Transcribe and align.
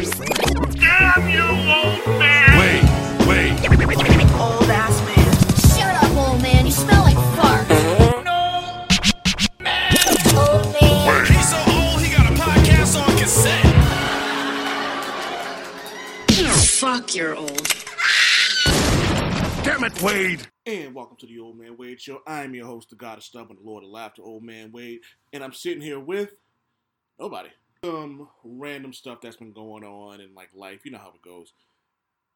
beers. 0.00 0.10
Damn 0.74 1.28
you, 1.28 1.42
old 1.42 2.18
man! 2.18 2.58
Wait, 2.58 2.82
wait. 3.26 3.52
Old 4.38 4.70
ass 4.70 5.00
man. 5.06 5.32
Shut 5.78 5.94
up, 6.02 6.16
old 6.16 6.42
man. 6.42 6.66
You 6.66 6.72
smell 6.72 7.02
like 7.02 7.16
fart. 7.36 7.68
No! 8.24 8.86
Man. 9.60 9.96
Old 10.36 10.72
man. 10.72 11.26
He's 11.26 11.50
so 11.50 11.56
old, 11.56 12.00
he 12.00 12.14
got 12.14 12.26
a 12.26 12.34
podcast 12.34 13.00
on 13.00 13.16
cassette. 13.16 13.64
Fuck, 16.78 17.14
you're 17.14 17.34
old. 17.34 17.62
Damn 19.64 19.84
it, 19.84 20.02
Wade. 20.02 20.46
And 20.66 20.94
welcome 20.94 21.16
to 21.18 21.26
the 21.26 21.38
Old 21.38 21.58
Man 21.58 21.76
Wade 21.76 22.00
Show. 22.00 22.20
I'm 22.26 22.54
your 22.54 22.66
host, 22.66 22.90
the 22.90 22.96
God 22.96 23.18
of 23.18 23.24
Stubborn, 23.24 23.56
the 23.56 23.68
Lord 23.68 23.84
of 23.84 23.90
Laughter, 23.90 24.22
Old 24.22 24.42
Man 24.42 24.72
Wade, 24.72 25.00
and 25.32 25.42
I'm 25.42 25.52
sitting 25.52 25.82
here 25.82 26.00
with 26.00 26.34
nobody. 27.18 27.50
Some 27.84 28.28
random 28.44 28.92
stuff 28.92 29.20
that's 29.20 29.36
been 29.36 29.52
going 29.52 29.84
on 29.84 30.20
in 30.20 30.34
like 30.34 30.50
life. 30.54 30.80
You 30.84 30.92
know 30.92 30.98
how 30.98 31.12
it 31.14 31.22
goes. 31.22 31.52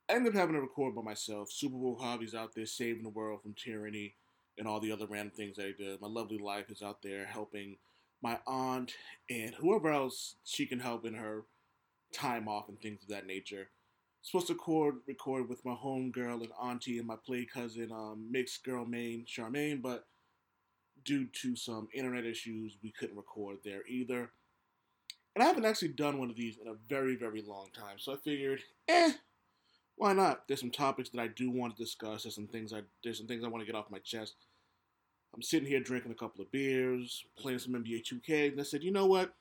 I 0.08 0.14
ended 0.14 0.34
up 0.34 0.38
having 0.38 0.54
to 0.54 0.60
record 0.60 0.94
by 0.94 1.02
myself. 1.02 1.50
Supa 1.50 1.72
Woke 1.72 2.00
Javi's 2.00 2.34
out 2.34 2.54
there 2.54 2.66
saving 2.66 3.02
the 3.02 3.08
world 3.08 3.42
from 3.42 3.54
tyranny 3.54 4.14
and 4.58 4.66
all 4.66 4.80
the 4.80 4.92
other 4.92 5.06
random 5.06 5.32
things 5.36 5.58
I 5.58 5.72
do. 5.76 5.98
My 6.00 6.08
lovely 6.08 6.38
life 6.38 6.70
is 6.70 6.82
out 6.82 7.02
there 7.02 7.26
helping 7.26 7.76
my 8.22 8.38
aunt 8.46 8.92
and 9.30 9.54
whoever 9.54 9.90
else 9.90 10.36
she 10.44 10.66
can 10.66 10.80
help 10.80 11.06
in 11.06 11.14
her 11.14 11.44
time 12.12 12.48
off 12.48 12.68
and 12.68 12.78
things 12.80 13.02
of 13.02 13.08
that 13.08 13.26
nature 13.26 13.68
supposed 14.22 14.48
to 14.48 14.54
record 14.54 14.96
record 15.06 15.48
with 15.48 15.64
my 15.64 15.74
home 15.74 16.10
girl 16.10 16.42
and 16.42 16.52
auntie 16.62 16.98
and 16.98 17.06
my 17.06 17.16
play 17.24 17.44
cousin, 17.44 17.90
um, 17.92 18.28
mixed 18.30 18.64
girl 18.64 18.84
main 18.84 19.24
Charmaine, 19.24 19.80
but 19.80 20.06
due 21.04 21.26
to 21.42 21.56
some 21.56 21.88
internet 21.94 22.26
issues, 22.26 22.76
we 22.82 22.92
couldn't 22.92 23.16
record 23.16 23.58
there 23.64 23.86
either. 23.88 24.30
And 25.34 25.44
I 25.44 25.46
haven't 25.46 25.64
actually 25.64 25.88
done 25.88 26.18
one 26.18 26.30
of 26.30 26.36
these 26.36 26.58
in 26.58 26.68
a 26.68 26.74
very, 26.88 27.14
very 27.14 27.42
long 27.42 27.68
time, 27.72 27.98
so 27.98 28.12
I 28.12 28.16
figured, 28.16 28.60
eh, 28.88 29.12
why 29.96 30.12
not? 30.12 30.48
There's 30.48 30.60
some 30.60 30.70
topics 30.70 31.10
that 31.10 31.20
I 31.20 31.28
do 31.28 31.50
want 31.50 31.76
to 31.76 31.82
discuss. 31.82 32.22
There's 32.22 32.34
some 32.34 32.46
things 32.46 32.72
I 32.72 32.80
there's 33.04 33.18
some 33.18 33.26
things 33.26 33.44
I 33.44 33.48
want 33.48 33.62
to 33.62 33.66
get 33.70 33.78
off 33.78 33.90
my 33.90 33.98
chest. 33.98 34.34
I'm 35.34 35.42
sitting 35.42 35.68
here 35.68 35.80
drinking 35.80 36.10
a 36.10 36.16
couple 36.16 36.42
of 36.42 36.50
beers, 36.50 37.24
playing 37.36 37.60
some 37.60 37.74
NBA 37.74 38.02
2K, 38.02 38.52
and 38.52 38.60
I 38.60 38.64
said, 38.64 38.82
you 38.82 38.90
know 38.90 39.06
what? 39.06 39.34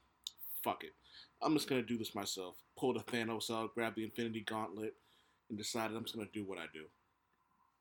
Fuck 0.63 0.83
it. 0.83 0.93
I'm 1.41 1.53
just 1.53 1.69
gonna 1.69 1.81
do 1.81 1.97
this 1.97 2.13
myself. 2.13 2.57
Pull 2.77 2.93
the 2.93 2.99
Thanos 2.99 3.49
out, 3.49 3.73
grab 3.73 3.95
the 3.95 4.03
Infinity 4.03 4.41
Gauntlet, 4.41 4.93
and 5.49 5.57
decided 5.57 5.95
I'm 5.95 6.03
just 6.03 6.15
gonna 6.15 6.27
do 6.33 6.43
what 6.43 6.59
I 6.59 6.65
do. 6.73 6.85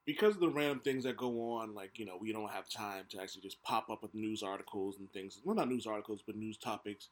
Because 0.07 0.37
of 0.37 0.41
the 0.41 0.49
random 0.49 0.81
things 0.81 1.05
that 1.05 1.17
go 1.17 1.55
on, 1.55 1.75
like 1.75 1.99
you 1.99 2.07
know, 2.07 2.17
we 2.19 2.33
don't 2.33 2.51
have 2.51 2.71
time 2.71 3.05
to 3.11 3.21
actually 3.21 3.43
just 3.43 3.63
pop 3.63 3.91
up 3.91 4.03
with 4.03 4.15
news 4.15 4.43
articles 4.43 4.99
and 5.01 5.13
things. 5.13 5.41
Well, 5.45 5.57
not 5.57 5.69
news 5.69 5.87
articles, 5.87 6.23
but 6.25 6.37
news 6.37 6.57
topics. 6.57 7.09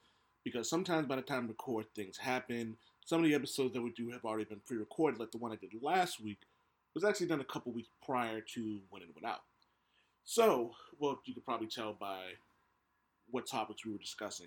Because 0.47 0.71
sometimes 0.71 1.09
by 1.09 1.17
the 1.17 1.23
time 1.23 1.49
record, 1.49 1.87
things 1.97 2.17
happen. 2.17 2.77
Some 3.05 3.19
of 3.19 3.27
the 3.27 3.35
episodes 3.35 3.75
that 3.75 3.83
we 3.83 3.91
do 3.91 4.11
have 4.13 4.25
already 4.25 4.45
been 4.45 4.61
pre-recorded, 4.65 5.19
like 5.19 5.33
the 5.33 5.39
one 5.39 5.51
I 5.51 5.57
did 5.57 5.73
last 5.83 6.23
week, 6.23 6.39
was 6.95 7.03
actually 7.03 7.27
done 7.27 7.41
a 7.41 7.45
couple 7.45 7.73
weeks 7.73 7.89
prior 8.05 8.41
to 8.55 8.79
when 8.91 9.03
it 9.03 9.09
went 9.13 9.27
out. 9.27 9.41
So, 10.25 10.71
well, 11.01 11.19
you 11.25 11.35
could 11.35 11.45
probably 11.45 11.67
tell 11.67 11.95
by 11.95 12.21
what 13.29 13.49
topics 13.49 13.85
we 13.85 13.91
were 13.91 13.99
discussing. 13.99 14.47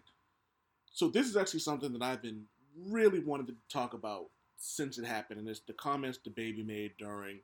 So 0.89 1.09
this 1.09 1.27
is 1.27 1.35
actually 1.35 1.59
something 1.59 1.91
that 1.91 2.01
I've 2.01 2.21
been 2.21 2.45
really 2.87 3.19
wanting 3.19 3.47
to 3.47 3.55
talk 3.67 3.93
about 3.93 4.27
since 4.55 4.97
it 4.97 5.05
happened, 5.05 5.41
and 5.41 5.49
it's 5.49 5.59
the 5.67 5.73
comments 5.73 6.17
DaBaby 6.25 6.65
made 6.65 6.93
during 6.97 7.39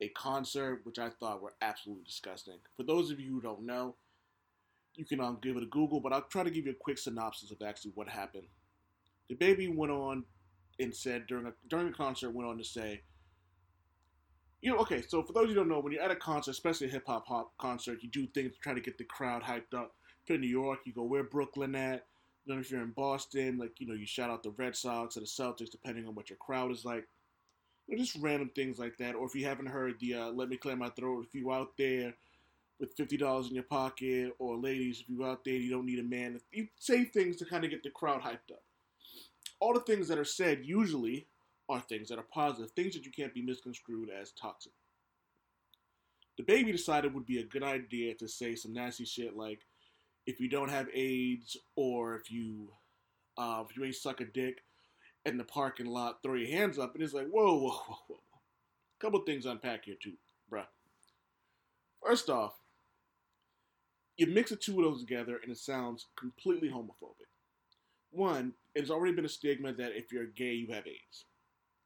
a 0.00 0.08
concert, 0.08 0.80
which 0.82 0.98
I 0.98 1.10
thought 1.10 1.40
were 1.40 1.54
absolutely 1.62 2.02
disgusting. 2.02 2.58
For 2.76 2.82
those 2.82 3.12
of 3.12 3.20
you 3.20 3.30
who 3.30 3.40
don't 3.40 3.64
know, 3.64 3.94
you 4.96 5.04
can 5.04 5.20
um, 5.20 5.38
give 5.42 5.56
it 5.56 5.62
a 5.62 5.66
Google, 5.66 6.00
but 6.00 6.12
I'll 6.12 6.22
try 6.22 6.42
to 6.42 6.50
give 6.50 6.66
you 6.66 6.72
a 6.72 6.76
quick 6.80 6.98
synopsis 6.98 7.50
of 7.50 7.58
actually 7.66 7.92
what 7.94 8.08
happened. 8.08 8.46
DaBaby 9.30 9.74
went 9.74 9.92
on 9.92 10.24
and 10.78 10.94
said 10.94 11.26
during 11.26 11.46
a 11.46 11.52
during 11.68 11.88
a 11.88 11.92
concert 11.92 12.30
went 12.30 12.48
on 12.48 12.58
to 12.58 12.64
say, 12.64 13.02
you 14.60 14.70
know, 14.70 14.78
okay, 14.78 15.02
so 15.06 15.22
for 15.22 15.32
those 15.32 15.44
of 15.44 15.50
you 15.50 15.54
who 15.54 15.60
don't 15.60 15.68
know, 15.68 15.80
when 15.80 15.92
you're 15.92 16.02
at 16.02 16.10
a 16.10 16.16
concert, 16.16 16.52
especially 16.52 16.88
a 16.88 16.90
hip 16.90 17.04
hop 17.06 17.26
hop 17.26 17.52
concert, 17.58 18.02
you 18.02 18.10
do 18.10 18.26
things 18.28 18.52
to 18.52 18.58
try 18.60 18.74
to 18.74 18.80
get 18.80 18.98
the 18.98 19.04
crowd 19.04 19.42
hyped 19.42 19.74
up. 19.74 19.94
If 20.22 20.28
you're 20.28 20.36
in 20.36 20.42
New 20.42 20.48
York, 20.48 20.80
you 20.84 20.92
go 20.92 21.04
where 21.04 21.24
Brooklyn 21.24 21.74
at. 21.74 22.06
You 22.44 22.54
know, 22.54 22.60
if 22.60 22.70
you're 22.70 22.82
in 22.82 22.92
Boston, 22.92 23.58
like 23.58 23.80
you 23.80 23.86
know, 23.86 23.94
you 23.94 24.06
shout 24.06 24.30
out 24.30 24.42
the 24.42 24.50
Red 24.50 24.76
Sox 24.76 25.16
or 25.16 25.20
the 25.20 25.26
Celtics, 25.26 25.70
depending 25.70 26.06
on 26.06 26.14
what 26.14 26.30
your 26.30 26.36
crowd 26.38 26.70
is 26.70 26.84
like. 26.84 27.06
You 27.86 27.96
know, 27.96 28.02
just 28.02 28.16
random 28.20 28.50
things 28.54 28.78
like 28.78 28.96
that. 28.98 29.14
Or 29.14 29.26
if 29.26 29.34
you 29.34 29.44
haven't 29.44 29.66
heard 29.66 29.98
the 30.00 30.14
uh, 30.14 30.30
"Let 30.30 30.48
Me 30.48 30.56
Clear 30.56 30.76
My 30.76 30.90
Throat," 30.90 31.26
if 31.26 31.34
you 31.34 31.52
out 31.52 31.76
there 31.76 32.14
with 32.78 32.94
fifty 32.96 33.16
dollars 33.16 33.48
in 33.48 33.54
your 33.54 33.64
pocket, 33.64 34.32
or 34.38 34.56
ladies, 34.56 35.00
if 35.00 35.08
you 35.08 35.24
out 35.24 35.44
there, 35.44 35.54
you 35.54 35.70
don't 35.70 35.86
need 35.86 35.98
a 35.98 36.02
man. 36.02 36.40
You 36.52 36.68
say 36.78 37.04
things 37.04 37.36
to 37.36 37.44
kind 37.44 37.64
of 37.64 37.70
get 37.70 37.82
the 37.82 37.90
crowd 37.90 38.22
hyped 38.22 38.52
up. 38.52 38.62
All 39.60 39.72
the 39.72 39.80
things 39.80 40.08
that 40.08 40.18
are 40.18 40.24
said 40.24 40.60
usually 40.64 41.26
are 41.68 41.80
things 41.80 42.08
that 42.08 42.18
are 42.18 42.26
positive, 42.32 42.70
things 42.72 42.94
that 42.94 43.04
you 43.04 43.12
can't 43.12 43.34
be 43.34 43.42
misconstrued 43.42 44.10
as 44.10 44.32
toxic. 44.32 44.72
DaBaby 46.40 46.70
decided 46.70 47.14
would 47.14 47.26
be 47.26 47.38
a 47.38 47.44
good 47.44 47.62
idea 47.62 48.14
to 48.14 48.28
say 48.28 48.54
some 48.54 48.74
nasty 48.74 49.06
shit 49.06 49.36
like 49.36 49.60
if 50.26 50.40
you 50.40 50.48
don't 50.48 50.70
have 50.70 50.88
AIDS 50.92 51.56
or 51.76 52.16
if 52.16 52.30
you 52.30 52.68
uh, 53.38 53.62
if 53.68 53.76
you 53.76 53.84
ain't 53.84 53.94
suck 53.94 54.20
a 54.20 54.24
dick 54.24 54.62
in 55.24 55.36
the 55.36 55.44
parking 55.44 55.86
lot, 55.86 56.22
throw 56.22 56.34
your 56.34 56.48
hands 56.48 56.78
up. 56.78 56.94
And 56.94 57.02
it's 57.02 57.12
like, 57.12 57.28
whoa, 57.28 57.54
whoa, 57.58 57.70
whoa, 57.70 57.96
whoa. 58.08 58.16
A 58.16 59.00
Couple 59.00 59.20
things 59.20 59.46
unpack 59.46 59.84
here 59.84 59.96
too, 60.00 60.14
bruh. 60.50 60.64
First 62.04 62.30
off, 62.30 62.54
you 64.16 64.26
mix 64.26 64.50
the 64.50 64.56
two 64.56 64.78
of 64.78 64.84
those 64.84 65.00
together 65.00 65.38
and 65.42 65.52
it 65.52 65.58
sounds 65.58 66.06
completely 66.18 66.68
homophobic. 66.68 67.28
One, 68.10 68.52
it's 68.74 68.90
already 68.90 69.14
been 69.14 69.24
a 69.24 69.28
stigma 69.28 69.72
that 69.74 69.96
if 69.96 70.12
you're 70.12 70.26
gay, 70.26 70.52
you 70.52 70.72
have 70.72 70.86
AIDS. 70.86 71.24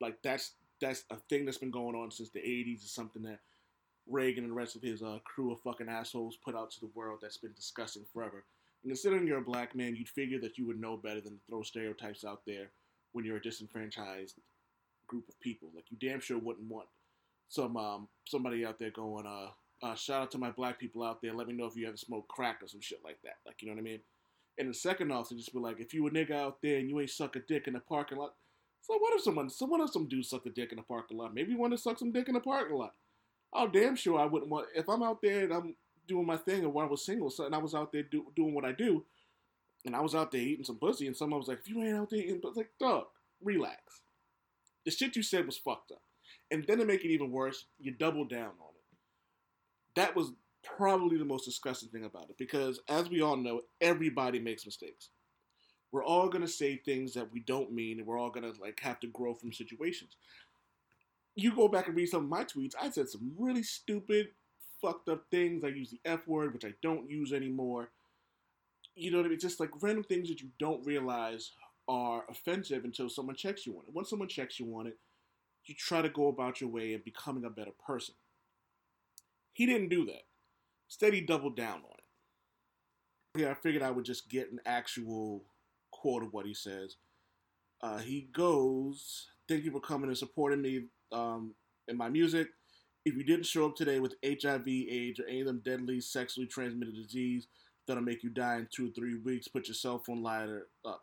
Like 0.01 0.17
that's 0.23 0.53
that's 0.81 1.05
a 1.11 1.17
thing 1.29 1.45
that's 1.45 1.59
been 1.59 1.71
going 1.71 1.95
on 1.95 2.11
since 2.11 2.31
the 2.31 2.41
80s. 2.41 2.83
It's 2.83 2.95
something 2.95 3.23
that 3.23 3.41
Reagan 4.07 4.45
and 4.45 4.53
the 4.53 4.57
rest 4.57 4.77
of 4.77 4.83
his 4.83 5.03
uh, 5.03 5.19
crew 5.25 5.53
of 5.53 5.61
fucking 5.61 5.89
assholes 5.89 6.39
put 6.43 6.57
out 6.57 6.71
to 6.73 6.81
the 6.81 6.91
world 6.95 7.19
that's 7.21 7.37
been 7.37 7.53
disgusting 7.55 8.05
forever. 8.13 8.45
And 8.83 8.91
considering 8.91 9.27
you're 9.27 9.39
a 9.39 9.43
black 9.43 9.75
man, 9.75 9.95
you'd 9.95 10.09
figure 10.09 10.41
that 10.41 10.57
you 10.57 10.67
would 10.67 10.81
know 10.81 10.97
better 10.97 11.21
than 11.21 11.35
to 11.35 11.41
throw 11.49 11.63
stereotypes 11.63 12.25
out 12.25 12.43
there 12.47 12.71
when 13.13 13.25
you're 13.25 13.37
a 13.37 13.43
disenfranchised 13.43 14.37
group 15.07 15.29
of 15.29 15.39
people. 15.41 15.69
Like 15.75 15.85
you 15.91 15.99
damn 15.99 16.21
sure 16.21 16.39
wouldn't 16.39 16.71
want 16.71 16.89
some 17.49 17.77
um, 17.77 18.09
somebody 18.27 18.65
out 18.65 18.79
there 18.79 18.91
going, 18.91 19.27
uh, 19.27 19.51
uh, 19.83 19.95
shout 19.95 20.23
out 20.23 20.31
to 20.33 20.39
my 20.39 20.51
black 20.51 20.79
people 20.79 21.03
out 21.03 21.23
there. 21.23 21.33
Let 21.33 21.47
me 21.47 21.55
know 21.55 21.67
if 21.67 21.77
you 21.77 21.87
ever 21.89 21.97
smoked 21.97 22.29
crack 22.29 22.63
or 22.63 22.69
some 22.69 22.81
shit 22.81 23.01
like 23.05 23.19
that. 23.25 23.37
Like 23.47 23.63
you 23.63 23.69
know 23.69 23.75
what 23.75 23.81
I 23.81 23.85
mean? 23.85 24.01
And 24.59 24.69
the 24.69 24.75
second 24.75 25.11
off 25.11 25.29
to 25.31 25.37
just 25.37 25.53
be 25.53 25.59
like, 25.59 25.81
if 25.81 25.95
you 25.95 26.07
a 26.07 26.11
nigga 26.11 26.33
out 26.33 26.59
there 26.63 26.79
and 26.79 26.89
you 26.89 27.01
ain't 27.01 27.11
suck 27.11 27.37
a 27.37 27.41
dick 27.41 27.67
in 27.67 27.73
the 27.73 27.81
parking 27.81 28.19
lot, 28.19 28.35
so 28.83 28.95
what 28.99 29.15
if 29.15 29.23
someone, 29.23 29.49
someone 29.49 29.81
if 29.81 29.91
some 29.91 30.09
dude 30.09 30.25
suck 30.25 30.47
a 30.47 30.51
dick 30.51 30.73
in 30.73 30.77
the 30.77 30.83
parking 30.83 31.17
lot? 31.17 31.35
Maybe 31.35 31.53
you 31.53 31.59
want 31.59 31.73
to 31.73 31.79
suck 31.79 31.99
some 31.99 32.13
dick 32.13 32.29
in 32.29 32.35
the 32.35 32.41
parking 32.41 32.77
lot. 32.77 32.95
Oh, 33.53 33.69
damn 33.69 33.97
sure 33.97 34.19
I 34.19 34.27
wouldn't 34.27 34.51
want. 34.51 34.69
If 34.75 34.89
I'm 34.89 35.03
out 35.03 35.23
there 35.23 35.45
and 35.45 35.53
I'm 35.53 35.77
doing 36.07 36.27
my 36.27 36.37
thing, 36.37 36.65
and 36.65 36.75
when 36.75 36.87
I 36.87 36.89
was 36.89 37.05
single, 37.05 37.33
and 37.39 37.55
I 37.55 37.59
was 37.59 37.75
out 37.75 37.93
there 37.93 38.03
do, 38.03 38.27
doing 38.37 38.55
what 38.55 38.65
I 38.65 38.73
do, 38.73 39.05
and 39.87 39.95
I 39.97 40.01
was 40.01 40.15
out 40.15 40.31
there 40.33 40.41
eating 40.41 40.65
some 40.65 40.79
pussy, 40.79 41.07
and 41.07 41.17
someone 41.17 41.39
was 41.39 41.49
like, 41.49 41.61
"If 41.61 41.69
you 41.69 41.83
ain't 41.83 41.97
out 41.97 42.11
there 42.11 42.21
eating," 42.21 42.41
but 42.43 42.57
like, 42.57 42.71
dog, 42.79 43.07
relax. 43.43 44.03
The 44.85 44.91
shit 44.91 45.17
you 45.17 45.23
said 45.23 45.47
was 45.47 45.59
fucked 45.59 45.93
up, 45.93 46.03
and 46.51 46.65
then 46.67 46.79
to 46.79 46.85
make 46.85 47.05
it 47.05 47.11
even 47.11 47.31
worse, 47.31 47.67
you 47.79 47.93
doubled 47.93 48.31
down 48.31 48.53
on. 48.61 48.70
That 49.97 50.15
was 50.15 50.33
probably 50.63 51.17
the 51.17 51.25
most 51.25 51.45
disgusting 51.45 51.89
thing 51.89 52.05
about 52.05 52.31
it, 52.31 52.39
because 52.39 52.81
as 52.89 53.09
we 53.09 53.23
all 53.23 53.37
know, 53.37 53.63
everybody 53.81 54.39
makes 54.39 54.67
mistakes. 54.67 55.11
We're 55.93 56.05
all 56.05 56.29
gonna 56.29 56.49
say 56.49 56.77
things 56.77 57.15
that 57.15 57.33
we 57.33 57.41
don't 57.41 57.73
mean, 57.73 57.99
and 57.99 58.07
we're 58.07 58.19
all 58.19 58.31
gonna 58.31 58.53
like 58.61 58.81
have 58.81 59.01
to 59.01 59.09
grow 59.09 59.35
from 59.35 59.53
situations 59.53 60.17
you 61.35 61.55
go 61.55 61.69
back 61.69 61.87
and 61.87 61.97
read 61.97 62.09
some 62.09 62.25
of 62.25 62.29
my 62.29 62.45
tweets, 62.45 62.75
I 62.81 62.91
said 62.91 63.09
some 63.09 63.33
really 63.39 63.63
stupid, 63.63 64.29
fucked 64.81 65.09
up 65.09 65.25
things. 65.31 65.65
I 65.65 65.69
use 65.69 65.91
the 65.91 66.01
F 66.05 66.27
word, 66.27 66.53
which 66.53 66.65
I 66.65 66.75
don't 66.83 67.09
use 67.09 67.33
anymore. 67.33 67.91
You 68.95 69.11
know 69.11 69.19
what 69.19 69.27
I 69.27 69.31
mean? 69.31 69.39
Just 69.39 69.61
like 69.61 69.71
random 69.81 70.05
things 70.05 70.29
that 70.29 70.41
you 70.41 70.49
don't 70.59 70.85
realize 70.85 71.53
are 71.89 72.25
offensive 72.29 72.85
until 72.85 73.09
someone 73.09 73.37
checks 73.37 73.67
you 73.67 73.75
on 73.75 73.85
it. 73.87 73.95
Once 73.95 74.11
someone 74.11 74.29
checks 74.29 74.59
you 74.61 74.67
on 74.77 74.87
it, 74.87 74.99
you 75.65 75.75
try 75.75 76.03
to 76.03 76.09
go 76.09 76.29
about 76.29 76.61
your 76.61 76.71
way 76.71 76.95
and 76.95 77.05
becoming 77.05 77.45
a 77.45 77.51
better 77.51 77.73
person. 77.87 78.15
He 79.53 79.67
didn't 79.67 79.89
do 79.89 80.05
that. 80.07 80.23
Instead, 80.89 81.15
he 81.15 81.21
doubled 81.21 81.57
down 81.57 81.77
on 81.77 81.93
it. 81.99 83.41
Yeah, 83.41 83.51
I 83.51 83.55
figured 83.55 83.83
I 83.83 83.91
would 83.91 84.05
just 84.05 84.29
get 84.29 84.51
an 84.51 84.59
actual 84.67 85.45
quote 85.93 86.23
of 86.23 86.33
what 86.33 86.47
he 86.47 86.55
says. 86.55 86.97
Uh, 87.83 87.99
he 87.99 88.29
goes, 88.33 89.29
Thank 89.49 89.65
you 89.65 89.71
for 89.71 89.81
coming 89.81 90.09
and 90.09 90.19
supporting 90.19 90.63
me 90.63 90.85
um, 91.13 91.55
in 91.89 91.97
my 91.97 92.09
music. 92.09 92.49
If 93.05 93.17
you 93.17 93.25
didn't 93.25 93.47
show 93.47 93.67
up 93.67 93.77
today 93.77 93.99
with 93.99 94.15
HIV, 94.25 94.67
AIDS, 94.67 95.21
or 95.21 95.27
any 95.27 95.41
of 95.41 95.47
them 95.47 95.63
deadly 95.65 96.01
sexually 96.01 96.47
transmitted 96.47 96.95
disease 96.95 97.49
that'll 97.87 98.03
make 98.03 98.23
you 98.23 98.31
die 98.31 98.57
in 98.57 98.69
two 98.71 98.89
or 98.89 98.93
three 98.93 99.17
weeks, 99.17 99.49
put 99.49 99.69
your 99.69 99.75
cell 99.75 99.99
phone 99.99 100.23
lighter 100.23 100.69
up. 100.85 101.03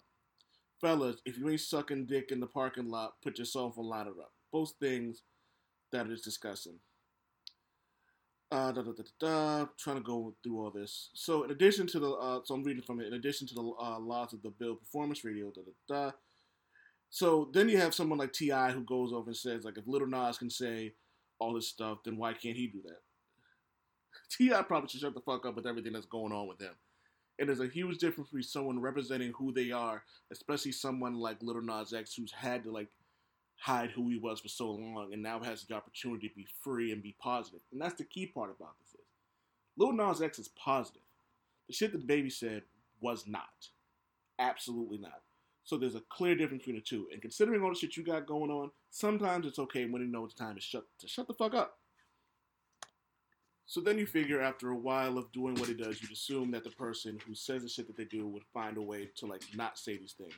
Fellas, 0.80 1.18
if 1.26 1.38
you 1.38 1.50
ain't 1.50 1.60
sucking 1.60 2.06
dick 2.06 2.32
in 2.32 2.40
the 2.40 2.46
parking 2.46 2.90
lot, 2.90 3.14
put 3.24 3.40
your 3.40 3.46
cell 3.46 3.72
phone 3.72 3.88
lighter 3.88 4.12
up. 4.22 4.32
Both 4.52 4.74
things 4.80 5.24
that 5.92 6.08
is 6.08 6.22
disgusting. 6.22 6.80
Uh, 8.50 8.72
da, 8.72 8.82
da, 8.82 8.92
da, 9.20 9.66
trying 9.78 9.98
to 9.98 10.02
go 10.02 10.34
through 10.42 10.58
all 10.58 10.72
this. 10.72 11.10
So, 11.14 11.44
in 11.44 11.52
addition 11.52 11.86
to 11.88 12.00
the, 12.00 12.12
uh, 12.12 12.40
so 12.46 12.56
I'm 12.56 12.64
reading 12.64 12.82
from 12.82 13.02
it. 13.02 13.08
In 13.08 13.14
addition 13.14 13.46
to 13.48 13.54
the 13.54 13.62
uh, 13.62 14.00
laws 14.00 14.32
of 14.32 14.42
the 14.42 14.52
Bill 14.52 14.76
Performance 14.76 15.26
Radio, 15.26 15.52
So 17.10 17.50
then 17.54 17.68
you 17.68 17.78
have 17.78 17.94
someone 17.94 18.20
like 18.20 18.32
T.I. 18.32 18.72
who 18.72 18.86
goes 18.86 19.12
over 19.12 19.30
and 19.30 19.36
says 19.36 19.66
like 19.66 19.78
if 19.78 19.86
Lil 19.86 20.08
Nas 20.08 20.38
can 20.38 20.50
say 20.50 20.94
all 21.40 21.54
this 21.54 21.68
stuff, 21.68 22.00
then 22.06 22.16
why 22.16 22.32
can't 22.34 22.56
he 22.56 22.68
do 22.68 22.82
that? 22.86 23.02
T.I. 24.32 24.62
probably 24.62 24.88
should 24.88 25.02
shut 25.02 25.14
the 25.14 25.22
fuck 25.22 25.46
up 25.46 25.56
with 25.56 25.68
everything 25.68 25.92
that's 25.92 26.06
going 26.06 26.32
on 26.32 26.48
with 26.48 26.62
him. 26.62 26.74
And 27.40 27.50
there's 27.50 27.60
a 27.60 27.68
huge 27.68 27.98
difference 27.98 28.30
between 28.30 28.44
someone 28.44 28.80
representing 28.80 29.34
who 29.38 29.52
they 29.52 29.72
are, 29.72 30.04
especially 30.32 30.72
someone 30.72 31.16
like 31.16 31.44
Lil 31.44 31.62
Nas 31.62 31.94
X, 31.94 32.16
who's 32.16 32.32
had 32.32 32.64
to 32.64 32.72
like 32.72 32.88
hide 33.60 33.92
who 33.92 34.10
he 34.10 34.18
was 34.18 34.40
for 34.40 34.48
so 34.48 34.72
long, 34.72 35.12
and 35.14 35.22
now 35.22 35.40
has 35.40 35.64
the 35.64 35.76
opportunity 35.76 36.30
to 36.30 36.36
be 36.36 36.48
free 36.62 36.92
and 36.92 37.02
be 37.02 37.16
positive. 37.20 37.62
And 37.72 37.82
that's 37.82 37.96
the 37.96 38.04
key 38.04 38.28
part 38.28 38.50
about 38.50 38.78
this 38.80 38.90
is 39.00 39.08
Lil 39.78 39.94
Nas 39.94 40.22
X 40.22 40.40
is 40.40 40.50
positive. 40.50 41.02
The 41.68 41.74
shit 41.74 41.92
that 41.92 42.08
DaBaby 42.08 42.32
said 42.32 42.64
was 43.02 43.28
not, 43.28 43.70
absolutely 44.40 44.98
not. 44.98 45.22
So 45.64 45.78
there's 45.78 45.96
a 45.96 46.04
clear 46.10 46.34
difference 46.34 46.62
between 46.62 46.78
the 46.78 46.82
two. 46.82 47.08
And 47.12 47.22
considering 47.22 47.62
all 47.62 47.70
the 47.70 47.76
shit 47.76 47.98
you 47.98 48.04
got 48.04 48.26
going 48.26 48.50
on, 48.50 48.72
sometimes 48.90 49.46
it's 49.46 49.60
okay 49.60 49.86
when 49.86 50.02
you 50.02 50.08
know 50.08 50.24
it's 50.24 50.34
time 50.34 50.56
to 50.56 50.62
shut 50.62 50.86
to 51.00 51.08
shut 51.08 51.28
the 51.28 51.34
fuck 51.34 51.54
up. 51.54 51.80
So 53.66 53.82
then 53.82 54.00
you 54.00 54.06
figure 54.06 54.42
after 54.42 54.70
a 54.70 54.78
while 54.78 55.18
of 55.18 55.30
doing 55.34 55.56
what 55.56 55.68
he 55.68 55.74
does, 55.74 56.02
you'd 56.02 56.14
assume 56.14 56.52
that 56.52 56.64
the 56.64 56.70
person 56.70 57.20
who 57.28 57.36
says 57.36 57.64
the 57.64 57.70
shit 57.70 57.88
that 57.88 57.98
they 57.98 58.06
do 58.06 58.26
would 58.26 58.46
find 58.54 58.78
a 58.78 58.82
way 58.82 59.10
to 59.18 59.26
like 59.26 59.42
not 59.56 59.78
say 59.78 59.98
these 59.98 60.14
things. 60.14 60.34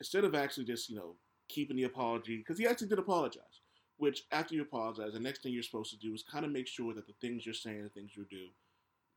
Instead 0.00 0.24
of 0.24 0.34
actually 0.34 0.64
just, 0.64 0.90
you 0.90 0.96
know, 0.96 1.14
keeping 1.50 1.76
the 1.76 1.84
apology, 1.84 2.38
because 2.38 2.58
he 2.58 2.66
actually 2.66 2.88
did 2.88 2.98
apologize. 2.98 3.60
Which 3.98 4.22
after 4.32 4.54
you 4.54 4.62
apologize, 4.62 5.12
the 5.12 5.20
next 5.20 5.42
thing 5.42 5.52
you're 5.52 5.62
supposed 5.62 5.90
to 5.90 5.98
do 5.98 6.14
is 6.14 6.22
kind 6.22 6.46
of 6.46 6.50
make 6.50 6.66
sure 6.66 6.94
that 6.94 7.06
the 7.06 7.12
things 7.20 7.44
you're 7.44 7.54
saying, 7.54 7.82
the 7.82 7.90
things 7.90 8.16
you 8.16 8.24
do, 8.30 8.46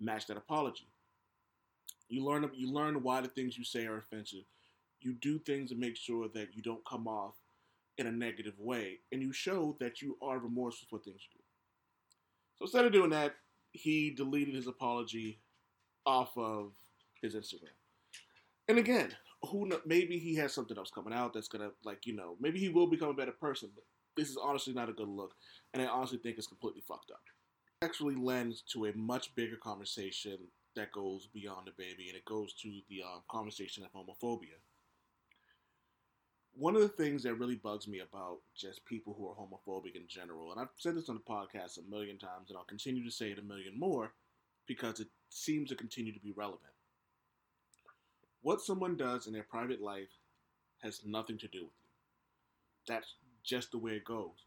match 0.01 0.27
that 0.27 0.35
apology. 0.35 0.87
You 2.09 2.25
learn 2.25 2.49
you 2.53 2.69
learn 2.69 3.01
why 3.01 3.21
the 3.21 3.29
things 3.29 3.57
you 3.57 3.63
say 3.63 3.85
are 3.85 3.97
offensive. 3.97 4.43
You 4.99 5.13
do 5.13 5.39
things 5.39 5.69
to 5.69 5.77
make 5.77 5.95
sure 5.95 6.27
that 6.33 6.53
you 6.53 6.61
don't 6.61 6.83
come 6.85 7.07
off 7.07 7.35
in 7.97 8.07
a 8.07 8.11
negative 8.11 8.59
way, 8.59 8.99
and 9.11 9.21
you 9.21 9.31
show 9.31 9.77
that 9.79 10.01
you 10.01 10.17
are 10.21 10.39
remorseful 10.39 10.87
for 10.89 11.01
things 11.01 11.21
you 11.21 11.37
do. 11.37 11.43
So 12.57 12.65
instead 12.65 12.85
of 12.85 12.91
doing 12.91 13.11
that, 13.11 13.35
he 13.71 14.09
deleted 14.09 14.55
his 14.55 14.67
apology 14.67 15.39
off 16.05 16.37
of 16.37 16.73
his 17.21 17.35
Instagram. 17.35 17.77
And 18.67 18.77
again, 18.77 19.11
who 19.49 19.69
maybe 19.85 20.17
he 20.17 20.35
has 20.35 20.53
something 20.53 20.77
else 20.77 20.91
coming 20.91 21.13
out 21.13 21.33
that's 21.33 21.47
gonna 21.47 21.71
like 21.83 22.05
you 22.05 22.15
know 22.15 22.35
maybe 22.39 22.59
he 22.59 22.69
will 22.69 22.87
become 22.87 23.09
a 23.09 23.13
better 23.13 23.31
person. 23.31 23.69
But 23.75 23.83
this 24.15 24.29
is 24.29 24.37
honestly 24.37 24.73
not 24.73 24.89
a 24.89 24.93
good 24.93 25.09
look, 25.09 25.33
and 25.73 25.81
I 25.81 25.87
honestly 25.87 26.17
think 26.17 26.37
it's 26.37 26.47
completely 26.47 26.81
fucked 26.87 27.11
up. 27.11 27.21
It 27.81 27.85
actually 27.85 28.15
lends 28.15 28.61
to 28.73 28.85
a 28.85 28.93
much 28.95 29.35
bigger 29.35 29.57
conversation 29.57 30.37
that 30.75 30.91
goes 30.91 31.27
beyond 31.33 31.67
DaBaby, 31.67 32.07
and 32.07 32.17
it 32.17 32.25
goes 32.25 32.53
to 32.53 32.79
the 32.89 33.03
um, 33.03 33.21
conversation 33.29 33.83
of 33.83 33.91
homophobia. 33.91 34.57
One 36.55 36.75
of 36.75 36.81
the 36.81 36.89
things 36.89 37.23
that 37.23 37.35
really 37.35 37.55
bugs 37.55 37.87
me 37.87 37.99
about 37.99 38.37
just 38.55 38.85
people 38.85 39.15
who 39.17 39.27
are 39.27 39.35
homophobic 39.35 39.95
in 39.95 40.07
general, 40.07 40.51
and 40.51 40.61
I've 40.61 40.69
said 40.77 40.95
this 40.95 41.09
on 41.09 41.15
the 41.15 41.21
podcast 41.33 41.79
a 41.79 41.89
million 41.89 42.17
times, 42.17 42.49
and 42.49 42.57
I'll 42.57 42.63
continue 42.63 43.03
to 43.03 43.11
say 43.11 43.31
it 43.31 43.39
a 43.39 43.43
million 43.43 43.77
more 43.77 44.13
because 44.67 44.99
it 44.99 45.07
seems 45.29 45.69
to 45.69 45.75
continue 45.75 46.13
to 46.13 46.19
be 46.19 46.31
relevant. 46.31 46.72
What 48.43 48.61
someone 48.61 48.97
does 48.97 49.25
in 49.25 49.33
their 49.33 49.43
private 49.43 49.81
life 49.81 50.09
has 50.81 51.01
nothing 51.05 51.37
to 51.39 51.47
do 51.47 51.63
with 51.63 51.73
you. 51.81 51.89
That's 52.87 53.15
just 53.43 53.71
the 53.71 53.77
way 53.77 53.93
it 53.93 54.05
goes. 54.05 54.45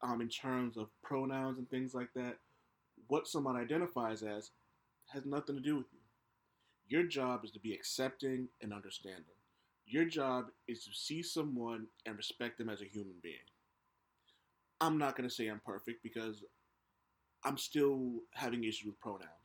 Um, 0.00 0.20
in 0.20 0.28
terms 0.28 0.76
of 0.76 0.88
pronouns 1.02 1.58
and 1.58 1.68
things 1.68 1.92
like 1.92 2.12
that, 2.14 2.38
what 3.08 3.26
someone 3.26 3.56
identifies 3.56 4.22
as 4.22 4.50
has 5.08 5.26
nothing 5.26 5.56
to 5.56 5.60
do 5.60 5.76
with 5.76 5.86
you. 5.92 5.98
Your 6.88 7.02
job 7.04 7.44
is 7.44 7.50
to 7.52 7.58
be 7.58 7.72
accepting 7.74 8.48
and 8.60 8.72
understanding. 8.72 9.24
Your 9.86 10.04
job 10.04 10.46
is 10.68 10.84
to 10.84 10.90
see 10.92 11.22
someone 11.22 11.86
and 12.06 12.16
respect 12.16 12.58
them 12.58 12.68
as 12.68 12.80
a 12.80 12.86
human 12.86 13.16
being. 13.22 13.34
I'm 14.80 14.98
not 14.98 15.16
going 15.16 15.28
to 15.28 15.34
say 15.34 15.48
I'm 15.48 15.60
perfect 15.64 16.02
because 16.02 16.44
I'm 17.44 17.58
still 17.58 18.20
having 18.34 18.64
issues 18.64 18.86
with 18.86 19.00
pronouns, 19.00 19.41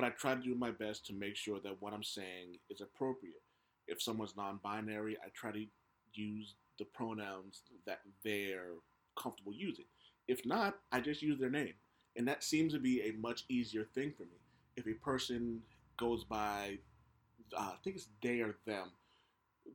but 0.00 0.06
I 0.06 0.10
try 0.16 0.34
to 0.34 0.40
do 0.40 0.54
my 0.54 0.70
best 0.70 1.04
to 1.06 1.12
make 1.12 1.36
sure 1.36 1.60
that 1.60 1.76
what 1.80 1.92
I'm 1.92 2.02
saying 2.02 2.56
is 2.70 2.80
appropriate. 2.80 3.42
If 3.86 4.00
someone's 4.00 4.34
non 4.34 4.58
binary, 4.62 5.18
I 5.22 5.28
try 5.34 5.52
to 5.52 5.66
use 6.14 6.54
the 6.78 6.86
pronouns 6.86 7.60
that 7.86 8.00
they're 8.24 8.76
comfortable 9.20 9.52
using. 9.52 9.84
If 10.26 10.46
not, 10.46 10.78
I 10.90 11.00
just 11.00 11.20
use 11.20 11.38
their 11.38 11.50
name. 11.50 11.74
And 12.16 12.26
that 12.28 12.42
seems 12.42 12.72
to 12.72 12.78
be 12.78 13.02
a 13.02 13.12
much 13.20 13.44
easier 13.50 13.84
thing 13.94 14.14
for 14.16 14.22
me. 14.22 14.38
If 14.76 14.86
a 14.86 14.94
person 15.04 15.60
goes 15.98 16.24
by, 16.24 16.78
uh, 17.54 17.60
I 17.60 17.76
think 17.84 17.96
it's 17.96 18.08
they 18.22 18.40
or 18.40 18.56
them, 18.66 18.92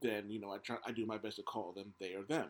then 0.01 0.31
you 0.31 0.41
know 0.41 0.49
I 0.49 0.57
try 0.57 0.77
I 0.87 0.91
do 0.91 1.05
my 1.05 1.19
best 1.19 1.35
to 1.35 1.43
call 1.43 1.71
them 1.71 1.93
they 1.99 2.15
or 2.15 2.23
them. 2.23 2.47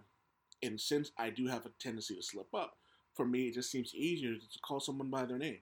And 0.63 0.79
since 0.79 1.11
I 1.17 1.29
do 1.29 1.47
have 1.47 1.65
a 1.65 1.71
tendency 1.81 2.15
to 2.15 2.23
slip 2.23 2.53
up, 2.55 2.77
for 3.15 3.25
me 3.25 3.49
it 3.49 3.55
just 3.55 3.69
seems 3.69 3.93
easier 3.93 4.33
to 4.35 4.59
call 4.65 4.79
someone 4.79 5.09
by 5.09 5.25
their 5.25 5.37
name. 5.37 5.59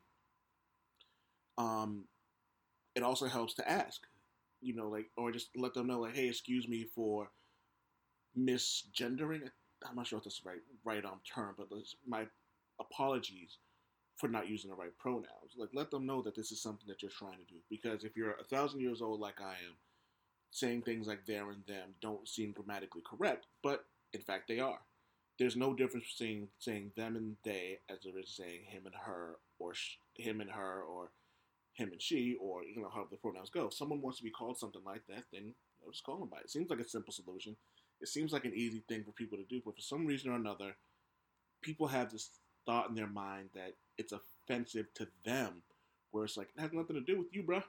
Um, 1.57 2.05
it 2.95 3.03
also 3.03 3.27
helps 3.27 3.53
to 3.55 3.69
ask, 3.69 4.01
you 4.61 4.75
know, 4.75 4.89
like 4.89 5.07
or 5.17 5.31
just 5.31 5.49
let 5.55 5.73
them 5.73 5.87
know 5.87 6.01
like, 6.01 6.15
hey, 6.15 6.27
excuse 6.27 6.67
me 6.67 6.85
for 6.95 7.29
misgendering. 8.37 9.49
I'm 9.87 9.95
not 9.95 10.07
sure 10.07 10.17
if 10.17 10.23
that's 10.23 10.39
the 10.39 10.49
right 10.49 10.59
right 10.83 11.05
um 11.05 11.19
term, 11.23 11.55
but 11.57 11.67
my 12.07 12.25
apologies 12.79 13.57
for 14.15 14.27
not 14.27 14.47
using 14.47 14.69
the 14.69 14.75
right 14.75 14.97
pronouns. 14.97 15.55
Like 15.57 15.69
let 15.73 15.91
them 15.91 16.05
know 16.05 16.21
that 16.21 16.35
this 16.35 16.51
is 16.51 16.61
something 16.61 16.87
that 16.87 17.01
you're 17.01 17.11
trying 17.11 17.39
to 17.39 17.53
do. 17.53 17.59
Because 17.69 18.03
if 18.03 18.15
you're 18.15 18.33
a 18.39 18.43
thousand 18.43 18.81
years 18.81 19.01
old 19.01 19.19
like 19.19 19.41
I 19.41 19.51
am, 19.51 19.75
saying 20.51 20.83
things 20.83 21.07
like 21.07 21.25
there 21.25 21.49
and 21.49 21.65
them 21.67 21.95
don't 22.01 22.27
seem 22.27 22.51
grammatically 22.51 23.01
correct, 23.09 23.47
but 23.63 23.85
in 24.13 24.21
fact 24.21 24.47
they 24.47 24.59
are. 24.59 24.79
There's 25.39 25.55
no 25.55 25.73
difference 25.73 26.13
between 26.15 26.49
saying 26.59 26.91
them 26.95 27.15
and 27.15 27.35
they 27.43 27.79
as 27.89 27.99
there 28.03 28.17
is 28.19 28.29
saying 28.29 28.61
him 28.67 28.83
and 28.85 28.95
her, 28.95 29.37
or 29.57 29.73
sh- 29.73 29.97
him 30.15 30.41
and 30.41 30.51
her, 30.51 30.83
or 30.83 31.09
him 31.73 31.91
and 31.91 32.01
she, 32.01 32.37
or 32.41 32.63
you 32.63 32.81
know 32.81 32.91
how 32.93 33.07
the 33.09 33.17
pronouns 33.17 33.49
go. 33.49 33.67
If 33.67 33.73
someone 33.73 34.01
wants 34.01 34.19
to 34.19 34.23
be 34.23 34.29
called 34.29 34.57
something 34.57 34.81
like 34.85 35.05
that, 35.07 35.23
then 35.31 35.43
you 35.45 35.85
know, 35.85 35.91
just 35.91 36.03
call 36.03 36.17
them 36.17 36.29
by 36.29 36.37
it. 36.37 36.45
It 36.45 36.51
seems 36.51 36.69
like 36.69 36.79
a 36.79 36.87
simple 36.87 37.13
solution. 37.13 37.55
It 38.01 38.07
seems 38.07 38.33
like 38.33 38.45
an 38.45 38.53
easy 38.55 38.83
thing 38.87 39.03
for 39.03 39.11
people 39.11 39.37
to 39.37 39.45
do, 39.45 39.61
but 39.63 39.75
for 39.75 39.81
some 39.81 40.05
reason 40.05 40.31
or 40.31 40.35
another, 40.35 40.75
people 41.61 41.87
have 41.87 42.11
this 42.11 42.29
thought 42.65 42.89
in 42.89 42.95
their 42.95 43.07
mind 43.07 43.49
that 43.55 43.73
it's 43.97 44.13
offensive 44.13 44.87
to 44.95 45.07
them, 45.25 45.63
where 46.11 46.25
it's 46.25 46.37
like 46.37 46.49
it 46.55 46.61
has 46.61 46.73
nothing 46.73 46.95
to 46.95 47.01
do 47.01 47.17
with 47.17 47.27
you, 47.33 47.43
bruh 47.43 47.63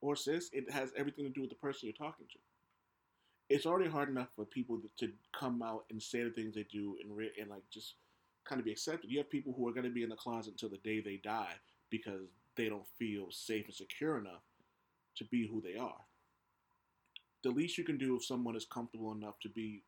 or 0.00 0.16
sis, 0.16 0.50
it 0.52 0.70
has 0.70 0.92
everything 0.96 1.24
to 1.24 1.30
do 1.30 1.40
with 1.40 1.50
the 1.50 1.56
person 1.56 1.88
you're 1.88 2.08
talking 2.08 2.26
to. 2.30 2.38
It's 3.48 3.66
already 3.66 3.90
hard 3.90 4.08
enough 4.08 4.28
for 4.36 4.44
people 4.44 4.80
to 4.98 5.08
come 5.38 5.62
out 5.62 5.84
and 5.90 6.02
say 6.02 6.22
the 6.22 6.30
things 6.30 6.54
they 6.54 6.66
do 6.70 6.96
and 7.02 7.16
re- 7.16 7.32
and 7.40 7.48
like 7.50 7.62
just 7.72 7.94
kind 8.44 8.58
of 8.58 8.64
be 8.64 8.72
accepted. 8.72 9.10
You 9.10 9.18
have 9.18 9.30
people 9.30 9.54
who 9.56 9.66
are 9.68 9.72
going 9.72 9.84
to 9.84 9.90
be 9.90 10.02
in 10.02 10.10
the 10.10 10.16
closet 10.16 10.52
until 10.52 10.68
the 10.68 10.78
day 10.78 11.00
they 11.00 11.16
die 11.16 11.54
because 11.90 12.28
they 12.58 12.68
don't 12.68 12.86
feel 12.98 13.28
safe 13.30 13.64
and 13.64 13.74
secure 13.74 14.18
enough 14.18 14.42
to 15.16 15.24
be 15.24 15.46
who 15.46 15.62
they 15.62 15.78
are. 15.78 16.00
The 17.42 17.50
least 17.50 17.78
you 17.78 17.84
can 17.84 17.96
do 17.96 18.16
if 18.16 18.24
someone 18.24 18.56
is 18.56 18.66
comfortable 18.66 19.12
enough 19.12 19.38
to 19.42 19.48
be 19.48 19.84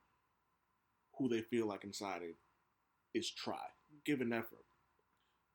who 1.18 1.28
they 1.28 1.42
feel 1.42 1.66
like 1.66 1.84
inside 1.84 2.22
it 2.22 2.36
is 3.12 3.30
try, 3.30 3.60
give 4.06 4.20
an 4.20 4.32
effort. 4.32 4.64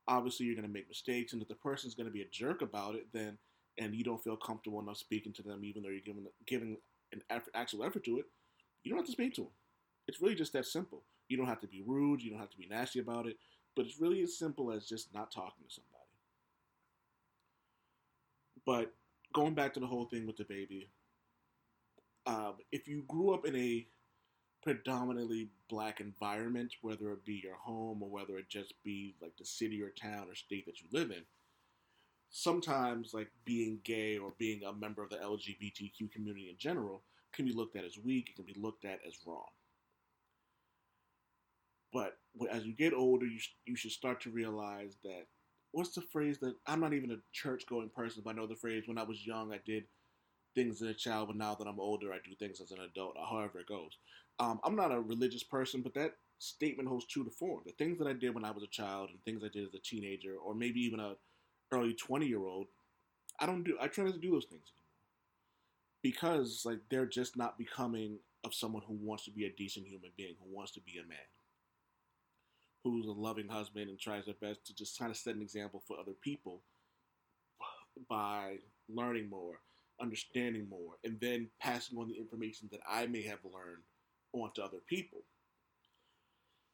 Obviously, 0.07 0.45
you're 0.45 0.55
going 0.55 0.67
to 0.67 0.73
make 0.73 0.87
mistakes, 0.87 1.33
and 1.33 1.41
if 1.41 1.47
the 1.47 1.55
person's 1.55 1.95
going 1.95 2.05
to 2.05 2.13
be 2.13 2.21
a 2.21 2.29
jerk 2.31 2.61
about 2.61 2.93
it, 2.93 3.07
then 3.11 3.37
and 3.77 3.95
you 3.95 4.03
don't 4.03 4.23
feel 4.23 4.37
comfortable 4.37 4.79
enough 4.79 4.97
speaking 4.97 5.33
to 5.33 5.41
them, 5.41 5.65
even 5.65 5.81
though 5.81 5.89
you're 5.89 5.99
giving 5.99 6.27
giving 6.45 6.77
an 7.11 7.21
effort, 7.29 7.51
actual 7.55 7.83
effort 7.83 8.03
to 8.05 8.19
it, 8.19 8.25
you 8.83 8.91
don't 8.91 8.99
have 8.99 9.05
to 9.05 9.11
speak 9.11 9.33
to 9.35 9.41
them. 9.41 9.51
It's 10.07 10.21
really 10.21 10.35
just 10.35 10.53
that 10.53 10.65
simple. 10.65 11.01
You 11.27 11.37
don't 11.37 11.47
have 11.47 11.61
to 11.61 11.67
be 11.67 11.81
rude. 11.85 12.21
You 12.21 12.29
don't 12.29 12.39
have 12.39 12.51
to 12.51 12.57
be 12.57 12.67
nasty 12.67 12.99
about 12.99 13.25
it. 13.25 13.37
But 13.75 13.85
it's 13.85 13.99
really 13.99 14.21
as 14.21 14.37
simple 14.37 14.71
as 14.71 14.85
just 14.85 15.13
not 15.13 15.31
talking 15.31 15.65
to 15.67 15.73
somebody. 15.73 15.94
But 18.65 18.93
going 19.33 19.53
back 19.53 19.73
to 19.73 19.79
the 19.79 19.87
whole 19.87 20.05
thing 20.05 20.25
with 20.25 20.37
DaBaby, 20.37 20.87
um, 22.25 22.55
if 22.71 22.87
you 22.87 23.03
grew 23.07 23.33
up 23.33 23.45
in 23.45 23.55
a 23.55 23.85
predominantly 24.63 25.49
black 25.69 26.01
environment, 26.01 26.73
whether 26.81 27.11
it 27.11 27.23
be 27.23 27.39
your 27.43 27.55
home 27.55 28.01
or 28.01 28.09
whether 28.09 28.37
it 28.37 28.49
just 28.49 28.73
be 28.83 29.15
like 29.21 29.37
the 29.37 29.45
city 29.45 29.81
or 29.81 29.89
town 29.89 30.27
or 30.27 30.35
state 30.35 30.65
that 30.65 30.81
you 30.81 30.87
live 30.91 31.11
in, 31.11 31.21
sometimes 32.31 33.13
like 33.13 33.29
being 33.45 33.79
gay 33.83 34.17
or 34.17 34.33
being 34.39 34.63
a 34.63 34.73
member 34.73 35.03
of 35.03 35.09
the 35.09 35.17
LGBTQ 35.17 36.11
community 36.11 36.49
in 36.49 36.57
general 36.57 37.03
can 37.31 37.45
be 37.45 37.53
looked 37.53 37.75
at 37.75 37.85
as 37.85 37.97
weak, 38.03 38.29
it 38.29 38.35
can 38.35 38.45
be 38.45 38.59
looked 38.59 38.85
at 38.85 38.99
as 39.07 39.13
wrong. 39.25 39.45
But 41.93 42.17
as 42.51 42.65
you 42.65 42.73
get 42.73 42.93
older, 42.93 43.25
you, 43.25 43.39
you 43.65 43.75
should 43.75 43.91
start 43.91 44.19
to 44.21 44.31
realize 44.31 44.97
that 45.03 45.27
what's 45.75 45.93
the 45.93 46.01
phrase 46.01 46.37
that 46.39 46.55
I'm 46.65 46.79
not 46.79 46.93
even 46.93 47.11
a 47.11 47.17
church 47.33 47.65
going 47.67 47.89
person, 47.89 48.21
but 48.23 48.31
I 48.31 48.33
know 48.33 48.47
the 48.47 48.55
phrase 48.55 48.83
when 48.85 48.97
I 48.97 49.03
was 49.03 49.27
young, 49.27 49.51
I 49.53 49.59
did 49.65 49.83
things 50.55 50.81
as 50.81 50.87
a 50.87 50.93
child, 50.93 51.27
but 51.27 51.35
now 51.35 51.53
that 51.53 51.67
I'm 51.67 51.81
older, 51.81 52.13
I 52.13 52.19
do 52.23 52.33
things 52.39 52.61
as 52.61 52.71
an 52.71 52.79
adult, 52.79 53.15
or 53.19 53.25
however 53.25 53.59
it 53.59 53.67
goes. 53.67 53.91
Um, 54.39 54.61
I'm 54.63 54.77
not 54.77 54.93
a 54.93 55.01
religious 55.01 55.43
person, 55.43 55.81
but 55.81 55.93
that 55.95 56.13
statement 56.39 56.87
holds 56.87 57.05
true 57.07 57.25
to 57.25 57.29
form. 57.29 57.63
The 57.65 57.73
things 57.73 57.99
that 57.99 58.07
I 58.07 58.13
did 58.13 58.33
when 58.33 58.45
I 58.45 58.51
was 58.51 58.63
a 58.63 58.67
child 58.67 59.09
and 59.09 59.21
things 59.25 59.43
I 59.43 59.49
did 59.49 59.67
as 59.67 59.73
a 59.73 59.79
teenager, 59.79 60.35
or 60.35 60.55
maybe 60.55 60.79
even 60.79 61.01
a 61.01 61.15
early 61.73 61.93
20 61.93 62.25
year 62.25 62.45
old, 62.45 62.67
I 63.37 63.45
don't 63.45 63.63
do, 63.63 63.77
I 63.81 63.87
try 63.87 64.05
not 64.05 64.13
to 64.13 64.19
do 64.19 64.31
those 64.31 64.45
things 64.45 64.63
anymore. 64.71 64.85
Because, 66.01 66.63
like, 66.63 66.79
they're 66.89 67.05
just 67.05 67.35
not 67.35 67.57
becoming 67.57 68.19
of 68.45 68.53
someone 68.53 68.83
who 68.87 68.93
wants 68.93 69.25
to 69.25 69.31
be 69.31 69.45
a 69.45 69.51
decent 69.57 69.87
human 69.87 70.11
being, 70.15 70.35
who 70.39 70.55
wants 70.55 70.71
to 70.73 70.79
be 70.81 70.99
a 70.99 71.07
man, 71.07 71.17
who's 72.85 73.07
a 73.07 73.11
loving 73.11 73.47
husband 73.47 73.89
and 73.89 73.99
tries 73.99 74.25
their 74.25 74.35
best 74.35 74.63
to 74.67 74.75
just 74.75 74.99
kind 74.99 75.09
of 75.09 75.17
set 75.17 75.35
an 75.35 75.41
example 75.41 75.81
for 75.87 75.99
other 75.99 76.13
people 76.21 76.61
by 78.07 78.57
learning 78.87 79.27
more, 79.27 79.55
understanding 79.99 80.69
more, 80.69 80.93
and 81.03 81.19
then 81.19 81.49
passing 81.59 81.97
on 81.97 82.07
the 82.07 82.15
information 82.15 82.69
that 82.71 82.81
I 82.87 83.07
may 83.07 83.23
have 83.23 83.39
learned 83.43 83.81
on 84.33 84.51
to 84.53 84.63
other 84.63 84.77
people. 84.87 85.23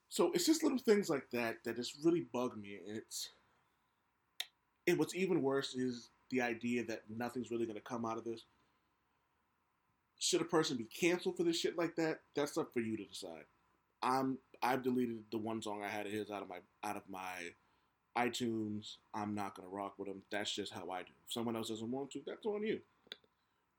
So 0.09 0.31
it's 0.33 0.45
just 0.45 0.63
little 0.63 0.77
things 0.77 1.09
like 1.09 1.29
that 1.31 1.63
that 1.63 1.77
just 1.77 1.95
really 2.03 2.27
bug 2.33 2.57
me, 2.61 2.77
and 2.85 2.97
it's 2.97 3.29
and 4.85 4.99
what's 4.99 5.15
even 5.15 5.41
worse 5.41 5.73
is 5.75 6.09
the 6.29 6.41
idea 6.41 6.83
that 6.87 7.03
nothing's 7.09 7.51
really 7.51 7.65
going 7.65 7.77
to 7.77 7.81
come 7.81 8.05
out 8.05 8.17
of 8.17 8.25
this. 8.25 8.43
Should 10.19 10.41
a 10.41 10.45
person 10.45 10.75
be 10.75 10.83
canceled 10.83 11.37
for 11.37 11.43
this 11.43 11.57
shit 11.57 11.77
like 11.77 11.95
that? 11.95 12.19
That's 12.35 12.57
up 12.57 12.73
for 12.73 12.81
you 12.81 12.97
to 12.97 13.05
decide. 13.05 13.45
I'm 14.03 14.37
I've 14.63 14.83
deleted 14.83 15.23
the 15.31 15.37
one 15.37 15.61
song 15.61 15.83
I 15.83 15.89
had 15.89 16.05
of 16.05 16.11
his 16.11 16.29
out 16.29 16.43
of 16.43 16.49
my 16.49 16.59
out 16.83 16.97
of 16.97 17.03
my 17.09 17.53
iTunes. 18.17 18.97
I'm 19.13 19.33
not 19.35 19.55
gonna 19.55 19.69
rock 19.69 19.93
with 19.97 20.07
him. 20.07 20.21
That's 20.31 20.53
just 20.53 20.73
how 20.73 20.89
I 20.89 20.99
do. 21.03 21.13
If 21.25 21.33
someone 21.33 21.55
else 21.55 21.69
doesn't 21.69 21.91
want 21.91 22.11
to, 22.11 22.21
that's 22.25 22.45
on 22.45 22.63
you. 22.63 22.79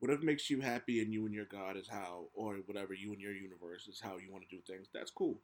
Whatever 0.01 0.23
makes 0.25 0.51
you 0.51 0.61
happy 0.61 1.01
and 1.01 1.13
you 1.13 1.27
and 1.27 1.35
your 1.35 1.45
God 1.45 1.77
is 1.77 1.89
how, 1.89 2.25
or 2.35 2.57
whatever 2.67 2.93
you 2.93 3.13
and 3.13 3.21
your 3.21 3.35
universe 3.35 3.87
is 3.87 4.01
how 4.01 4.17
you 4.19 4.33
want 4.33 4.43
to 4.49 4.57
do 4.57 4.61
things. 4.67 4.89
That's 4.93 5.13
cool. 5.13 5.39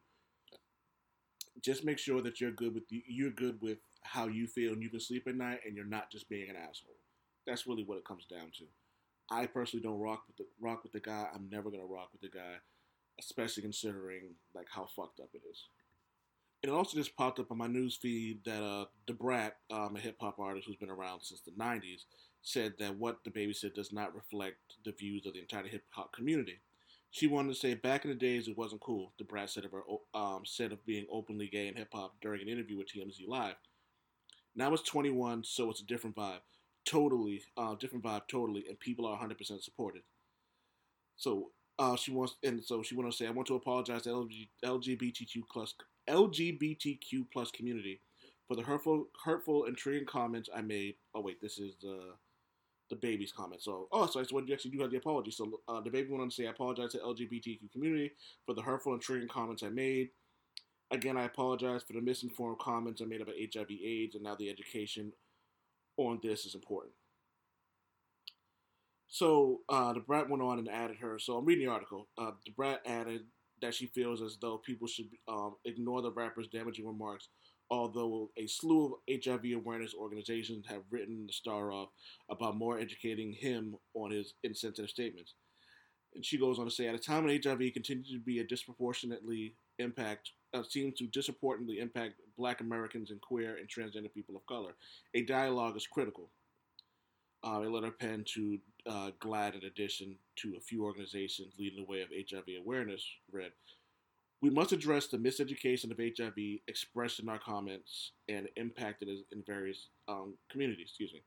Just 1.63 1.85
make 1.85 1.99
sure 1.99 2.23
that 2.23 2.41
you're 2.41 2.51
good 2.51 2.75
with 2.75 2.85
you're 2.91 3.31
good 3.31 3.61
with 3.61 3.79
how 4.03 4.27
you 4.27 4.47
feel 4.47 4.73
and 4.73 4.83
you 4.83 4.91
can 4.91 5.01
sleep 5.01 5.27
at 5.29 5.37
night 5.37 5.61
and 5.65 5.77
you're 5.77 5.85
not 5.85 6.11
just 6.11 6.29
being 6.29 6.51
an 6.51 6.57
asshole. 6.57 6.97
That's 7.47 7.67
really 7.67 7.85
what 7.85 7.99
it 7.99 8.05
comes 8.05 8.27
down 8.27 8.51
to. 8.59 8.65
I 9.31 9.47
personally 9.47 9.83
don't 9.83 10.01
rock 10.01 10.25
with 10.27 10.37
the 10.37 10.47
rock 10.61 10.83
with 10.83 10.93
the 10.93 11.01
guy. 11.01 11.27
I'm 11.35 11.49
never 11.51 11.71
gonna 11.71 11.85
rock 11.85 12.11
with 12.13 12.23
the 12.23 12.37
guy, 12.37 12.57
especially 13.19 13.63
considering 13.63 14.35
like 14.55 14.67
how 14.71 14.87
fucked 14.87 15.21
up 15.21 15.31
it 15.35 15.43
is. 15.51 15.65
And 16.63 16.73
it 16.73 16.75
also 16.75 16.97
just 16.97 17.17
popped 17.17 17.39
up 17.39 17.51
on 17.53 17.59
my 17.59 17.69
news 17.69 17.97
feed 17.97 18.45
that 18.45 18.63
uh, 18.63 18.87
Da 19.07 19.15
Brat, 19.15 19.57
um, 19.71 19.95
a 19.97 20.01
hip 20.01 20.17
hop 20.21 20.39
artist 20.41 20.67
who's 20.67 20.77
been 20.77 20.91
around 20.91 21.21
since 21.23 21.41
the 21.41 21.53
'90s, 21.53 22.05
said 22.43 22.75
that 22.79 22.97
what 22.97 23.23
DaBaby 23.25 23.55
said 23.55 23.75
does 23.75 23.93
not 23.93 24.15
reflect 24.15 24.57
the 24.85 24.93
views 24.93 25.25
of 25.27 25.35
the 25.35 25.41
entire 25.41 25.67
hip 25.67 25.85
hop 25.91 26.13
community. 26.13 26.61
She 27.11 27.27
wanted 27.27 27.49
to 27.51 27.55
say 27.55 27.75
back 27.75 28.05
in 28.05 28.11
the 28.11 28.17
days 28.17 28.49
it 28.49 28.59
wasn't 28.59 28.83
cool. 28.83 29.13
Da 29.19 29.25
Brat 29.25 29.51
said 29.51 29.65
of 29.65 29.73
her 29.73 29.83
um, 30.15 30.43
said 30.45 30.73
of 30.73 30.85
being 30.85 31.07
openly 31.11 31.49
gay 31.49 31.69
in 31.69 31.77
hip 31.77 31.91
hop 31.93 32.17
during 32.21 32.43
an 32.43 32.49
interview 32.49 32.77
with 32.79 32.89
TMZ 32.89 33.29
Live. 33.29 33.57
Now 34.57 34.73
it's 34.73 34.83
21, 34.83 35.45
so 35.45 35.71
it's 35.71 35.81
a 35.81 35.87
different 35.87 36.17
vibe 36.17 36.41
totally 36.89 37.43
uh, 37.57 37.75
different 37.75 38.03
vibe 38.03 38.23
totally 38.29 38.65
and 38.67 38.81
people 38.81 39.07
are 39.07 39.19
100% 39.19 39.63
supported 39.63 40.03
so 41.17 41.51
uh, 41.79 41.97
she 41.97 42.11
wants 42.11 42.37
and 42.43 42.65
so 42.65 42.83
she 42.83 42.95
went 42.95 43.07
on 43.07 43.11
to 43.13 43.17
say 43.17 43.27
i 43.27 43.31
want 43.31 43.47
to 43.47 43.55
apologize 43.55 44.03
to 44.03 44.09
LG, 44.11 44.49
lgbtq 44.65 45.43
plus 45.51 45.75
lgbtq 46.09 47.27
plus 47.33 47.51
community 47.51 48.01
for 48.47 48.57
the 48.57 48.63
hurtful 48.63 49.07
hurtful 49.25 49.67
and 49.67 49.77
triggering 49.77 50.07
comments 50.07 50.49
i 50.55 50.61
made. 50.61 50.95
Oh 51.15 51.21
wait 51.21 51.41
this 51.41 51.59
is 51.59 51.77
the 51.81 52.15
DaBaby's 52.93 53.33
comment. 53.33 53.63
So 53.63 53.89
oh 53.93 54.07
so, 54.07 54.23
so 54.23 54.41
you 54.41 54.55
actually 54.55 54.71
do 54.73 54.81
have 54.81 54.91
the 54.91 54.97
apology. 54.97 55.31
So 55.31 55.61
uh, 55.69 55.81
baby 55.83 56.09
went 56.11 56.23
on 56.23 56.31
to 56.31 56.35
say 56.35 56.47
i 56.47 56.51
apologize 56.51 56.93
to 56.93 56.99
lgbtq 56.99 57.71
community 57.71 58.13
for 58.47 58.55
the 58.55 58.63
hurtful 58.63 58.95
and 58.95 59.03
triggering 59.05 59.29
comments 59.29 59.63
i 59.63 59.69
made. 59.69 60.09
Again 60.91 61.17
i 61.17 61.25
apologize 61.25 61.83
for 61.83 61.93
the 61.93 62.01
misinformed 62.01 62.59
comments 62.59 63.03
i 63.03 63.05
made 63.05 63.21
about 63.21 63.35
hiv 63.55 63.71
aids 63.71 64.15
and 64.15 64.25
now 64.25 64.35
the 64.35 64.49
education 64.49 65.13
on 65.99 66.19
this 66.23 66.47
is 66.47 66.55
important. 66.55 66.93
So 69.09 69.61
uh, 69.69 69.95
Da 69.95 70.01
Brat 70.01 70.29
went 70.29 70.43
on 70.43 70.59
and 70.59 70.69
added 70.69 70.99
her. 70.99 71.19
So 71.19 71.37
I'm 71.37 71.45
reading 71.45 71.67
the 71.67 71.73
article. 71.73 72.09
Uh, 72.19 72.33
Da 72.45 72.53
Brat 72.57 72.81
added 72.87 73.23
that 73.63 73.75
she 73.75 73.87
feels 73.87 74.23
as 74.23 74.37
though 74.41 74.59
people 74.59 74.87
should 74.87 75.09
um, 75.27 75.57
ignore 75.65 76.03
the 76.03 76.13
rapper's 76.13 76.47
damaging 76.49 76.87
remarks, 76.87 77.29
although 77.71 78.31
a 78.37 78.47
slew 78.47 78.87
of 78.87 78.93
HIV 79.25 79.53
awareness 79.57 79.95
organizations 79.95 80.67
have 80.69 80.83
written 80.91 81.27
the 81.27 81.33
star 81.33 81.73
off 81.73 81.89
about 82.31 82.57
more 82.57 82.79
educating 82.79 83.33
him 83.33 83.77
on 83.95 84.11
his 84.11 84.35
insensitive 84.45 84.91
statements. 84.91 85.35
And 86.15 86.25
she 86.25 86.39
goes 86.39 86.59
on 86.59 86.65
to 86.65 86.71
say, 86.71 86.87
at 86.87 86.95
a 86.95 86.99
time 86.99 87.25
when 87.25 87.41
HIV 87.43 87.73
continues 87.75 88.11
to 88.11 88.21
be 88.21 88.39
a 88.39 88.45
disproportionately 88.45 89.55
impact 89.79 90.33
uh, 90.55 90.63
seems 90.63 90.95
to 90.99 91.07
disproportionately 91.07 91.79
impact 91.79 92.15
Black 92.37 92.61
Americans 92.61 93.11
and 93.11 93.21
queer 93.21 93.57
and 93.57 93.69
transgender 93.69 94.13
people 94.13 94.37
of 94.37 94.47
color. 94.47 94.75
A 95.15 95.23
dialogue 95.23 95.77
is 95.77 95.87
critical. 95.87 96.31
Uh, 97.45 97.61
a 97.63 97.69
letter 97.69 97.91
penned 97.91 98.27
to 98.27 98.59
uh, 98.87 99.11
GLAAD, 99.21 99.61
in 99.61 99.65
addition 99.65 100.17
to 100.37 100.57
a 100.57 100.61
few 100.61 100.85
organizations 100.85 101.55
leading 101.59 101.79
the 101.79 101.91
way 101.91 102.03
of 102.03 102.09
HIV 102.11 102.47
awareness, 102.61 103.05
read, 103.31 103.53
"We 104.43 104.51
must 104.51 104.73
address 104.73 105.07
the 105.07 105.19
miseducation 105.19 105.91
of 105.93 105.99
HIV 105.99 106.61
expressed 106.67 107.21
in 107.21 107.29
our 107.29 107.39
comments 107.39 108.13
and 108.29 108.49
impacted 108.57 109.09
in 109.31 109.43
various 109.47 109.89
um, 110.09 110.35
communities." 110.51 110.89
Excuse 110.89 111.13
me. 111.13 111.23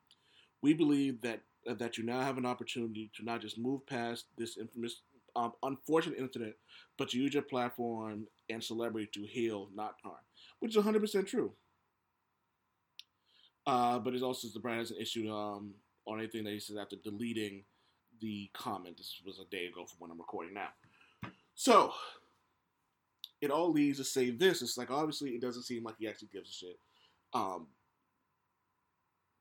We 0.61 0.73
believe 0.73 1.21
that 1.21 1.41
uh, 1.69 1.75
that 1.75 1.97
you 1.97 2.03
now 2.03 2.21
have 2.21 2.37
an 2.37 2.45
opportunity 2.45 3.09
to 3.15 3.23
not 3.23 3.41
just 3.41 3.57
move 3.57 3.85
past 3.87 4.25
this 4.37 4.57
infamous 4.57 5.01
um, 5.35 5.53
unfortunate 5.63 6.19
incident, 6.19 6.55
but 6.97 7.09
to 7.09 7.17
use 7.17 7.33
your 7.33 7.43
platform 7.43 8.27
and 8.49 8.63
celebrity 8.63 9.09
to 9.13 9.25
heal, 9.25 9.69
not 9.73 9.95
harm, 10.03 10.15
which 10.59 10.75
is 10.75 10.83
100% 10.83 11.25
true. 11.27 11.53
Uh, 13.65 13.99
but 13.99 14.13
it 14.15 14.23
also 14.23 14.41
says 14.47 14.53
the 14.53 14.59
brand 14.59 14.79
has 14.79 14.91
an 14.91 14.97
issue 14.97 15.31
um, 15.31 15.73
on 16.11 16.19
anything 16.19 16.43
that 16.43 16.53
he 16.53 16.59
says 16.59 16.77
after 16.77 16.95
deleting 16.97 17.63
the 18.19 18.49
comment. 18.53 18.97
This 18.97 19.21
was 19.25 19.39
a 19.39 19.49
day 19.49 19.67
ago 19.67 19.85
from 19.85 19.97
when 19.99 20.11
I'm 20.11 20.17
recording 20.17 20.53
now. 20.53 20.69
So, 21.55 21.93
it 23.41 23.51
all 23.51 23.71
leads 23.71 23.97
to 23.97 24.03
say 24.03 24.29
this. 24.29 24.61
It's 24.61 24.77
like, 24.77 24.91
obviously, 24.91 25.31
it 25.31 25.41
doesn't 25.41 25.63
seem 25.63 25.83
like 25.83 25.95
he 25.97 26.07
actually 26.07 26.29
gives 26.31 26.49
a 26.49 26.53
shit. 26.53 26.79
Um, 27.33 27.67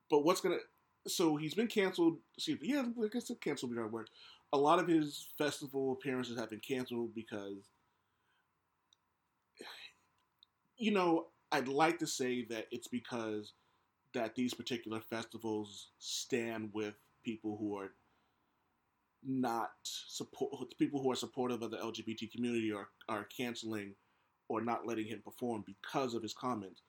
but 0.09 0.23
what's 0.23 0.41
to. 0.41 0.57
So, 1.07 1.35
he's 1.35 1.53
been 1.53 1.67
canceled. 1.67 2.17
See, 2.39 2.57
yeah, 2.61 2.83
I 3.03 3.07
guess 3.07 3.31
canceled 3.41 3.71
be 3.71 3.75
the 3.75 3.83
right 3.83 3.91
word 3.91 4.09
a 4.53 4.57
lot 4.57 4.79
of 4.79 4.87
his 4.87 5.27
festival 5.37 5.93
appearances 5.93 6.37
have 6.37 6.49
been 6.49 6.59
canceled 6.59 7.15
because, 7.15 7.69
you 10.77 10.91
know, 10.91 11.27
I'd 11.51 11.67
like 11.67 11.99
to 11.99 12.07
say 12.07 12.45
that 12.45 12.67
it's 12.71 12.87
because 12.87 13.53
that 14.13 14.35
these 14.35 14.53
particular 14.53 14.99
festivals 14.99 15.89
stand 15.99 16.69
with 16.73 16.95
people 17.23 17.57
who 17.57 17.77
are 17.77 17.91
not 19.23 19.71
support 19.83 20.73
people 20.79 21.01
who 21.01 21.11
are 21.11 21.15
supportive 21.15 21.61
of 21.61 21.71
the 21.71 21.77
LGBT 21.77 22.31
community 22.31 22.71
are 22.71 22.89
are 23.07 23.25
canceling 23.25 23.93
or 24.47 24.61
not 24.61 24.87
letting 24.87 25.05
him 25.05 25.21
perform 25.23 25.63
because 25.65 26.13
of 26.13 26.23
his 26.23 26.33
comments. 26.33 26.81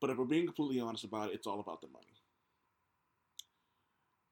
But 0.00 0.10
if 0.10 0.18
we're 0.18 0.24
being 0.24 0.46
completely 0.46 0.80
honest 0.80 1.04
about 1.04 1.30
it, 1.30 1.34
it's 1.34 1.46
all 1.46 1.60
about 1.60 1.80
the 1.80 1.88
money. 1.88 2.06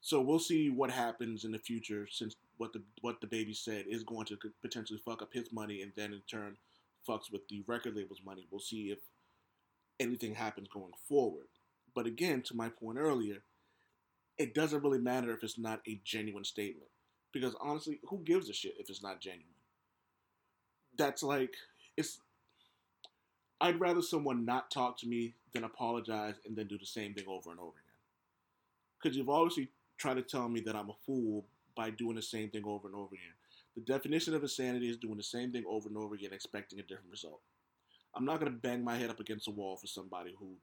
So 0.01 0.21
we'll 0.21 0.39
see 0.39 0.69
what 0.71 0.91
happens 0.91 1.45
in 1.45 1.53
the 1.53 1.59
future, 1.59 2.07
since 2.11 2.37
what 2.59 2.73
the 2.73 2.83
what 3.01 3.21
DaBaby 3.21 3.57
said 3.57 3.87
is 3.89 4.03
going 4.03 4.27
to 4.27 4.39
potentially 4.61 5.01
fuck 5.05 5.23
up 5.23 5.33
his 5.33 5.53
money, 5.53 5.83
and 5.83 5.93
then 5.97 6.13
in 6.13 6.21
turn 6.29 6.57
fucks 7.09 7.31
with 7.31 7.47
the 7.49 7.63
record 7.67 7.97
label's 7.97 8.21
money. 8.25 8.47
We'll 8.51 8.61
see 8.61 8.91
if 8.91 8.99
anything 10.01 10.35
happens 10.35 10.69
going 10.69 10.93
forward. 11.09 11.47
But 11.95 12.07
again, 12.07 12.43
to 12.43 12.57
my 12.57 12.69
point 12.69 12.99
earlier, 12.99 13.43
it 14.37 14.55
doesn't 14.55 14.83
really 14.83 14.99
matter 14.99 15.33
if 15.33 15.45
it's 15.45 15.59
not 15.59 15.81
a 15.87 16.01
genuine 16.05 16.45
statement, 16.45 16.91
because 17.33 17.55
honestly, 17.61 18.01
who 18.09 18.19
gives 18.25 18.51
a 18.51 18.53
shit 18.53 18.75
if 18.79 18.91
it's 18.91 19.03
not 19.03 19.21
genuine? 19.21 19.47
That's 20.97 21.23
like 21.23 21.55
it's. 21.97 22.19
I'd 23.61 23.81
rather 23.81 24.03
someone 24.03 24.45
not 24.45 24.71
talk 24.71 24.99
to 24.99 25.07
me 25.07 25.35
than 25.53 25.65
apologize 25.65 26.35
and 26.45 26.57
then 26.57 26.67
do 26.67 26.77
the 26.77 26.85
same 26.85 27.15
thing 27.15 27.25
over 27.29 27.51
and 27.51 27.61
over 27.61 27.71
again. 27.71 28.01
Because 29.01 29.17
you've 29.17 29.31
obviously 29.31 29.69
tried 29.97 30.15
to 30.15 30.23
tell 30.23 30.49
me 30.49 30.61
that 30.63 30.75
I'm 30.75 30.91
a 30.91 30.97
fool 31.07 31.45
by 31.77 31.91
doing 31.91 32.17
the 32.17 32.23
same 32.23 32.51
thing 32.51 32.65
over 32.67 32.89
and 32.89 32.97
over 32.97 33.15
again. 33.15 33.35
The 33.77 33.81
definition 33.81 34.35
of 34.35 34.43
insanity 34.43 34.89
is 34.89 34.97
doing 34.97 35.17
the 35.17 35.23
same 35.23 35.53
thing 35.53 35.65
over 35.69 35.89
and 35.89 35.97
over 35.97 36.15
again, 36.15 36.33
expecting 36.33 36.79
a 36.79 36.83
different 36.83 37.11
result. 37.11 37.41
I'm 38.15 38.25
not 38.25 38.39
going 38.39 38.53
to 38.53 38.59
bang 38.59 38.85
my 38.85 38.97
head 38.97 39.11
up 39.11 39.21
against 39.21 39.49
a 39.49 39.53
wall 39.53 39.77
for 39.77 39.87
somebody 39.87 40.35
who 40.39 40.55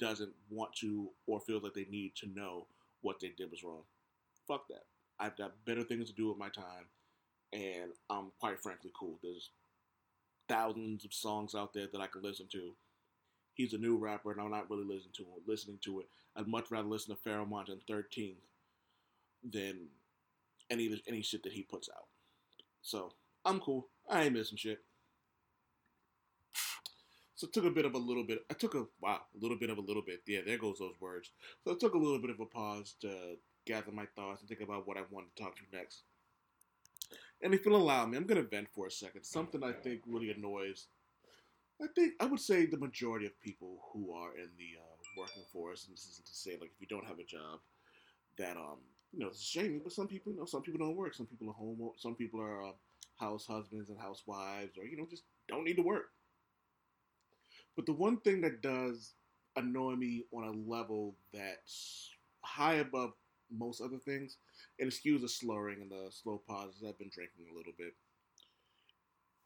doesn't 0.00 0.32
want 0.50 0.74
to 0.76 1.10
or 1.26 1.40
feels 1.40 1.62
that 1.62 1.74
they 1.74 1.86
need 1.90 2.14
to 2.16 2.26
know 2.34 2.66
what 3.02 3.20
they 3.20 3.28
did 3.36 3.50
was 3.50 3.62
wrong. 3.62 3.82
Fuck 4.48 4.68
that. 4.68 4.84
I've 5.18 5.36
got 5.36 5.64
better 5.64 5.82
things 5.82 6.08
to 6.08 6.14
do 6.14 6.28
with 6.28 6.38
my 6.38 6.48
time, 6.48 6.86
and 7.52 7.92
I'm 8.08 8.32
quite 8.40 8.60
frankly 8.60 8.90
cool. 8.98 9.18
There's 9.22 9.50
thousands 10.48 11.04
of 11.04 11.12
songs 11.12 11.54
out 11.54 11.72
there 11.74 11.86
that 11.92 12.00
I 12.00 12.06
can 12.06 12.22
listen 12.22 12.46
to. 12.52 12.74
He's 13.54 13.74
a 13.74 13.78
new 13.78 13.98
rapper, 13.98 14.32
and 14.32 14.40
I'm 14.40 14.50
not 14.50 14.70
really 14.70 14.84
listening 14.84 15.12
to 15.16 15.22
him. 15.22 15.42
Listening 15.46 15.78
to 15.84 16.00
it, 16.00 16.06
I'd 16.36 16.48
much 16.48 16.70
rather 16.70 16.88
listen 16.88 17.14
to 17.14 17.28
Pharoahe 17.28 17.48
Monch 17.48 17.68
and 17.68 17.82
13 17.86 18.36
than 19.52 19.88
any 20.70 21.00
any 21.06 21.22
shit 21.22 21.42
that 21.42 21.52
he 21.52 21.62
puts 21.62 21.88
out. 21.94 22.06
So 22.82 23.12
I'm 23.44 23.60
cool. 23.60 23.88
I 24.08 24.24
ain't 24.24 24.34
missing 24.34 24.56
shit. 24.56 24.80
So 27.40 27.46
it 27.46 27.54
took 27.54 27.64
a 27.64 27.70
bit 27.70 27.86
of 27.86 27.94
a 27.94 27.98
little 27.98 28.22
bit. 28.22 28.44
I 28.50 28.52
took 28.52 28.74
a 28.74 28.84
wow, 29.00 29.22
a 29.34 29.40
little 29.40 29.56
bit 29.58 29.70
of 29.70 29.78
a 29.78 29.80
little 29.80 30.02
bit. 30.02 30.20
Yeah, 30.26 30.40
there 30.44 30.58
goes 30.58 30.78
those 30.78 31.00
words. 31.00 31.30
So 31.64 31.70
it 31.70 31.80
took 31.80 31.94
a 31.94 31.98
little 31.98 32.18
bit 32.18 32.28
of 32.28 32.38
a 32.38 32.44
pause 32.44 32.96
to 33.00 33.38
gather 33.64 33.92
my 33.92 34.04
thoughts 34.14 34.42
and 34.42 34.48
think 34.50 34.60
about 34.60 34.86
what 34.86 34.98
I 34.98 35.04
wanted 35.10 35.34
to 35.34 35.42
talk 35.42 35.56
to 35.56 35.62
next. 35.72 36.02
And 37.40 37.54
if 37.54 37.64
you'll 37.64 37.80
allow 37.80 38.04
me, 38.04 38.18
I'm 38.18 38.26
going 38.26 38.42
to 38.42 38.46
vent 38.46 38.68
for 38.74 38.88
a 38.88 38.90
second. 38.90 39.24
Something 39.24 39.64
I 39.64 39.72
think 39.72 40.02
really 40.06 40.30
annoys, 40.30 40.88
I 41.82 41.86
think, 41.94 42.12
I 42.20 42.26
would 42.26 42.40
say 42.40 42.66
the 42.66 42.76
majority 42.76 43.24
of 43.24 43.40
people 43.40 43.78
who 43.90 44.12
are 44.12 44.36
in 44.36 44.50
the 44.58 44.76
uh, 44.78 44.96
working 45.16 45.44
force, 45.50 45.86
and 45.86 45.96
this 45.96 46.04
isn't 46.12 46.26
to 46.26 46.34
say, 46.34 46.58
like, 46.60 46.72
if 46.74 46.80
you 46.80 46.88
don't 46.88 47.06
have 47.06 47.20
a 47.20 47.24
job, 47.24 47.60
that, 48.36 48.58
um, 48.58 48.80
you 49.14 49.20
know, 49.20 49.28
it's 49.28 49.40
a 49.40 49.44
shame, 49.44 49.80
but 49.82 49.94
some 49.94 50.08
people, 50.08 50.30
you 50.30 50.40
know, 50.40 50.44
some 50.44 50.60
people 50.60 50.86
don't 50.86 50.94
work. 50.94 51.14
Some 51.14 51.24
people 51.24 51.48
are 51.48 51.54
home, 51.54 51.90
some 51.96 52.16
people 52.16 52.38
are 52.42 52.64
uh, 52.64 52.72
house 53.18 53.46
husbands 53.46 53.88
and 53.88 53.98
housewives, 53.98 54.76
or, 54.76 54.84
you 54.84 54.98
know, 54.98 55.06
just 55.08 55.22
don't 55.48 55.64
need 55.64 55.76
to 55.76 55.82
work. 55.82 56.10
But 57.80 57.86
the 57.86 57.92
one 57.94 58.18
thing 58.18 58.42
that 58.42 58.60
does 58.60 59.14
annoy 59.56 59.94
me 59.94 60.24
on 60.32 60.44
a 60.44 60.70
level 60.70 61.14
that's 61.32 62.10
high 62.42 62.74
above 62.74 63.14
most 63.50 63.80
other 63.80 63.96
things, 63.96 64.36
and 64.78 64.86
excuse 64.86 65.22
the 65.22 65.28
slurring 65.30 65.80
and 65.80 65.90
the 65.90 66.10
slow 66.10 66.42
pauses, 66.46 66.84
I've 66.86 66.98
been 66.98 67.08
drinking 67.08 67.46
a 67.50 67.56
little 67.56 67.72
bit, 67.78 67.94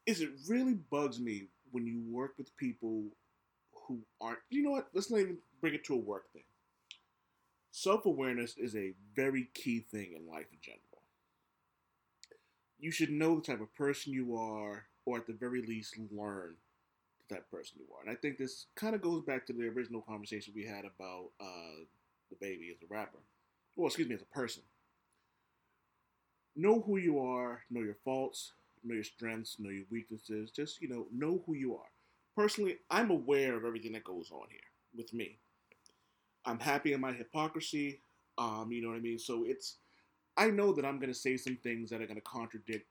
is 0.05 0.19
it 0.19 0.31
really 0.49 0.73
bugs 0.73 1.17
me 1.17 1.47
when 1.71 1.87
you 1.87 2.03
work 2.11 2.33
with 2.37 2.53
people 2.57 3.05
who 3.87 4.01
aren't, 4.19 4.39
you 4.49 4.63
know 4.63 4.71
what, 4.71 4.89
let's 4.93 5.09
not 5.09 5.21
even 5.21 5.37
bring 5.61 5.73
it 5.73 5.85
to 5.85 5.93
a 5.93 5.97
work 5.97 6.29
thing. 6.33 6.43
Self 7.71 8.05
awareness 8.05 8.57
is 8.57 8.75
a 8.75 8.91
very 9.15 9.47
key 9.53 9.79
thing 9.79 10.11
in 10.13 10.27
life 10.29 10.47
in 10.51 10.59
general. 10.61 10.81
You 12.79 12.91
should 12.91 13.11
know 13.11 13.35
the 13.35 13.43
type 13.43 13.61
of 13.61 13.73
person 13.75 14.11
you 14.11 14.35
are, 14.35 14.87
or 15.05 15.19
at 15.19 15.25
the 15.25 15.31
very 15.31 15.61
least, 15.61 15.95
learn 16.11 16.55
the 17.27 17.35
type 17.35 17.45
of 17.45 17.51
person 17.51 17.77
you 17.79 17.85
are. 17.95 18.01
And 18.01 18.09
I 18.09 18.19
think 18.19 18.37
this 18.37 18.65
kind 18.75 18.95
of 18.95 19.01
goes 19.01 19.23
back 19.23 19.45
to 19.47 19.53
the 19.53 19.67
original 19.67 20.01
conversation 20.01 20.53
we 20.55 20.65
had 20.65 20.85
about 20.85 21.31
uh, 21.39 21.83
DaBaby 22.33 22.71
as 22.71 22.81
a 22.83 22.93
rapper. 22.93 23.19
Well, 23.75 23.87
excuse 23.87 24.07
me, 24.07 24.15
as 24.15 24.21
a 24.21 24.25
person. 24.25 24.63
Know 26.55 26.81
who 26.81 26.97
you 26.97 27.19
are, 27.19 27.63
know 27.69 27.81
your 27.81 27.97
faults, 28.05 28.53
know 28.83 28.95
your 28.95 29.03
strengths, 29.03 29.57
know 29.59 29.69
your 29.69 29.85
weaknesses. 29.91 30.51
Just, 30.51 30.81
you 30.81 30.87
know, 30.87 31.07
know 31.11 31.43
who 31.45 31.53
you 31.53 31.75
are. 31.75 31.89
Personally, 32.35 32.77
I'm 32.89 33.11
aware 33.11 33.55
of 33.55 33.65
everything 33.65 33.93
that 33.93 34.03
goes 34.03 34.31
on 34.31 34.47
here 34.49 34.59
with 34.95 35.13
me. 35.13 35.37
I'm 36.45 36.59
happy 36.59 36.93
in 36.93 37.01
my 37.01 37.11
hypocrisy. 37.11 38.01
Um, 38.37 38.69
you 38.71 38.81
know 38.81 38.89
what 38.89 38.97
I 38.97 39.01
mean? 39.01 39.19
So 39.19 39.45
it's, 39.45 39.77
I 40.37 40.49
know 40.49 40.73
that 40.73 40.85
I'm 40.85 40.99
going 40.99 41.11
to 41.11 41.17
say 41.17 41.37
some 41.37 41.57
things 41.63 41.89
that 41.89 42.01
are 42.01 42.05
going 42.05 42.15
to 42.15 42.21
contradict 42.21 42.87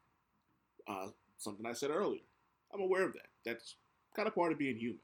uh, 0.89 1.09
something 1.39 1.65
I 1.65 1.73
said 1.73 1.91
earlier. 1.91 2.23
I'm 2.73 2.81
aware 2.81 3.05
of 3.05 3.13
that. 3.13 3.29
That's 3.45 3.77
kind 4.15 4.29
of 4.29 4.35
part 4.35 4.53
of 4.53 4.59
being 4.59 4.77
human. 4.77 5.01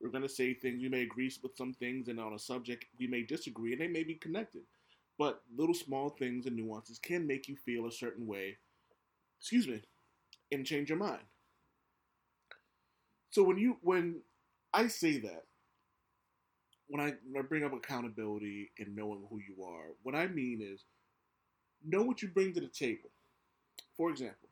We're 0.00 0.10
going 0.10 0.22
to 0.22 0.28
say 0.28 0.54
things, 0.54 0.80
we 0.82 0.88
may 0.88 1.02
agree 1.02 1.30
with 1.42 1.56
some 1.56 1.74
things, 1.74 2.08
and 2.08 2.18
on 2.18 2.32
a 2.32 2.38
subject, 2.38 2.86
we 2.98 3.06
may 3.06 3.22
disagree, 3.22 3.72
and 3.72 3.80
they 3.80 3.88
may 3.88 4.02
be 4.02 4.14
connected. 4.14 4.62
But 5.18 5.42
little 5.54 5.74
small 5.74 6.10
things 6.10 6.46
and 6.46 6.56
nuances 6.56 6.98
can 6.98 7.26
make 7.26 7.48
you 7.48 7.56
feel 7.56 7.86
a 7.86 7.92
certain 7.92 8.26
way, 8.26 8.56
excuse 9.38 9.68
me, 9.68 9.82
and 10.50 10.64
change 10.64 10.88
your 10.88 10.98
mind. 10.98 11.22
So 13.30 13.42
when 13.42 13.58
you 13.58 13.76
when 13.82 14.22
I 14.72 14.86
say 14.86 15.18
that, 15.18 15.44
when 16.88 17.00
I, 17.00 17.14
when 17.30 17.44
I 17.44 17.46
bring 17.46 17.64
up 17.64 17.72
accountability 17.72 18.70
and 18.78 18.96
knowing 18.96 19.22
who 19.30 19.38
you 19.38 19.64
are, 19.64 19.94
what 20.02 20.14
I 20.14 20.26
mean 20.26 20.60
is 20.62 20.84
know 21.84 22.02
what 22.02 22.22
you 22.22 22.28
bring 22.28 22.52
to 22.54 22.60
the 22.60 22.68
table. 22.68 23.10
For 23.96 24.10
example, 24.10 24.48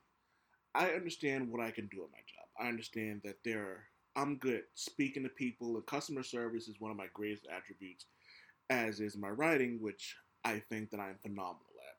I 0.74 0.90
understand 0.90 1.50
what 1.50 1.62
I 1.64 1.70
can 1.70 1.86
do 1.88 2.04
at 2.04 2.10
my 2.12 2.18
job. 2.18 2.47
I 2.58 2.68
understand 2.68 3.20
that 3.24 3.36
there 3.44 3.60
are, 3.60 3.84
I'm 4.16 4.36
good 4.36 4.62
speaking 4.74 5.22
to 5.22 5.28
people, 5.28 5.76
and 5.76 5.86
customer 5.86 6.22
service 6.22 6.68
is 6.68 6.80
one 6.80 6.90
of 6.90 6.96
my 6.96 7.06
greatest 7.14 7.46
attributes, 7.54 8.06
as 8.70 9.00
is 9.00 9.16
my 9.16 9.28
writing, 9.28 9.78
which 9.80 10.16
I 10.44 10.62
think 10.68 10.90
that 10.90 11.00
I'm 11.00 11.16
phenomenal 11.22 11.60
at. 11.88 11.96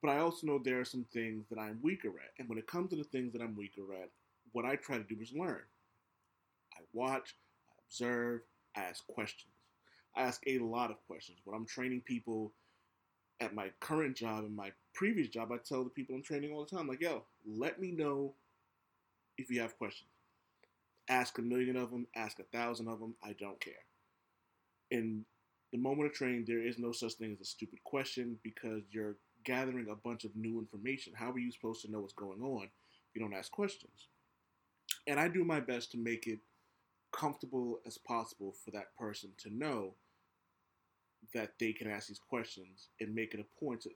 But 0.00 0.10
I 0.10 0.18
also 0.18 0.46
know 0.46 0.58
there 0.58 0.80
are 0.80 0.84
some 0.84 1.06
things 1.12 1.46
that 1.50 1.58
I'm 1.58 1.78
weaker 1.82 2.08
at. 2.08 2.32
And 2.38 2.48
when 2.48 2.58
it 2.58 2.66
comes 2.66 2.90
to 2.90 2.96
the 2.96 3.04
things 3.04 3.32
that 3.32 3.42
I'm 3.42 3.56
weaker 3.56 3.92
at, 4.02 4.10
what 4.52 4.64
I 4.64 4.76
try 4.76 4.98
to 4.98 5.04
do 5.04 5.16
is 5.20 5.32
learn. 5.34 5.62
I 6.74 6.80
watch, 6.92 7.34
I 7.70 7.82
observe, 7.88 8.42
I 8.76 8.82
ask 8.82 9.06
questions. 9.06 9.52
I 10.16 10.22
ask 10.22 10.42
a 10.46 10.58
lot 10.58 10.90
of 10.90 11.04
questions. 11.06 11.38
When 11.44 11.56
I'm 11.56 11.66
training 11.66 12.02
people 12.04 12.52
at 13.40 13.54
my 13.54 13.70
current 13.80 14.16
job 14.16 14.44
and 14.44 14.54
my 14.54 14.70
previous 14.94 15.28
job, 15.28 15.50
I 15.50 15.56
tell 15.56 15.82
the 15.82 15.90
people 15.90 16.14
I'm 16.14 16.22
training 16.22 16.52
all 16.52 16.64
the 16.64 16.76
time, 16.76 16.86
like, 16.86 17.00
yo, 17.00 17.24
let 17.46 17.80
me 17.80 17.90
know 17.90 18.34
if 19.38 19.50
you 19.50 19.60
have 19.60 19.78
questions. 19.78 20.10
Ask 21.08 21.38
a 21.38 21.42
million 21.42 21.76
of 21.76 21.90
them, 21.90 22.06
ask 22.16 22.38
a 22.38 22.44
thousand 22.44 22.88
of 22.88 23.00
them, 23.00 23.14
I 23.22 23.34
don't 23.38 23.60
care. 23.60 23.74
In 24.90 25.24
the 25.72 25.78
moment 25.78 26.08
of 26.08 26.14
training, 26.14 26.44
there 26.46 26.66
is 26.66 26.78
no 26.78 26.92
such 26.92 27.14
thing 27.14 27.32
as 27.32 27.40
a 27.40 27.44
stupid 27.44 27.82
question 27.84 28.38
because 28.42 28.82
you're 28.90 29.16
gathering 29.44 29.88
a 29.90 29.96
bunch 29.96 30.24
of 30.24 30.34
new 30.34 30.58
information. 30.58 31.12
How 31.14 31.30
are 31.30 31.38
you 31.38 31.52
supposed 31.52 31.82
to 31.82 31.90
know 31.90 32.00
what's 32.00 32.14
going 32.14 32.40
on 32.42 32.64
if 32.64 33.14
you 33.14 33.20
don't 33.20 33.34
ask 33.34 33.50
questions? 33.50 34.08
And 35.06 35.20
I 35.20 35.28
do 35.28 35.44
my 35.44 35.60
best 35.60 35.90
to 35.92 35.98
make 35.98 36.26
it 36.26 36.38
comfortable 37.12 37.80
as 37.86 37.98
possible 37.98 38.54
for 38.64 38.70
that 38.70 38.96
person 38.98 39.30
to 39.38 39.54
know 39.54 39.94
that 41.34 41.52
they 41.58 41.72
can 41.72 41.90
ask 41.90 42.08
these 42.08 42.18
questions 42.18 42.88
and 43.00 43.14
make 43.14 43.34
it 43.34 43.40
a 43.40 43.64
point 43.64 43.82
to, 43.82 43.90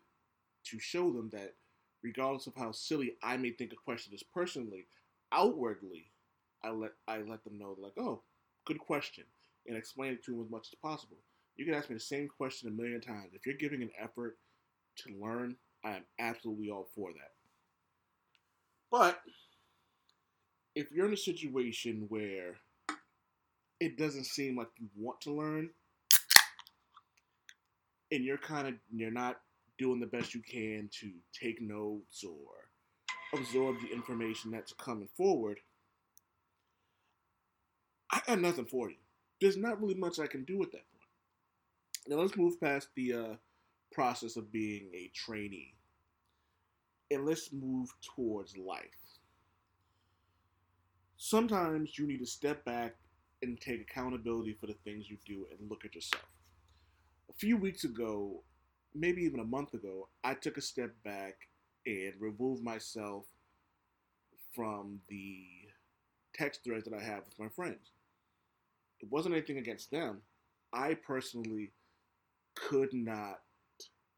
to 0.64 0.78
show 0.78 1.12
them 1.12 1.30
that 1.32 1.54
regardless 2.02 2.46
of 2.46 2.54
how 2.56 2.72
silly 2.72 3.14
I 3.22 3.36
may 3.36 3.50
think 3.50 3.72
a 3.72 3.76
question 3.76 4.14
is 4.14 4.22
personally, 4.22 4.86
outwardly, 5.32 6.10
I 6.62 6.70
let 6.70 6.92
I 7.06 7.18
let 7.18 7.44
them 7.44 7.58
know 7.58 7.76
like, 7.80 7.92
oh, 7.98 8.22
good 8.66 8.78
question, 8.78 9.24
and 9.66 9.76
explain 9.76 10.12
it 10.12 10.24
to 10.24 10.32
them 10.32 10.42
as 10.44 10.50
much 10.50 10.68
as 10.72 10.78
possible. 10.82 11.18
You 11.56 11.64
can 11.64 11.74
ask 11.74 11.90
me 11.90 11.96
the 11.96 12.00
same 12.00 12.28
question 12.28 12.68
a 12.68 12.72
million 12.72 13.00
times. 13.00 13.32
If 13.34 13.44
you're 13.44 13.56
giving 13.56 13.82
an 13.82 13.90
effort 14.00 14.38
to 14.98 15.14
learn, 15.20 15.56
I 15.84 15.96
am 15.96 16.04
absolutely 16.18 16.70
all 16.70 16.88
for 16.94 17.12
that. 17.12 17.32
But 18.90 19.20
if 20.74 20.92
you're 20.92 21.06
in 21.06 21.12
a 21.12 21.16
situation 21.16 22.06
where 22.08 22.56
it 23.80 23.96
doesn't 23.96 24.26
seem 24.26 24.56
like 24.56 24.68
you 24.78 24.88
want 24.96 25.20
to 25.22 25.32
learn, 25.32 25.70
and 28.10 28.24
you're 28.24 28.38
kind 28.38 28.68
of 28.68 28.74
you're 28.92 29.10
not 29.10 29.40
doing 29.78 30.00
the 30.00 30.06
best 30.06 30.34
you 30.34 30.42
can 30.42 30.88
to 31.00 31.10
take 31.32 31.60
notes 31.60 32.24
or 32.24 32.67
absorb 33.34 33.80
the 33.80 33.92
information 33.92 34.50
that's 34.50 34.72
coming 34.72 35.08
forward, 35.16 35.58
I 38.10 38.20
got 38.26 38.40
nothing 38.40 38.66
for 38.66 38.90
you. 38.90 38.96
There's 39.40 39.56
not 39.56 39.80
really 39.80 39.94
much 39.94 40.18
I 40.18 40.26
can 40.26 40.44
do 40.44 40.62
at 40.62 40.72
that 40.72 40.90
point. 40.92 42.08
Now 42.08 42.16
let's 42.16 42.36
move 42.36 42.60
past 42.60 42.88
the 42.94 43.12
uh, 43.12 43.34
process 43.92 44.36
of 44.36 44.50
being 44.50 44.90
a 44.94 45.10
trainee, 45.14 45.74
and 47.10 47.26
let's 47.26 47.52
move 47.52 47.90
towards 48.14 48.56
life. 48.56 48.84
Sometimes 51.16 51.98
you 51.98 52.06
need 52.06 52.18
to 52.18 52.26
step 52.26 52.64
back 52.64 52.96
and 53.42 53.60
take 53.60 53.82
accountability 53.82 54.56
for 54.58 54.66
the 54.66 54.76
things 54.84 55.10
you 55.10 55.18
do 55.26 55.46
and 55.50 55.68
look 55.68 55.84
at 55.84 55.94
yourself 55.94 56.22
a 57.28 57.32
few 57.34 57.56
weeks 57.56 57.84
ago, 57.84 58.42
maybe 58.94 59.22
even 59.22 59.40
a 59.40 59.44
month 59.44 59.74
ago, 59.74 60.08
I 60.24 60.34
took 60.34 60.56
a 60.56 60.62
step 60.62 60.90
back 61.04 61.34
and 61.88 62.12
remove 62.20 62.62
myself 62.62 63.24
from 64.54 65.00
the 65.08 65.46
text 66.34 66.62
threads 66.62 66.84
that 66.84 66.94
I 66.94 67.02
have 67.02 67.24
with 67.24 67.38
my 67.38 67.48
friends. 67.48 67.92
It 69.00 69.10
wasn't 69.10 69.34
anything 69.34 69.58
against 69.58 69.90
them. 69.90 70.20
I 70.72 70.94
personally 70.94 71.72
could 72.54 72.92
not 72.92 73.40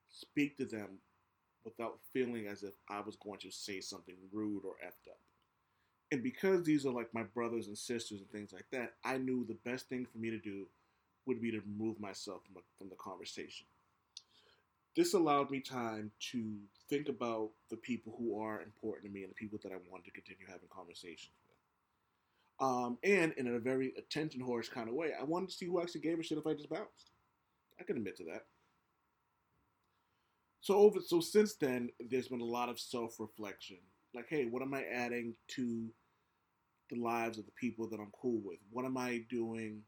speak 0.09 0.57
to 0.57 0.65
them 0.65 0.99
without 1.65 2.01
feeling 2.13 2.47
as 2.47 2.63
if 2.63 2.75
I 2.89 3.01
was 3.01 3.17
going 3.17 3.39
to 3.41 3.51
say 3.51 3.81
something 3.81 4.17
rude 4.33 4.65
or 4.65 4.75
effed 4.85 5.09
up. 5.09 5.19
And 6.11 6.23
because 6.23 6.65
these 6.65 6.87
are 6.87 6.93
like 6.93 7.15
my 7.15 7.23
brothers 7.23 7.69
and 7.69 7.79
sisters 7.79 8.21
and 8.21 8.31
things 8.31 8.53
like 8.53 8.67
that, 8.73 8.95
I 9.05 9.19
knew 9.19 9.45
the 9.47 9.71
best 9.71 9.89
thing 9.89 10.07
for 10.11 10.19
me 10.19 10.31
to 10.31 10.39
do 10.39 10.67
would 11.27 11.41
be 11.41 11.53
to 11.53 11.61
remove 11.61 12.01
myself 12.01 12.41
from, 12.45 12.63
from 12.79 12.89
the 12.89 12.97
conversation. 12.97 13.67
This 14.97 15.15
allowed 15.15 15.51
me 15.51 15.61
time 15.61 16.11
to 16.33 16.57
think 16.89 17.09
about 17.09 17.51
the 17.71 17.77
people 17.77 18.15
who 18.19 18.41
are 18.41 18.63
important 18.63 19.07
to 19.07 19.13
me 19.13 19.23
and 19.23 19.31
the 19.31 19.37
people 19.37 19.59
that 19.63 19.73
I 19.73 19.77
wanted 19.89 20.07
to 20.07 20.11
continue 20.11 20.47
having 20.47 20.69
conversations 20.69 21.37
with. 21.49 22.69
Um, 22.69 22.99
and 23.05 23.33
in 23.37 23.47
a 23.55 23.59
very 23.59 23.95
attention 23.97 24.41
horse 24.41 24.69
kind 24.69 24.89
of 24.89 24.95
way, 24.95 25.13
I 25.19 25.25
wanted 25.25 25.51
to 25.51 25.55
see 25.55 25.67
who 25.67 25.81
actually 25.81 26.03
gave 26.03 26.19
a 26.19 26.23
shit 26.23 26.39
if 26.39 26.47
I 26.47 26.55
just 26.55 26.69
bounced. 26.69 27.13
I 27.81 27.85
can 27.85 27.97
admit 27.97 28.17
to 28.19 28.25
that. 28.25 28.43
So 30.61 30.75
over 30.77 31.01
so 31.01 31.21
since 31.21 31.55
then, 31.55 31.89
there's 32.11 32.29
been 32.29 32.43
a 32.43 32.45
lot 32.45 32.69
of 32.69 32.79
self 32.79 33.19
reflection. 33.19 33.79
Like, 34.15 34.27
hey, 34.29 34.45
what 34.45 34.63
am 34.63 34.75
I 34.75 34.85
adding 34.85 35.35
to 35.57 35.89
the 36.91 37.01
lives 37.01 37.39
of 37.39 37.47
the 37.47 37.53
people 37.53 37.89
that 37.89 38.01
I'm 38.01 38.13
cool 38.21 38.41
with? 38.45 38.59
What 38.71 38.85
am 38.85 38.99
I 38.99 39.25
doing 39.31 39.83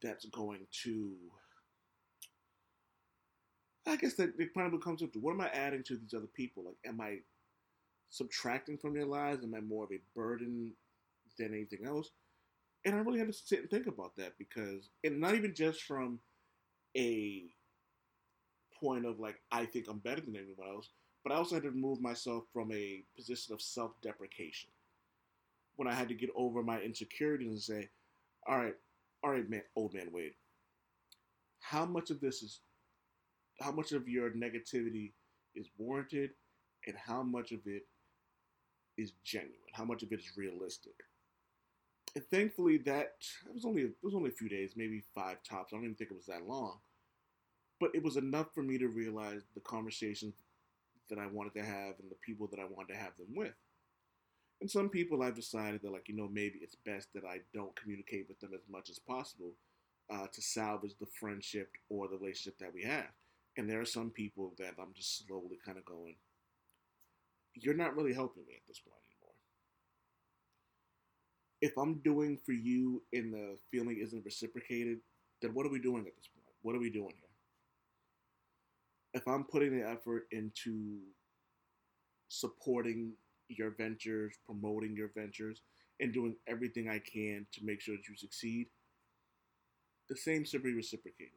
that's 0.00 0.24
going 0.26 0.66
to 0.84 1.16
I 3.86 3.96
guess 3.96 4.14
that 4.14 4.34
it 4.38 4.54
probably 4.54 4.78
comes 4.78 5.02
up 5.02 5.12
to 5.12 5.18
what 5.18 5.32
am 5.32 5.40
I 5.40 5.48
adding 5.48 5.82
to 5.84 5.96
these 5.96 6.14
other 6.14 6.28
people? 6.34 6.64
Like, 6.64 6.76
am 6.86 7.00
I 7.00 7.18
subtracting 8.10 8.78
from 8.78 8.94
their 8.94 9.06
lives? 9.06 9.42
Am 9.44 9.54
I 9.54 9.60
more 9.60 9.84
of 9.84 9.92
a 9.92 10.00
burden 10.14 10.72
than 11.38 11.54
anything 11.54 11.86
else? 11.86 12.10
And 12.84 12.94
I 12.94 12.98
really 12.98 13.18
had 13.18 13.28
to 13.28 13.32
sit 13.32 13.60
and 13.60 13.70
think 13.70 13.86
about 13.86 14.16
that 14.16 14.32
because, 14.38 14.90
and 15.04 15.20
not 15.20 15.34
even 15.34 15.54
just 15.54 15.82
from 15.82 16.20
a 16.96 17.44
point 18.80 19.06
of 19.06 19.20
like, 19.20 19.40
I 19.52 19.66
think 19.66 19.86
I'm 19.88 19.98
better 19.98 20.20
than 20.20 20.36
anyone 20.36 20.68
else, 20.68 20.90
but 21.22 21.32
I 21.32 21.36
also 21.36 21.56
had 21.56 21.64
to 21.64 21.70
remove 21.70 22.00
myself 22.00 22.44
from 22.52 22.72
a 22.72 23.02
position 23.16 23.54
of 23.54 23.60
self-deprecation 23.60 24.70
when 25.76 25.88
I 25.88 25.94
had 25.94 26.08
to 26.08 26.14
get 26.14 26.30
over 26.34 26.62
my 26.62 26.80
insecurities 26.80 27.50
and 27.50 27.62
say, 27.62 27.90
"All 28.46 28.58
right, 28.58 28.76
all 29.22 29.30
right, 29.30 29.48
man, 29.48 29.62
old 29.76 29.94
man 29.94 30.10
Wade, 30.12 30.34
how 31.60 31.84
much 31.84 32.10
of 32.10 32.20
this 32.20 32.42
is, 32.42 32.60
how 33.60 33.72
much 33.72 33.92
of 33.92 34.08
your 34.08 34.30
negativity 34.30 35.12
is 35.54 35.68
warranted, 35.76 36.30
and 36.86 36.96
how 36.96 37.22
much 37.22 37.52
of 37.52 37.60
it 37.66 37.86
is 38.96 39.12
genuine? 39.24 39.54
How 39.72 39.84
much 39.84 40.02
of 40.02 40.12
it 40.12 40.20
is 40.20 40.36
realistic?" 40.36 40.94
And 42.14 42.24
thankfully, 42.26 42.78
that 42.78 43.16
it 43.46 43.54
was 43.54 43.64
only 43.64 43.82
it 43.82 43.94
was 44.02 44.14
only 44.14 44.30
a 44.30 44.34
few 44.34 44.48
days, 44.48 44.72
maybe 44.76 45.02
five 45.14 45.42
tops. 45.42 45.72
I 45.72 45.76
don't 45.76 45.84
even 45.84 45.96
think 45.96 46.10
it 46.10 46.16
was 46.16 46.26
that 46.26 46.46
long, 46.46 46.78
but 47.78 47.94
it 47.94 48.02
was 48.02 48.16
enough 48.16 48.52
for 48.54 48.62
me 48.62 48.78
to 48.78 48.88
realize 48.88 49.42
the 49.54 49.60
conversations 49.60 50.34
that 51.08 51.18
I 51.18 51.26
wanted 51.26 51.54
to 51.54 51.64
have 51.64 51.98
and 52.00 52.10
the 52.10 52.16
people 52.24 52.46
that 52.48 52.60
I 52.60 52.64
wanted 52.64 52.92
to 52.92 52.98
have 52.98 53.16
them 53.16 53.34
with. 53.34 53.54
And 54.60 54.70
some 54.70 54.88
people 54.90 55.22
I've 55.22 55.34
decided 55.34 55.82
that, 55.82 55.92
like, 55.92 56.08
you 56.08 56.16
know, 56.16 56.28
maybe 56.28 56.58
it's 56.60 56.74
best 56.74 57.08
that 57.14 57.24
I 57.24 57.40
don't 57.54 57.74
communicate 57.74 58.28
with 58.28 58.38
them 58.40 58.50
as 58.54 58.60
much 58.68 58.90
as 58.90 58.98
possible 58.98 59.52
uh, 60.10 60.26
to 60.26 60.42
salvage 60.42 60.94
the 61.00 61.06
friendship 61.06 61.70
or 61.88 62.08
the 62.08 62.18
relationship 62.18 62.58
that 62.58 62.74
we 62.74 62.82
have. 62.82 63.08
And 63.56 63.68
there 63.68 63.80
are 63.80 63.86
some 63.86 64.10
people 64.10 64.54
that 64.58 64.74
I'm 64.80 64.92
just 64.94 65.26
slowly 65.26 65.58
kind 65.64 65.76
of 65.76 65.84
going, 65.84 66.16
you're 67.54 67.74
not 67.74 67.96
really 67.96 68.14
helping 68.14 68.44
me 68.46 68.54
at 68.54 68.66
this 68.68 68.78
point 68.78 68.96
anymore. 69.04 69.34
If 71.60 71.76
I'm 71.76 72.00
doing 72.02 72.38
for 72.46 72.52
you 72.52 73.02
and 73.12 73.34
the 73.34 73.58
feeling 73.70 73.98
isn't 74.02 74.24
reciprocated, 74.24 74.98
then 75.42 75.52
what 75.52 75.66
are 75.66 75.70
we 75.70 75.80
doing 75.80 76.06
at 76.06 76.16
this 76.16 76.28
point? 76.32 76.46
What 76.62 76.76
are 76.76 76.80
we 76.80 76.90
doing 76.90 77.12
here? 77.18 77.28
If 79.14 79.26
I'm 79.26 79.44
putting 79.44 79.76
the 79.76 79.86
effort 79.88 80.28
into 80.30 81.00
supporting 82.28 83.12
your 83.48 83.70
ventures, 83.76 84.34
promoting 84.46 84.94
your 84.96 85.10
ventures, 85.16 85.62
and 85.98 86.12
doing 86.14 86.36
everything 86.46 86.88
I 86.88 87.00
can 87.00 87.46
to 87.52 87.64
make 87.64 87.80
sure 87.80 87.96
that 87.96 88.08
you 88.08 88.16
succeed, 88.16 88.68
the 90.08 90.16
same 90.16 90.44
should 90.44 90.62
be 90.62 90.72
reciprocated. 90.72 91.32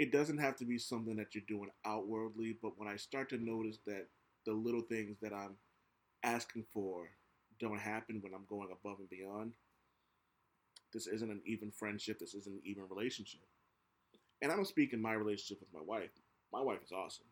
It 0.00 0.12
doesn't 0.12 0.38
have 0.38 0.56
to 0.56 0.64
be 0.64 0.78
something 0.78 1.14
that 1.16 1.34
you're 1.34 1.44
doing 1.46 1.68
outwardly, 1.84 2.56
but 2.62 2.72
when 2.78 2.88
I 2.88 2.96
start 2.96 3.28
to 3.28 3.36
notice 3.36 3.80
that 3.86 4.06
the 4.46 4.52
little 4.54 4.80
things 4.80 5.18
that 5.20 5.34
I'm 5.34 5.56
asking 6.22 6.64
for 6.72 7.10
don't 7.60 7.78
happen 7.78 8.22
when 8.22 8.32
I'm 8.32 8.46
going 8.48 8.70
above 8.72 9.00
and 9.00 9.10
beyond, 9.10 9.52
this 10.94 11.06
isn't 11.06 11.30
an 11.30 11.42
even 11.44 11.70
friendship, 11.70 12.18
this 12.18 12.32
isn't 12.32 12.50
an 12.50 12.62
even 12.64 12.84
relationship. 12.88 13.42
And 14.40 14.50
I 14.50 14.56
don't 14.56 14.66
speak 14.66 14.94
in 14.94 15.02
my 15.02 15.12
relationship 15.12 15.60
with 15.60 15.78
my 15.78 15.84
wife. 15.86 16.12
My 16.50 16.62
wife 16.62 16.82
is 16.82 16.92
awesome. 16.92 17.26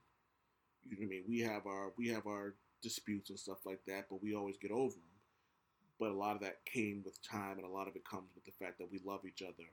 You 0.84 0.90
know 0.90 0.96
what 1.00 1.06
I 1.06 1.08
mean? 1.08 1.24
We 1.26 1.40
have 1.40 1.66
our 1.66 1.92
we 1.96 2.08
have 2.08 2.26
our 2.26 2.52
disputes 2.82 3.30
and 3.30 3.38
stuff 3.38 3.64
like 3.64 3.80
that, 3.86 4.08
but 4.10 4.22
we 4.22 4.34
always 4.34 4.58
get 4.58 4.72
over 4.72 4.92
them. 4.92 5.16
But 5.98 6.10
a 6.10 6.20
lot 6.20 6.36
of 6.36 6.42
that 6.42 6.66
came 6.66 7.00
with 7.02 7.22
time, 7.22 7.56
and 7.56 7.64
a 7.64 7.74
lot 7.74 7.88
of 7.88 7.96
it 7.96 8.04
comes 8.04 8.28
with 8.34 8.44
the 8.44 8.52
fact 8.62 8.76
that 8.78 8.92
we 8.92 9.00
love 9.06 9.24
each 9.24 9.40
other 9.40 9.64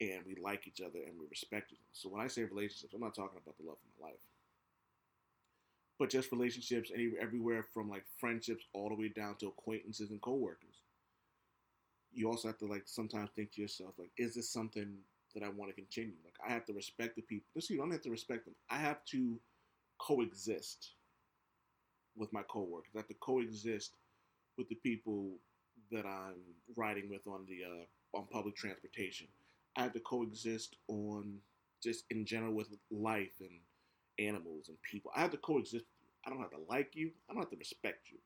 and 0.00 0.20
we 0.26 0.36
like 0.42 0.66
each 0.66 0.80
other 0.80 0.98
and 1.06 1.18
we 1.18 1.26
respect 1.28 1.72
each 1.72 1.78
other. 1.78 1.92
So 1.92 2.08
when 2.08 2.22
I 2.22 2.28
say 2.28 2.44
relationships, 2.44 2.94
I'm 2.94 3.00
not 3.00 3.14
talking 3.14 3.38
about 3.42 3.56
the 3.58 3.66
love 3.66 3.76
of 3.76 4.00
my 4.00 4.08
life, 4.08 4.20
but 5.98 6.10
just 6.10 6.32
relationships 6.32 6.90
any, 6.94 7.12
everywhere 7.20 7.66
from 7.74 7.90
like 7.90 8.04
friendships 8.18 8.64
all 8.72 8.88
the 8.88 8.94
way 8.94 9.08
down 9.08 9.36
to 9.36 9.48
acquaintances 9.48 10.10
and 10.10 10.20
coworkers. 10.22 10.82
You 12.12 12.28
also 12.28 12.48
have 12.48 12.58
to 12.58 12.66
like 12.66 12.84
sometimes 12.86 13.30
think 13.36 13.52
to 13.52 13.62
yourself 13.62 13.94
like, 13.98 14.10
is 14.16 14.34
this 14.34 14.50
something 14.50 14.96
that 15.34 15.42
I 15.42 15.48
want 15.48 15.70
to 15.70 15.74
continue? 15.74 16.16
Like 16.24 16.34
I 16.44 16.52
have 16.52 16.64
to 16.66 16.72
respect 16.72 17.16
the 17.16 17.22
people. 17.22 17.46
Listen, 17.54 17.76
you 17.76 17.82
don't 17.82 17.92
have 17.92 18.02
to 18.02 18.10
respect 18.10 18.46
them. 18.46 18.54
I 18.70 18.78
have 18.78 19.04
to 19.06 19.38
coexist 19.98 20.92
with 22.16 22.32
my 22.32 22.42
coworkers. 22.42 22.90
I 22.94 22.98
have 22.98 23.08
to 23.08 23.14
coexist 23.14 23.92
with 24.56 24.68
the 24.68 24.74
people 24.76 25.32
that 25.92 26.06
I'm 26.06 26.36
riding 26.76 27.08
with 27.08 27.26
on 27.26 27.46
the 27.48 27.64
uh, 27.64 28.18
on 28.18 28.26
public 28.26 28.56
transportation. 28.56 29.28
I 29.76 29.82
have 29.82 29.92
to 29.92 30.00
coexist 30.00 30.76
on 30.88 31.38
just 31.82 32.04
in 32.10 32.24
general 32.26 32.52
with 32.52 32.68
life 32.90 33.40
and 33.40 33.60
animals 34.18 34.68
and 34.68 34.76
people. 34.82 35.10
I 35.14 35.20
have 35.20 35.30
to 35.30 35.38
coexist. 35.38 35.84
I 36.26 36.30
don't 36.30 36.40
have 36.40 36.50
to 36.50 36.60
like 36.68 36.90
you. 36.94 37.10
I 37.28 37.32
don't 37.32 37.42
have 37.42 37.50
to 37.50 37.56
respect 37.56 38.10
you. 38.10 38.18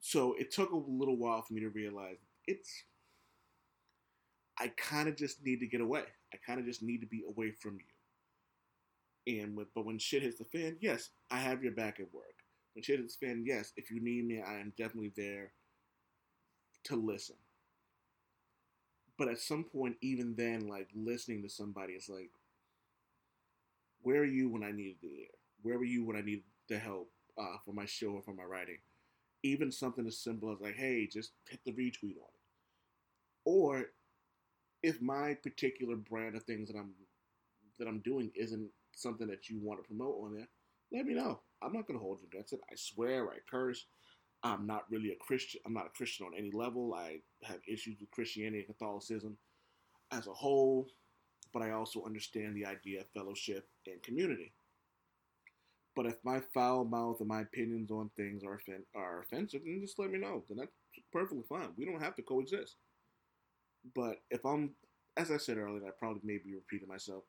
So 0.00 0.34
it 0.38 0.50
took 0.50 0.70
a 0.70 0.76
little 0.76 1.16
while 1.16 1.42
for 1.42 1.54
me 1.54 1.60
to 1.60 1.70
realize 1.70 2.16
it's. 2.46 2.84
I 4.58 4.68
kind 4.76 5.08
of 5.08 5.16
just 5.16 5.44
need 5.44 5.58
to 5.60 5.66
get 5.66 5.80
away. 5.80 6.04
I 6.32 6.36
kind 6.46 6.60
of 6.60 6.66
just 6.66 6.82
need 6.82 7.00
to 7.00 7.06
be 7.06 7.24
away 7.28 7.50
from 7.50 7.78
you. 9.26 9.40
And 9.40 9.56
with, 9.56 9.68
but 9.74 9.84
when 9.84 9.98
shit 9.98 10.22
hits 10.22 10.38
the 10.38 10.44
fan, 10.44 10.76
yes, 10.80 11.10
I 11.30 11.38
have 11.38 11.62
your 11.62 11.72
back 11.72 11.98
at 11.98 12.12
work. 12.12 12.36
When 12.74 12.82
shit 12.82 13.00
hits 13.00 13.16
the 13.16 13.26
fan, 13.26 13.44
yes, 13.46 13.72
if 13.76 13.90
you 13.90 14.00
need 14.00 14.26
me, 14.26 14.42
I 14.46 14.60
am 14.60 14.72
definitely 14.76 15.12
there 15.16 15.52
to 16.84 16.96
listen. 16.96 17.36
But 19.18 19.28
at 19.28 19.38
some 19.38 19.64
point, 19.64 19.96
even 20.00 20.34
then, 20.36 20.68
like 20.68 20.88
listening 20.94 21.42
to 21.42 21.48
somebody, 21.48 21.94
it's 21.94 22.08
like, 22.08 22.30
where 24.02 24.20
are 24.20 24.24
you 24.26 24.48
when 24.48 24.62
I 24.62 24.70
needed 24.72 24.96
the 25.00 25.08
ear? 25.08 25.28
Where 25.62 25.78
were 25.78 25.84
you 25.84 26.04
when 26.04 26.16
I 26.16 26.20
needed 26.20 26.44
the 26.68 26.78
help 26.78 27.10
uh, 27.38 27.56
for 27.64 27.72
my 27.72 27.86
show 27.86 28.08
or 28.10 28.22
for 28.22 28.34
my 28.34 28.44
writing? 28.44 28.78
Even 29.42 29.72
something 29.72 30.06
as 30.06 30.18
simple 30.18 30.52
as 30.52 30.60
like, 30.60 30.76
hey, 30.76 31.06
just 31.06 31.32
hit 31.48 31.60
the 31.64 31.72
retweet 31.72 32.16
on 32.16 32.28
it. 32.28 32.40
Or 33.44 33.86
if 34.82 35.00
my 35.00 35.34
particular 35.34 35.96
brand 35.96 36.36
of 36.36 36.44
things 36.44 36.68
that 36.68 36.78
I'm 36.78 36.92
that 37.78 37.88
I'm 37.88 38.00
doing 38.00 38.30
isn't 38.34 38.68
something 38.94 39.26
that 39.28 39.48
you 39.48 39.58
want 39.60 39.82
to 39.82 39.86
promote 39.88 40.16
on 40.22 40.34
there, 40.36 40.48
let 40.92 41.06
me 41.06 41.14
know. 41.14 41.40
I'm 41.62 41.72
not 41.72 41.86
gonna 41.86 41.98
hold 41.98 42.20
you 42.20 42.28
against 42.32 42.52
it. 42.52 42.60
I 42.70 42.74
swear, 42.76 43.28
I 43.30 43.38
curse. 43.50 43.86
I'm 44.44 44.66
not 44.66 44.84
really 44.90 45.10
a 45.10 45.16
Christian. 45.16 45.60
I'm 45.66 45.72
not 45.72 45.86
a 45.86 45.96
Christian 45.96 46.26
on 46.26 46.34
any 46.36 46.50
level. 46.52 46.94
I 46.94 47.20
have 47.42 47.60
issues 47.66 47.96
with 47.98 48.10
Christianity 48.10 48.58
and 48.58 48.66
Catholicism 48.66 49.38
as 50.12 50.26
a 50.26 50.32
whole, 50.32 50.86
but 51.52 51.62
I 51.62 51.70
also 51.70 52.04
understand 52.04 52.54
the 52.54 52.66
idea 52.66 53.00
of 53.00 53.06
fellowship 53.14 53.66
and 53.86 54.02
community. 54.02 54.52
But 55.96 56.06
if 56.06 56.16
my 56.24 56.40
foul 56.52 56.84
mouth 56.84 57.20
and 57.20 57.28
my 57.28 57.40
opinions 57.40 57.90
on 57.90 58.10
things 58.16 58.44
are 58.44 58.56
offen- 58.56 58.86
are 58.94 59.22
offensive, 59.22 59.62
then 59.64 59.80
just 59.80 59.98
let 59.98 60.10
me 60.10 60.18
know. 60.18 60.44
Then 60.48 60.58
that's 60.58 60.72
perfectly 61.12 61.44
fine. 61.48 61.72
We 61.76 61.86
don't 61.86 62.02
have 62.02 62.16
to 62.16 62.22
coexist. 62.22 62.76
But 63.94 64.22
if 64.30 64.44
I'm, 64.44 64.74
as 65.16 65.30
I 65.30 65.36
said 65.38 65.56
earlier, 65.56 65.86
I 65.86 65.90
probably 65.98 66.22
may 66.24 66.38
be 66.38 66.54
repeating 66.54 66.88
myself. 66.88 67.24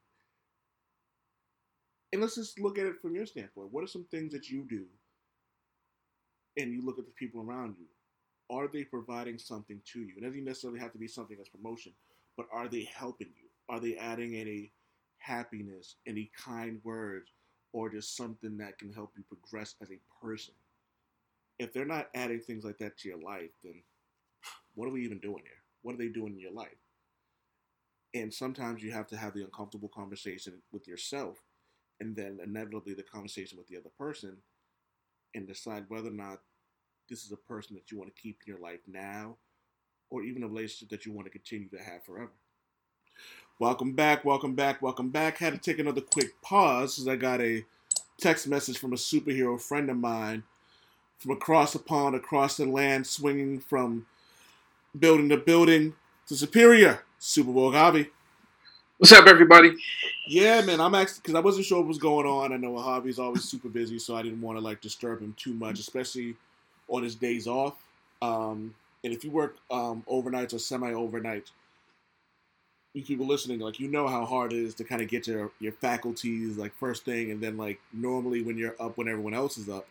And 2.11 2.21
let's 2.21 2.35
just 2.35 2.59
look 2.59 2.77
at 2.77 2.87
it 2.87 3.01
from 3.01 3.15
your 3.15 3.25
standpoint. 3.25 3.71
What 3.71 3.83
are 3.83 3.87
some 3.87 4.05
things 4.09 4.33
that 4.33 4.49
you 4.49 4.65
do 4.67 4.85
and 6.57 6.71
you 6.73 6.85
look 6.85 6.99
at 6.99 7.05
the 7.05 7.11
people 7.11 7.41
around 7.41 7.75
you? 7.77 7.85
Are 8.49 8.67
they 8.67 8.83
providing 8.83 9.37
something 9.37 9.81
to 9.93 10.01
you? 10.01 10.13
It 10.17 10.23
doesn't 10.23 10.43
necessarily 10.43 10.79
have 10.79 10.91
to 10.93 10.97
be 10.97 11.07
something 11.07 11.37
as 11.41 11.49
promotion, 11.49 11.93
but 12.37 12.47
are 12.51 12.67
they 12.67 12.83
helping 12.83 13.29
you? 13.35 13.49
Are 13.69 13.79
they 13.79 13.95
adding 13.95 14.35
any 14.35 14.71
happiness, 15.17 15.95
any 16.05 16.31
kind 16.37 16.79
words, 16.83 17.31
or 17.73 17.89
just 17.89 18.15
something 18.15 18.57
that 18.57 18.77
can 18.77 18.93
help 18.93 19.11
you 19.17 19.23
progress 19.27 19.75
as 19.81 19.89
a 19.89 19.99
person? 20.23 20.53
If 21.57 21.73
they're 21.73 21.85
not 21.85 22.09
adding 22.13 22.39
things 22.39 22.63
like 22.63 22.77
that 22.79 22.97
to 22.99 23.09
your 23.09 23.21
life, 23.21 23.51
then 23.63 23.81
what 24.75 24.87
are 24.87 24.91
we 24.91 25.03
even 25.03 25.19
doing 25.19 25.43
here? 25.43 25.63
What 25.81 25.95
are 25.95 25.97
they 25.97 26.09
doing 26.09 26.33
in 26.33 26.39
your 26.39 26.51
life? 26.51 26.77
And 28.13 28.33
sometimes 28.33 28.83
you 28.83 28.91
have 28.91 29.07
to 29.07 29.17
have 29.17 29.33
the 29.33 29.43
uncomfortable 29.43 29.89
conversation 29.89 30.61
with 30.71 30.87
yourself 30.87 31.41
and 31.99 32.15
then 32.15 32.39
inevitably 32.43 32.93
the 32.93 33.03
conversation 33.03 33.57
with 33.57 33.67
the 33.67 33.77
other 33.77 33.89
person 33.97 34.37
and 35.35 35.47
decide 35.47 35.85
whether 35.87 36.07
or 36.09 36.13
not 36.13 36.39
this 37.09 37.23
is 37.23 37.31
a 37.31 37.37
person 37.37 37.75
that 37.75 37.91
you 37.91 37.97
want 37.97 38.13
to 38.13 38.21
keep 38.21 38.39
in 38.45 38.53
your 38.53 38.61
life 38.61 38.79
now 38.87 39.35
or 40.09 40.23
even 40.23 40.43
a 40.43 40.47
relationship 40.47 40.89
that 40.89 41.05
you 41.05 41.11
want 41.11 41.25
to 41.25 41.31
continue 41.31 41.69
to 41.69 41.77
have 41.77 42.03
forever. 42.03 42.31
Welcome 43.59 43.93
back, 43.93 44.25
welcome 44.25 44.55
back, 44.55 44.81
welcome 44.81 45.09
back. 45.09 45.37
Had 45.37 45.53
to 45.53 45.59
take 45.59 45.79
another 45.79 46.01
quick 46.01 46.41
pause 46.41 46.95
because 46.95 47.07
I 47.07 47.15
got 47.15 47.41
a 47.41 47.63
text 48.19 48.47
message 48.47 48.77
from 48.77 48.93
a 48.93 48.97
superhero 48.97 49.59
friend 49.61 49.89
of 49.89 49.97
mine 49.97 50.43
from 51.17 51.31
across 51.31 51.73
the 51.73 51.79
pond, 51.79 52.15
across 52.15 52.57
the 52.57 52.65
land, 52.65 53.07
swinging 53.07 53.59
from 53.59 54.05
building 54.97 55.29
to 55.29 55.37
building 55.37 55.95
to 56.27 56.35
Superior. 56.35 57.03
Supa 57.19 57.45
Woke 57.45 57.73
Javi. 57.73 58.09
What's 58.97 59.11
up, 59.11 59.27
everybody? 59.27 59.75
Yeah, 60.25 60.61
man, 60.61 60.79
I'm 60.79 60.95
actually 60.95 61.19
because 61.21 61.35
I 61.35 61.41
wasn't 61.41 61.65
sure 61.65 61.79
what 61.79 61.87
was 61.87 61.97
going 61.97 62.25
on. 62.25 62.53
I 62.53 62.57
know 62.57 62.71
Javi's 62.71 63.19
always 63.19 63.43
super 63.43 63.67
busy, 63.67 63.99
so 63.99 64.15
I 64.15 64.21
didn't 64.21 64.39
want 64.39 64.57
to 64.57 64.63
like 64.63 64.79
disturb 64.79 65.21
him 65.21 65.33
too 65.37 65.53
much, 65.53 65.79
especially 65.79 66.35
on 66.87 67.03
his 67.03 67.13
days 67.13 67.45
off. 67.45 67.75
Um, 68.21 68.73
and 69.03 69.11
if 69.11 69.25
you 69.25 69.31
work 69.31 69.57
um, 69.69 70.01
overnights 70.09 70.53
or 70.53 70.59
semi 70.59 70.91
overnights, 70.91 71.51
you 72.93 73.03
people 73.03 73.27
listening, 73.27 73.59
like 73.59 73.81
you 73.81 73.89
know 73.89 74.07
how 74.07 74.23
hard 74.23 74.53
it 74.53 74.59
is 74.59 74.73
to 74.75 74.85
kind 74.85 75.01
of 75.01 75.09
get 75.09 75.27
your 75.27 75.51
your 75.59 75.73
faculties 75.73 76.55
like 76.55 76.73
first 76.75 77.03
thing, 77.03 77.31
and 77.31 77.41
then 77.41 77.57
like 77.57 77.81
normally 77.91 78.43
when 78.43 78.57
you're 78.57 78.77
up 78.79 78.97
when 78.97 79.09
everyone 79.09 79.33
else 79.33 79.57
is 79.57 79.67
up, 79.67 79.85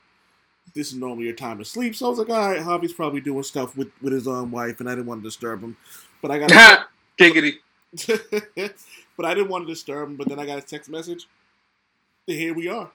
this 0.75 0.93
is 0.93 0.95
normally 0.95 1.27
your 1.27 1.37
time 1.37 1.59
to 1.59 1.65
sleep. 1.67 1.95
So 1.95 2.07
I 2.07 2.09
was 2.09 2.19
like, 2.21 2.31
all 2.31 2.49
right, 2.53 2.61
Javi's 2.63 2.95
probably 2.95 3.21
doing 3.21 3.43
stuff 3.43 3.77
with 3.77 3.91
with 4.01 4.15
his 4.15 4.27
own 4.27 4.51
wife, 4.51 4.81
and 4.81 4.89
I 4.89 4.93
didn't 4.95 5.09
want 5.09 5.23
to 5.23 5.29
disturb 5.29 5.61
him. 5.61 5.77
But 6.23 6.31
I 6.31 6.39
got 6.39 6.87
Giggity. 7.19 7.59
but 9.17 9.25
I 9.27 9.35
didn't 9.35 9.49
want 9.49 9.67
to 9.67 9.73
disturb 9.73 10.09
him. 10.09 10.17
But 10.17 10.29
then 10.29 10.39
I 10.39 10.47
got 10.47 10.59
a 10.59 10.63
text 10.63 10.91
message. 10.91 11.27
here 12.27 12.55
we 12.55 12.69
are. 12.69 12.91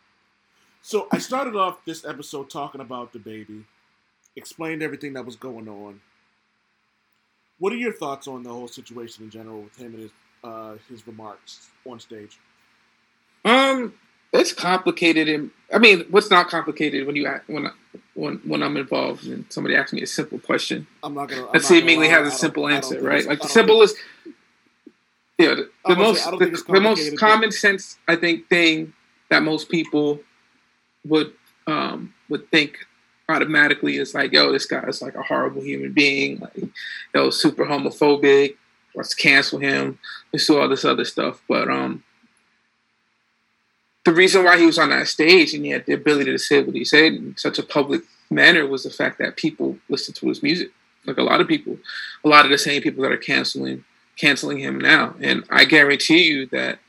So 0.82 1.08
I 1.12 1.18
started 1.20 1.56
off 1.56 1.84
this 1.86 2.06
episode 2.06 2.50
talking 2.50 2.82
about 2.82 3.14
DaBaby, 3.14 3.64
explained 4.36 4.82
everything 4.82 5.14
that 5.14 5.26
was 5.26 5.36
going 5.36 5.68
on. 5.68 6.00
What 7.60 7.74
are 7.74 7.78
your 7.78 7.92
thoughts 7.92 8.28
on 8.28 8.44
the 8.44 8.50
whole 8.50 8.70
situation 8.70 9.26
in 9.26 9.30
general 9.30 9.62
with 9.62 9.76
him 9.76 9.94
and 9.94 10.04
his 10.04 10.12
uh, 10.44 10.76
his 10.90 11.06
remarks 11.06 11.70
on 11.86 12.00
stage? 12.00 12.40
Um, 13.44 13.94
it's 14.32 14.54
complicated, 14.54 15.28
and 15.28 15.52
I 15.74 15.78
mean, 15.80 16.06
what's 16.10 16.30
not 16.30 16.50
complicated 16.50 17.06
when 17.06 17.16
you 17.16 17.30
when 17.48 17.68
I- 17.68 17.72
when 18.14 18.36
when 18.46 18.62
I'm 18.62 18.78
involved 18.78 19.26
and 19.26 19.46
somebody 19.50 19.76
asks 19.76 19.94
me 19.94 20.02
a 20.02 20.08
simple 20.08 20.40
question 20.40 20.86
I'm 21.02 21.14
not 21.14 21.30
gonna. 21.30 21.48
I'm 21.48 21.54
not 21.54 21.62
seemingly 21.64 22.08
gonna 22.08 22.24
has 22.26 22.34
a 22.34 22.38
simple 22.38 22.68
answer, 22.68 23.02
right? 23.02 23.26
Like 23.26 23.42
the 23.42 23.48
simplest, 23.48 23.98
yeah, 25.40 25.56
the, 25.56 25.70
the 25.88 25.96
most 25.96 26.24
say, 26.24 26.32
the, 26.32 26.64
the 26.68 26.82
most 26.82 27.18
common 27.18 27.52
sense 27.52 27.98
I 28.08 28.18
think 28.18 28.50
thing 28.50 28.94
that 29.30 29.42
most 29.42 29.70
people 29.70 30.20
would 31.06 31.34
um 31.66 32.14
would 32.30 32.52
think 32.52 32.78
automatically 33.30 33.98
is 33.98 34.14
like, 34.14 34.34
yo, 34.34 34.52
this 34.52 34.66
guy 34.66 34.84
is 34.88 35.02
like 35.02 35.16
a 35.16 35.22
horrible 35.22 35.62
human 35.62 35.94
being, 35.94 36.40
like 36.40 36.70
yo, 37.16 37.30
super 37.30 37.66
homophobic. 37.66 38.58
Let's 38.96 39.14
cancel 39.14 39.60
him. 39.60 39.98
Let's 40.34 40.46
do 40.46 40.60
all 40.60 40.68
this 40.68 40.84
other 40.84 41.06
stuff, 41.06 41.42
but 41.48 41.70
um 41.70 42.04
the 44.04 44.14
reason 44.14 44.44
why 44.44 44.58
he 44.58 44.66
was 44.66 44.80
on 44.80 44.90
that 44.90 45.08
stage 45.08 45.54
and 45.54 45.64
he 45.64 45.72
had 45.72 45.86
the 45.86 45.94
ability 45.94 46.32
to 46.32 46.40
say 46.40 46.62
what 46.62 46.76
he 46.76 46.84
said 46.84 47.14
in 47.14 47.38
such 47.38 47.60
a 47.60 47.64
public 47.64 48.02
manner 48.30 48.66
was 48.68 48.84
the 48.84 48.90
fact 48.90 49.20
that 49.20 49.38
people 49.38 49.78
listened 49.88 50.16
to 50.18 50.28
his 50.28 50.44
music. 50.44 50.72
Like 51.06 51.18
a 51.18 51.24
lot 51.24 51.42
of 51.42 51.48
people, 51.48 51.78
a 52.26 52.28
lot 52.28 52.46
of 52.46 52.52
the 52.52 52.58
same 52.58 52.82
people 52.82 53.04
that 53.04 53.12
are 53.12 53.18
canceling 53.18 53.86
canceling 54.20 54.60
him 54.60 54.78
now. 54.78 55.16
And 55.22 55.44
I 55.50 55.66
guarantee 55.66 56.24
you 56.24 56.46
that 56.48 56.80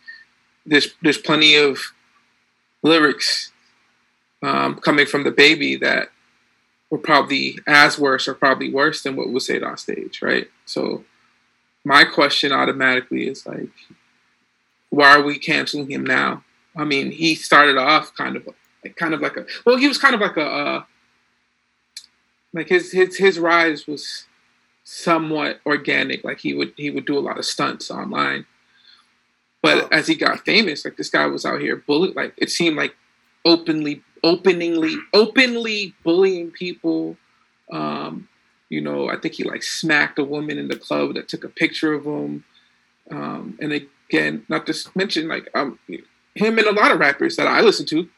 there's 0.66 0.88
there's 1.02 1.18
plenty 1.18 1.56
of 1.56 1.78
lyrics 2.82 3.52
um, 4.42 4.76
coming 4.76 5.06
from 5.06 5.24
DaBaby 5.24 5.80
that 5.80 6.08
were 6.90 6.98
probably 6.98 7.58
as 7.66 7.98
worse 7.98 8.26
or 8.26 8.34
probably 8.34 8.72
worse 8.72 9.02
than 9.02 9.16
what 9.16 9.30
was 9.30 9.46
said 9.46 9.62
on 9.62 9.76
stage, 9.76 10.20
right? 10.22 10.50
So 10.66 11.04
my 11.84 12.04
question 12.04 12.52
automatically 12.52 13.28
is 13.28 13.46
like, 13.46 13.70
why 14.90 15.16
are 15.16 15.22
we 15.22 15.38
canceling 15.38 15.90
him 15.90 16.04
now? 16.04 16.42
I 16.76 16.84
mean, 16.84 17.12
he 17.12 17.34
started 17.34 17.76
off 17.78 18.14
kind 18.14 18.36
of 18.36 18.46
like 18.84 18.96
kind 18.96 19.14
of 19.14 19.20
like 19.20 19.36
a 19.36 19.46
well, 19.64 19.76
he 19.76 19.88
was 19.88 19.98
kind 19.98 20.14
of 20.14 20.20
like 20.20 20.36
a 20.36 20.46
uh, 20.46 20.82
like 22.52 22.68
his 22.68 22.92
his 22.92 23.16
his 23.16 23.38
rise 23.38 23.86
was 23.86 24.24
somewhat 24.90 25.60
organic. 25.64 26.24
Like 26.24 26.40
he 26.40 26.52
would 26.52 26.72
he 26.76 26.90
would 26.90 27.06
do 27.06 27.16
a 27.16 27.20
lot 27.20 27.38
of 27.38 27.44
stunts 27.44 27.90
online, 27.90 28.44
but 29.62 29.84
Oh. 29.84 29.88
as 29.92 30.08
he 30.08 30.16
got 30.16 30.44
famous, 30.44 30.84
like 30.84 30.96
this 30.96 31.10
guy 31.10 31.26
was 31.26 31.46
out 31.46 31.60
here 31.60 31.76
bullying. 31.76 32.14
Like 32.14 32.34
it 32.36 32.50
seemed 32.50 32.76
like 32.76 32.94
openly, 33.44 34.02
openingly, 34.24 34.96
openly 35.12 35.94
bullying 36.02 36.50
people. 36.50 37.16
Um, 37.72 38.28
you 38.68 38.80
know, 38.80 39.08
I 39.08 39.16
think 39.16 39.34
he 39.34 39.44
like 39.44 39.62
smacked 39.62 40.18
a 40.18 40.24
woman 40.24 40.58
in 40.58 40.66
the 40.68 40.76
club 40.76 41.14
that 41.14 41.28
took 41.28 41.44
a 41.44 41.48
picture 41.48 41.92
of 41.92 42.04
him. 42.04 42.44
Um, 43.10 43.56
and 43.60 43.72
again, 43.72 44.44
not 44.48 44.66
to 44.66 44.74
mention 44.96 45.28
like 45.28 45.48
um, 45.54 45.78
him 46.34 46.58
and 46.58 46.66
a 46.66 46.72
lot 46.72 46.90
of 46.90 46.98
rappers 46.98 47.36
that 47.36 47.46
I 47.46 47.60
listen 47.60 47.86
to, 47.86 48.08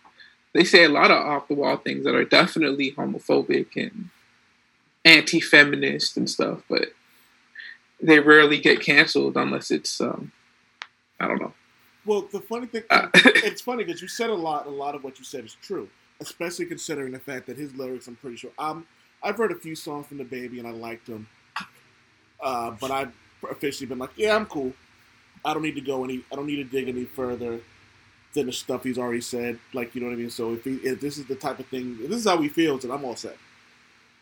they 0.54 0.64
say 0.64 0.84
a 0.84 0.88
lot 0.88 1.10
of 1.10 1.18
off 1.18 1.48
the 1.48 1.54
wall 1.54 1.76
things 1.76 2.04
that 2.04 2.14
are 2.14 2.24
definitely 2.24 2.92
homophobic 2.92 3.76
and 3.76 4.08
anti 5.04 5.40
feminist 5.40 6.16
and 6.16 6.28
stuff, 6.28 6.62
but 6.68 6.92
they 8.00 8.18
rarely 8.18 8.58
get 8.58 8.80
canceled 8.80 9.36
unless 9.36 9.70
it's 9.70 10.00
um, 10.00 10.32
I 11.20 11.28
don't 11.28 11.40
know. 11.40 11.52
Well, 12.04 12.22
the 12.32 12.40
funny 12.40 12.66
thing, 12.66 12.82
Uh, 12.90 13.08
it's 13.14 13.60
funny 13.60 13.84
because 13.84 14.02
you 14.02 14.08
said 14.08 14.30
a 14.30 14.34
lot. 14.34 14.66
A 14.66 14.70
lot 14.70 14.94
of 14.94 15.04
what 15.04 15.18
you 15.18 15.24
said 15.24 15.44
is 15.44 15.56
true, 15.62 15.88
especially 16.20 16.66
considering 16.66 17.12
the 17.12 17.18
fact 17.18 17.46
that 17.46 17.56
his 17.56 17.74
lyrics. 17.74 18.08
I'm 18.08 18.16
pretty 18.16 18.36
sure. 18.36 18.50
Um, 18.58 18.86
I've 19.22 19.36
heard 19.36 19.52
a 19.52 19.56
few 19.56 19.76
songs 19.76 20.06
from 20.06 20.18
DaBaby 20.18 20.58
and 20.58 20.66
I 20.66 20.72
liked 20.72 21.06
them, 21.06 21.28
uh, 22.42 22.72
but 22.72 22.90
I've 22.90 23.12
officially 23.48 23.86
been 23.86 23.98
like, 23.98 24.10
yeah, 24.16 24.34
I'm 24.34 24.46
cool. 24.46 24.72
I 25.44 25.54
don't 25.54 25.62
need 25.62 25.76
to 25.76 25.80
go 25.80 26.04
any. 26.04 26.24
I 26.32 26.36
don't 26.36 26.46
need 26.46 26.56
to 26.56 26.64
dig 26.64 26.88
any 26.88 27.04
further 27.04 27.60
than 28.34 28.46
the 28.46 28.52
stuff 28.52 28.82
he's 28.82 28.98
already 28.98 29.20
said. 29.20 29.58
Like 29.72 29.94
you 29.94 30.00
know 30.00 30.08
what 30.08 30.14
I 30.14 30.16
mean. 30.16 30.30
So 30.30 30.54
if, 30.54 30.64
he, 30.64 30.74
if 30.76 31.00
this 31.00 31.18
is 31.18 31.26
the 31.26 31.36
type 31.36 31.60
of 31.60 31.66
thing, 31.66 31.98
this 32.00 32.18
is 32.18 32.26
how 32.26 32.38
he 32.38 32.48
feels, 32.48 32.82
then 32.82 32.90
I'm 32.90 33.04
all 33.04 33.16
set. 33.16 33.36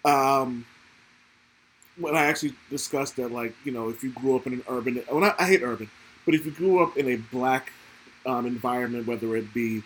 Um, 0.04 0.66
when 1.98 2.16
I 2.16 2.24
actually 2.24 2.54
discussed 2.70 3.16
that, 3.16 3.30
like 3.30 3.54
you 3.64 3.72
know, 3.72 3.88
if 3.90 4.02
you 4.02 4.10
grew 4.10 4.36
up 4.36 4.46
in 4.46 4.54
an 4.54 4.64
urban, 4.68 4.96
when 5.08 5.24
I, 5.24 5.34
I 5.38 5.46
hate 5.46 5.62
urban, 5.62 5.90
but 6.24 6.34
if 6.34 6.44
you 6.46 6.52
grew 6.52 6.82
up 6.82 6.96
in 6.96 7.08
a 7.08 7.16
black 7.16 7.72
um, 8.26 8.46
environment, 8.46 9.06
whether 9.06 9.36
it 9.36 9.52
be 9.52 9.82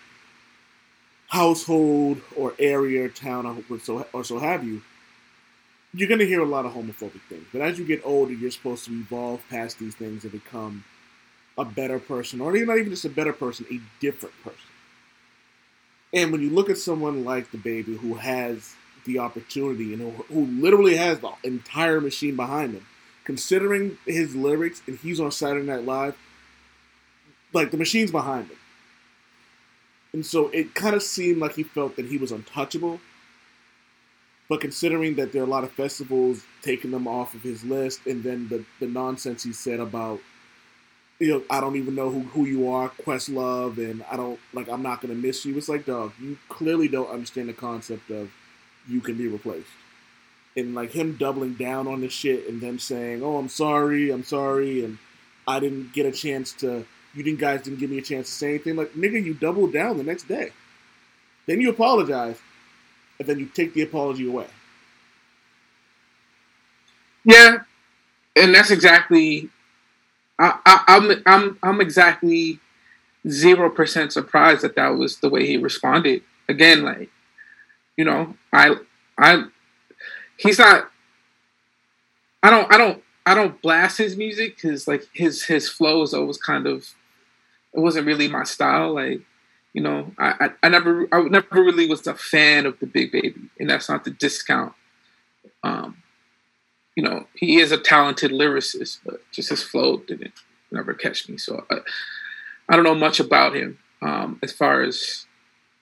household 1.29 2.21
or 2.37 2.55
area, 2.59 3.09
town, 3.09 3.65
or 3.69 3.79
so 3.79 4.07
or 4.13 4.25
so 4.25 4.39
have 4.39 4.65
you, 4.65 4.83
you're 5.93 6.09
going 6.09 6.21
to 6.21 6.27
hear 6.27 6.41
a 6.41 6.47
lot 6.47 6.67
of 6.67 6.73
homophobic 6.73 7.21
things. 7.29 7.47
But 7.53 7.63
as 7.63 7.79
you 7.79 7.85
get 7.85 8.03
older, 8.05 8.33
you're 8.33 8.51
supposed 8.51 8.85
to 8.87 8.93
evolve 8.93 9.41
past 9.49 9.79
these 9.79 9.95
things 9.95 10.25
and 10.25 10.33
become 10.33 10.85
a 11.57 11.65
better 11.65 11.99
person, 11.99 12.41
or 12.41 12.53
not 12.53 12.77
even 12.77 12.91
just 12.91 13.05
a 13.05 13.11
better 13.11 13.33
person, 13.33 13.67
a 13.71 13.81
different 14.01 14.35
person. 14.43 14.59
And 16.13 16.31
when 16.33 16.41
you 16.41 16.51
look 16.51 16.71
at 16.71 16.79
someone 16.79 17.25
like 17.25 17.51
DaBaby 17.51 17.99
who 17.99 18.15
has 18.15 18.75
the 19.05 19.19
opportunity 19.19 19.93
and 19.93 20.03
who, 20.03 20.11
who 20.25 20.47
literally 20.47 20.97
has 20.97 21.21
the 21.21 21.31
entire 21.43 22.01
machine 22.01 22.37
behind 22.37 22.75
him, 22.75 22.87
considering 23.25 23.99
his 24.07 24.35
lyrics 24.35 24.83
and 24.87 24.99
he's 24.99 25.21
on 25.21 25.31
Saturday 25.31 25.67
Night 25.67 25.85
Live, 25.85 26.17
like 27.53 27.71
the 27.71 27.77
machine's 27.77 28.11
behind 28.11 28.49
him. 28.49 28.57
And 30.13 30.25
so 30.25 30.49
it 30.49 30.75
kind 30.75 30.95
of 30.95 31.03
seemed 31.03 31.39
like 31.39 31.55
he 31.55 31.65
felt 31.65 31.97
that 31.97 32.07
he 32.07 32.19
was 32.19 32.31
untouchable. 32.33 33.01
But 34.49 34.61
considering 34.61 35.17
that 35.17 35.33
there 35.33 35.43
are 35.43 35.47
a 35.47 35.49
lot 35.49 35.65
of 35.65 35.73
festivals 35.73 36.45
taking 36.63 36.91
them 36.91 37.09
off 37.09 37.35
of 37.35 37.43
his 37.43 37.65
list, 37.65 38.07
and 38.07 38.23
then 38.23 38.49
the, 38.49 38.65
the 38.79 38.87
nonsense 38.87 39.43
he 39.43 39.53
said 39.53 39.81
about, 39.81 40.21
you 41.19 41.29
know, 41.29 41.43
I 41.49 41.61
don't 41.61 41.77
even 41.77 41.95
know 41.95 42.11
who, 42.11 42.21
who 42.21 42.45
you 42.45 42.71
are, 42.71 42.91
Questlove, 42.91 43.79
and 43.79 44.05
I 44.11 44.17
don't, 44.17 44.39
like, 44.53 44.69
I'm 44.69 44.83
not 44.83 45.01
going 45.01 45.15
to 45.15 45.21
miss 45.21 45.45
you. 45.47 45.57
It's 45.57 45.69
like, 45.69 45.87
dog, 45.87 46.13
you 46.21 46.37
clearly 46.49 46.89
don't 46.89 47.09
understand 47.09 47.49
the 47.49 47.55
concept 47.55 48.11
of 48.11 48.31
you 48.89 49.01
can 49.01 49.17
be 49.17 49.27
replaced. 49.27 49.69
And, 50.57 50.75
like, 50.75 50.93
him 50.93 51.17
doubling 51.17 51.55
down 51.55 51.89
on 51.89 52.01
this 52.01 52.13
shit 52.13 52.49
and 52.49 52.61
then 52.61 52.79
saying, 52.79 53.23
oh, 53.23 53.39
I'm 53.39 53.49
sorry, 53.49 54.11
I'm 54.11 54.25
sorry, 54.25 54.85
and 54.85 54.99
I 55.49 55.59
didn't 55.61 55.93
get 55.93 56.07
a 56.07 56.13
chance 56.13 56.53
to, 56.55 56.87
you 57.15 57.23
didn't 57.23 57.41
guys 57.41 57.63
didn't 57.63 57.81
give 57.81 57.91
me 57.91 57.99
a 57.99 58.03
chance 58.03 58.29
to 58.29 58.33
say 58.33 58.49
anything. 58.51 58.77
Like, 58.77 58.93
nigga, 58.93 59.23
you 59.23 59.35
doubled 59.35 59.73
down 59.73 59.99
the 59.99 60.05
next 60.05 60.29
day. 60.29 60.53
Then 61.47 61.61
you 61.61 61.71
apologize, 61.71 62.39
and 63.19 63.29
then 63.29 63.39
you 63.39 63.47
take 63.47 63.75
the 63.75 63.83
apology 63.83 64.29
away. 64.29 64.47
Yeah, 67.25 67.59
and 68.37 68.55
that's 68.55 68.71
exactly. 68.71 69.51
I, 70.39 70.59
I, 70.65 70.85
I'm 70.89 71.23
I'm 71.27 71.59
I'm 71.63 71.81
exactly 71.81 72.61
zero 73.29 73.71
percent 73.71 74.13
surprised 74.13 74.63
that 74.63 74.77
that 74.77 74.97
was 74.97 75.19
the 75.19 75.29
way 75.29 75.47
he 75.47 75.57
responded. 75.57 76.23
Again, 76.49 76.83
like, 76.83 77.11
you 77.97 78.05
know, 78.05 78.35
I 78.53 78.77
I 79.19 79.45
he's 80.37 80.59
not. 80.59 80.91
I 82.43 82.51
don't 82.51 82.73
I 82.73 82.77
don't 82.77 83.03
I 83.27 83.35
don't 83.35 83.61
blast 83.63 83.99
his 83.99 84.17
music 84.17 84.57
because 84.57 84.87
like 84.87 85.05
his 85.13 85.45
his 85.45 85.69
flow 85.69 86.03
is 86.03 86.13
always 86.13 86.37
kind 86.37 86.67
of 86.67 86.95
it 87.73 87.81
wasn't 87.81 88.07
really 88.07 88.29
my 88.29 88.45
style. 88.45 88.95
Like, 88.95 89.21
you 89.73 89.83
know, 89.83 90.13
I, 90.19 90.35
I, 90.41 90.51
I 90.65 90.69
never 90.69 91.09
I 91.13 91.23
never 91.23 91.47
really 91.53 91.89
was 91.89 92.07
a 92.07 92.15
fan 92.15 92.67
of 92.67 92.79
the 92.81 92.87
Big 92.87 93.13
Baby, 93.13 93.51
and 93.59 93.69
that's 93.69 93.89
not 93.89 94.05
the 94.05 94.11
discount. 94.11 94.73
Um, 95.63 96.03
you 96.95 97.03
know, 97.03 97.27
he 97.35 97.61
is 97.61 97.73
a 97.73 97.79
talented 97.79 98.31
lyricist, 98.31 98.99
but 99.05 99.21
just 99.33 99.49
his 99.49 99.63
flow 99.63 99.99
didn't 99.99 100.35
never 100.71 100.95
catch 100.95 101.29
me. 101.29 101.39
So 101.39 101.65
I, 101.71 101.79
I 102.69 102.77
don't 102.77 102.85
know 102.85 102.95
much 102.95 103.21
about 103.21 103.55
him 103.57 103.79
um, 104.03 104.39
as 104.43 104.53
far 104.53 104.83
as 104.83 105.27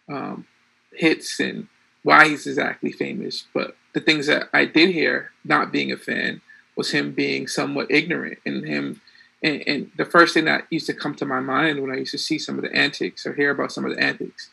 um, 0.09 0.47
hits 0.93 1.41
and 1.41 1.69
why 2.03 2.29
he's 2.29 2.47
exactly 2.47 2.93
famous. 2.93 3.47
But 3.55 3.77
the 3.95 4.01
things 4.01 4.27
that 4.27 4.49
I 4.53 4.65
did 4.65 4.91
hear, 4.91 5.31
not 5.45 5.73
being 5.73 5.93
a 5.93 5.97
fan, 5.97 6.41
was 6.77 6.91
him 6.91 7.13
being 7.13 7.47
somewhat 7.47 7.91
ignorant 7.91 8.39
and 8.47 8.67
him. 8.67 9.01
And, 9.43 9.63
and 9.67 9.91
the 9.97 10.05
first 10.05 10.35
thing 10.35 10.45
that 10.47 10.67
used 10.71 10.87
to 10.87 10.95
come 10.95 11.15
to 11.17 11.27
my 11.27 11.41
mind 11.41 11.81
when 11.81 11.93
I 11.93 11.99
used 11.99 12.13
to 12.13 12.19
see 12.19 12.39
some 12.39 12.57
of 12.57 12.63
the 12.63 12.75
antics 12.75 13.27
or 13.27 13.35
hear 13.35 13.51
about 13.51 13.73
some 13.73 13.85
of 13.85 13.95
the 13.95 14.03
antics 14.03 14.49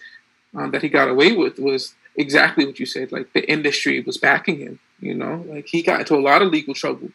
um, 0.56 0.72
that 0.72 0.82
he 0.82 0.90
got 0.90 1.10
away 1.10 1.32
with 1.32 1.60
was 1.60 1.96
exactly 2.16 2.66
what 2.66 2.80
you 2.80 2.86
said. 2.86 3.12
Like 3.12 3.34
the 3.34 3.50
industry 3.50 4.02
was 4.02 4.18
backing 4.18 4.60
him. 4.60 4.80
You 5.00 5.16
know, 5.16 5.46
like 5.48 5.68
he 5.68 5.82
got 5.82 6.02
into 6.02 6.16
a 6.16 6.20
lot 6.20 6.42
of 6.42 6.52
legal 6.52 6.74
trouble, 6.74 7.10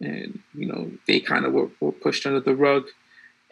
and 0.00 0.40
you 0.54 0.66
know 0.66 0.90
they 1.06 1.20
kind 1.20 1.44
of 1.44 1.52
were, 1.52 1.68
were 1.78 1.92
pushed 1.92 2.26
under 2.26 2.40
the 2.40 2.56
rug. 2.56 2.86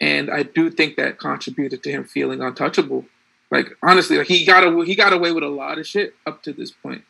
And 0.01 0.29
I 0.29 0.43
do 0.43 0.69
think 0.69 0.95
that 0.95 1.19
contributed 1.19 1.83
to 1.83 1.91
him 1.91 2.03
feeling 2.03 2.41
untouchable. 2.41 3.05
Like 3.51 3.75
honestly, 3.81 4.17
like 4.17 4.27
he 4.27 4.45
got 4.45 4.63
away, 4.63 4.85
he 4.85 4.95
got 4.95 5.13
away 5.13 5.31
with 5.31 5.43
a 5.43 5.49
lot 5.49 5.79
of 5.79 5.87
shit 5.87 6.13
up 6.25 6.43
to 6.43 6.53
this 6.53 6.71
point, 6.71 7.03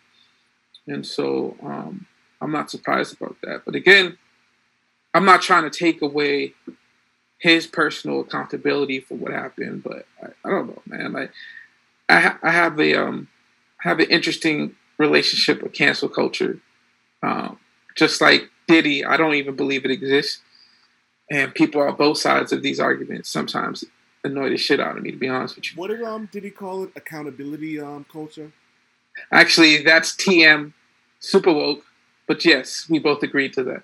and 0.87 1.05
so 1.05 1.57
um, 1.61 2.05
I'm 2.41 2.51
not 2.51 2.71
surprised 2.71 3.15
about 3.19 3.35
that. 3.43 3.63
But 3.65 3.75
again, 3.75 4.17
I'm 5.13 5.25
not 5.25 5.41
trying 5.41 5.69
to 5.69 5.69
take 5.69 6.01
away 6.01 6.53
his 7.39 7.67
personal 7.67 8.21
accountability 8.21 8.99
for 8.99 9.15
what 9.15 9.31
happened. 9.31 9.83
But 9.83 10.05
I, 10.21 10.27
I 10.45 10.49
don't 10.49 10.67
know, 10.67 10.81
man. 10.85 11.11
Like 11.11 11.31
I, 12.07 12.19
ha- 12.19 12.39
I 12.41 12.51
have 12.51 12.79
a 12.79 12.95
um, 12.95 13.27
I 13.83 13.89
have 13.89 13.99
an 13.99 14.09
interesting 14.09 14.75
relationship 14.97 15.61
with 15.61 15.73
cancel 15.73 16.09
culture. 16.09 16.59
Um, 17.21 17.59
just 17.95 18.21
like 18.21 18.49
Diddy, 18.67 19.03
I 19.03 19.17
don't 19.17 19.33
even 19.33 19.55
believe 19.55 19.83
it 19.83 19.91
exists. 19.91 20.41
And 21.31 21.53
people 21.53 21.81
on 21.81 21.95
both 21.95 22.17
sides 22.17 22.51
of 22.51 22.63
these 22.63 22.79
arguments 22.79 23.29
sometimes 23.29 23.83
annoy 24.23 24.49
the 24.49 24.57
shit 24.57 24.79
out 24.79 24.97
of 24.97 25.03
me, 25.03 25.11
to 25.11 25.17
be 25.17 25.27
honest 25.27 25.55
with 25.55 25.71
you. 25.71 25.79
What 25.79 25.87
did 25.89 26.03
um 26.03 26.29
did 26.31 26.43
he 26.43 26.49
call 26.49 26.83
it? 26.83 26.91
Accountability 26.95 27.79
um 27.79 28.05
culture. 28.11 28.51
Actually, 29.31 29.83
that's 29.83 30.15
TM, 30.15 30.73
Supa 31.21 31.53
Woke. 31.53 31.83
But 32.27 32.45
yes, 32.45 32.87
we 32.89 32.99
both 32.99 33.23
agreed 33.23 33.53
to 33.53 33.63
that. 33.63 33.83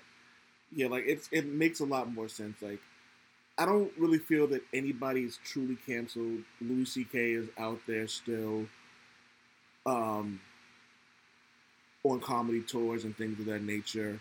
Yeah, 0.74 0.88
like 0.88 1.04
it's 1.06 1.28
it 1.32 1.46
makes 1.46 1.80
a 1.80 1.84
lot 1.84 2.12
more 2.12 2.28
sense. 2.28 2.62
Like 2.62 2.80
I 3.58 3.64
don't 3.64 3.90
really 3.98 4.18
feel 4.18 4.46
that 4.48 4.62
anybody's 4.72 5.38
truly 5.44 5.76
canceled. 5.86 6.40
Louis 6.60 6.84
C.K. 6.84 7.32
is 7.32 7.48
out 7.58 7.80
there 7.86 8.06
still, 8.06 8.66
um, 9.86 10.40
on 12.04 12.20
comedy 12.20 12.60
tours 12.60 13.04
and 13.04 13.16
things 13.16 13.40
of 13.40 13.46
that 13.46 13.62
nature. 13.62 14.20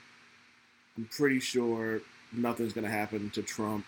I'm 0.97 1.09
pretty 1.11 1.39
sure 1.39 2.01
nothing's 2.31 2.73
gonna 2.73 2.89
happen 2.89 3.29
to 3.31 3.41
Trump. 3.41 3.85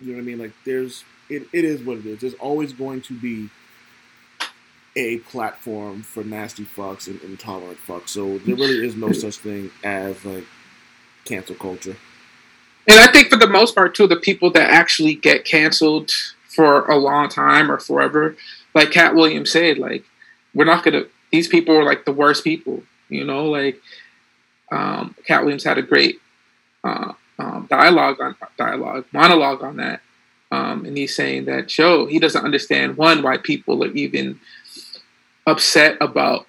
You 0.00 0.12
know 0.12 0.14
what 0.14 0.22
I 0.22 0.24
mean? 0.24 0.38
Like 0.38 0.52
there's 0.64 1.04
it, 1.28 1.46
it 1.52 1.64
is 1.64 1.82
what 1.82 1.98
it 1.98 2.06
is. 2.06 2.20
There's 2.20 2.34
always 2.34 2.72
going 2.72 3.02
to 3.02 3.14
be 3.18 3.48
a 4.94 5.18
platform 5.18 6.02
for 6.02 6.24
nasty 6.24 6.64
fucks 6.64 7.06
and 7.06 7.20
intolerant 7.22 7.78
fucks. 7.86 8.10
So 8.10 8.38
there 8.38 8.56
really 8.56 8.84
is 8.86 8.96
no 8.96 9.12
such 9.12 9.36
thing 9.36 9.70
as 9.84 10.24
like 10.24 10.44
cancel 11.24 11.54
culture. 11.54 11.96
And 12.88 13.00
I 13.00 13.08
think 13.08 13.28
for 13.28 13.36
the 13.36 13.48
most 13.48 13.74
part, 13.74 13.94
too, 13.94 14.06
the 14.06 14.16
people 14.16 14.50
that 14.52 14.70
actually 14.70 15.14
get 15.14 15.44
canceled 15.44 16.12
for 16.48 16.86
a 16.86 16.96
long 16.96 17.28
time 17.28 17.70
or 17.70 17.78
forever, 17.78 18.36
like 18.74 18.90
Katt 18.90 19.14
Williams 19.14 19.50
said, 19.50 19.78
like 19.78 20.04
we're 20.54 20.64
not 20.64 20.84
gonna. 20.84 21.04
These 21.32 21.48
people 21.48 21.76
are 21.76 21.84
like 21.84 22.04
the 22.04 22.12
worst 22.12 22.44
people, 22.44 22.82
you 23.08 23.24
know. 23.24 23.46
Like 23.50 23.80
um, 24.70 25.14
Katt 25.26 25.42
Williams 25.42 25.64
had 25.64 25.78
a 25.78 25.82
great 25.82 26.20
uh, 26.84 27.12
um, 27.38 27.66
dialogue 27.68 28.20
on 28.20 28.36
dialogue 28.56 29.04
monologue 29.12 29.62
on 29.62 29.76
that, 29.76 30.00
um, 30.50 30.84
and 30.84 30.96
he's 30.96 31.14
saying 31.14 31.44
that 31.46 31.68
Joe 31.68 32.06
he 32.06 32.18
doesn't 32.18 32.44
understand 32.44 32.96
one 32.96 33.22
why 33.22 33.36
people 33.38 33.82
are 33.84 33.92
even 33.92 34.40
upset 35.46 35.96
about 36.00 36.46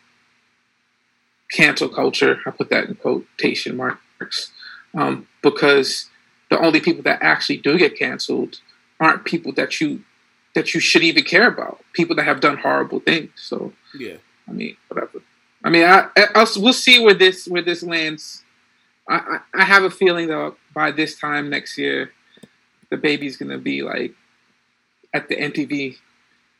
cancel 1.51 1.89
culture. 1.89 2.39
I 2.45 2.51
put 2.51 2.69
that 2.69 2.85
in 2.85 2.95
quotation 2.95 3.77
marks 3.77 4.51
um, 4.93 5.27
because 5.41 6.09
the 6.49 6.59
only 6.59 6.79
people 6.79 7.03
that 7.03 7.19
actually 7.21 7.57
do 7.57 7.77
get 7.77 7.97
canceled 7.97 8.59
aren't 8.99 9.25
people 9.25 9.51
that 9.53 9.79
you 9.79 10.03
that 10.55 10.73
you 10.73 10.79
should 10.79 11.03
even 11.03 11.23
care 11.23 11.47
about. 11.47 11.81
People 11.93 12.15
that 12.15 12.23
have 12.23 12.39
done 12.39 12.57
horrible 12.57 12.99
things. 12.99 13.29
So 13.35 13.73
Yeah. 13.97 14.15
I 14.49 14.53
mean, 14.53 14.75
whatever. 14.87 15.21
I 15.63 15.69
mean, 15.69 15.83
I, 15.83 16.07
I 16.17 16.27
I'll- 16.35 16.47
we'll 16.57 16.73
see 16.73 16.99
where 16.99 17.13
this 17.13 17.47
where 17.47 17.61
this 17.61 17.83
lands. 17.83 18.43
I, 19.09 19.39
I 19.53 19.63
have 19.63 19.83
a 19.83 19.89
feeling 19.89 20.27
that 20.27 20.55
by 20.73 20.91
this 20.91 21.17
time 21.17 21.49
next 21.49 21.77
year, 21.77 22.11
DaBaby's 22.91 23.37
gonna 23.37 23.57
be 23.57 23.81
like 23.81 24.13
at 25.13 25.29
the 25.29 25.35
MTV 25.35 25.97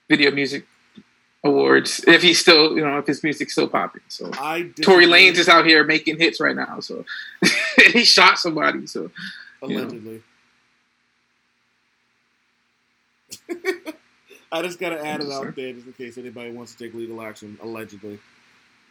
Video 0.09 0.31
Music 0.31 0.65
Awards 1.43 2.03
if 2.07 2.21
he's 2.21 2.39
still, 2.39 2.75
you 2.75 2.83
know, 2.83 2.97
if 2.97 3.07
his 3.07 3.23
music's 3.23 3.53
still 3.53 3.67
popping. 3.67 4.01
So 4.07 4.31
I 4.33 4.71
Tory. 4.81 5.05
Lanez 5.05 5.37
is 5.37 5.49
out 5.49 5.65
here 5.65 5.83
making 5.83 6.17
hits 6.17 6.39
right 6.39 6.55
now. 6.55 6.79
So 6.79 7.05
he 7.91 8.03
shot 8.03 8.39
somebody. 8.39 8.87
So 8.87 9.11
you 9.63 9.69
know. 9.69 9.83
allegedly. 9.83 10.23
I 14.51 14.61
just 14.61 14.79
gotta 14.79 15.05
add 15.05 15.21
it 15.21 15.29
out 15.29 15.55
there 15.55 15.73
just 15.73 15.87
in 15.87 15.93
case 15.93 16.17
anybody 16.17 16.51
wants 16.51 16.73
to 16.73 16.83
take 16.83 16.93
legal 16.93 17.21
action. 17.21 17.57
Allegedly, 17.61 18.19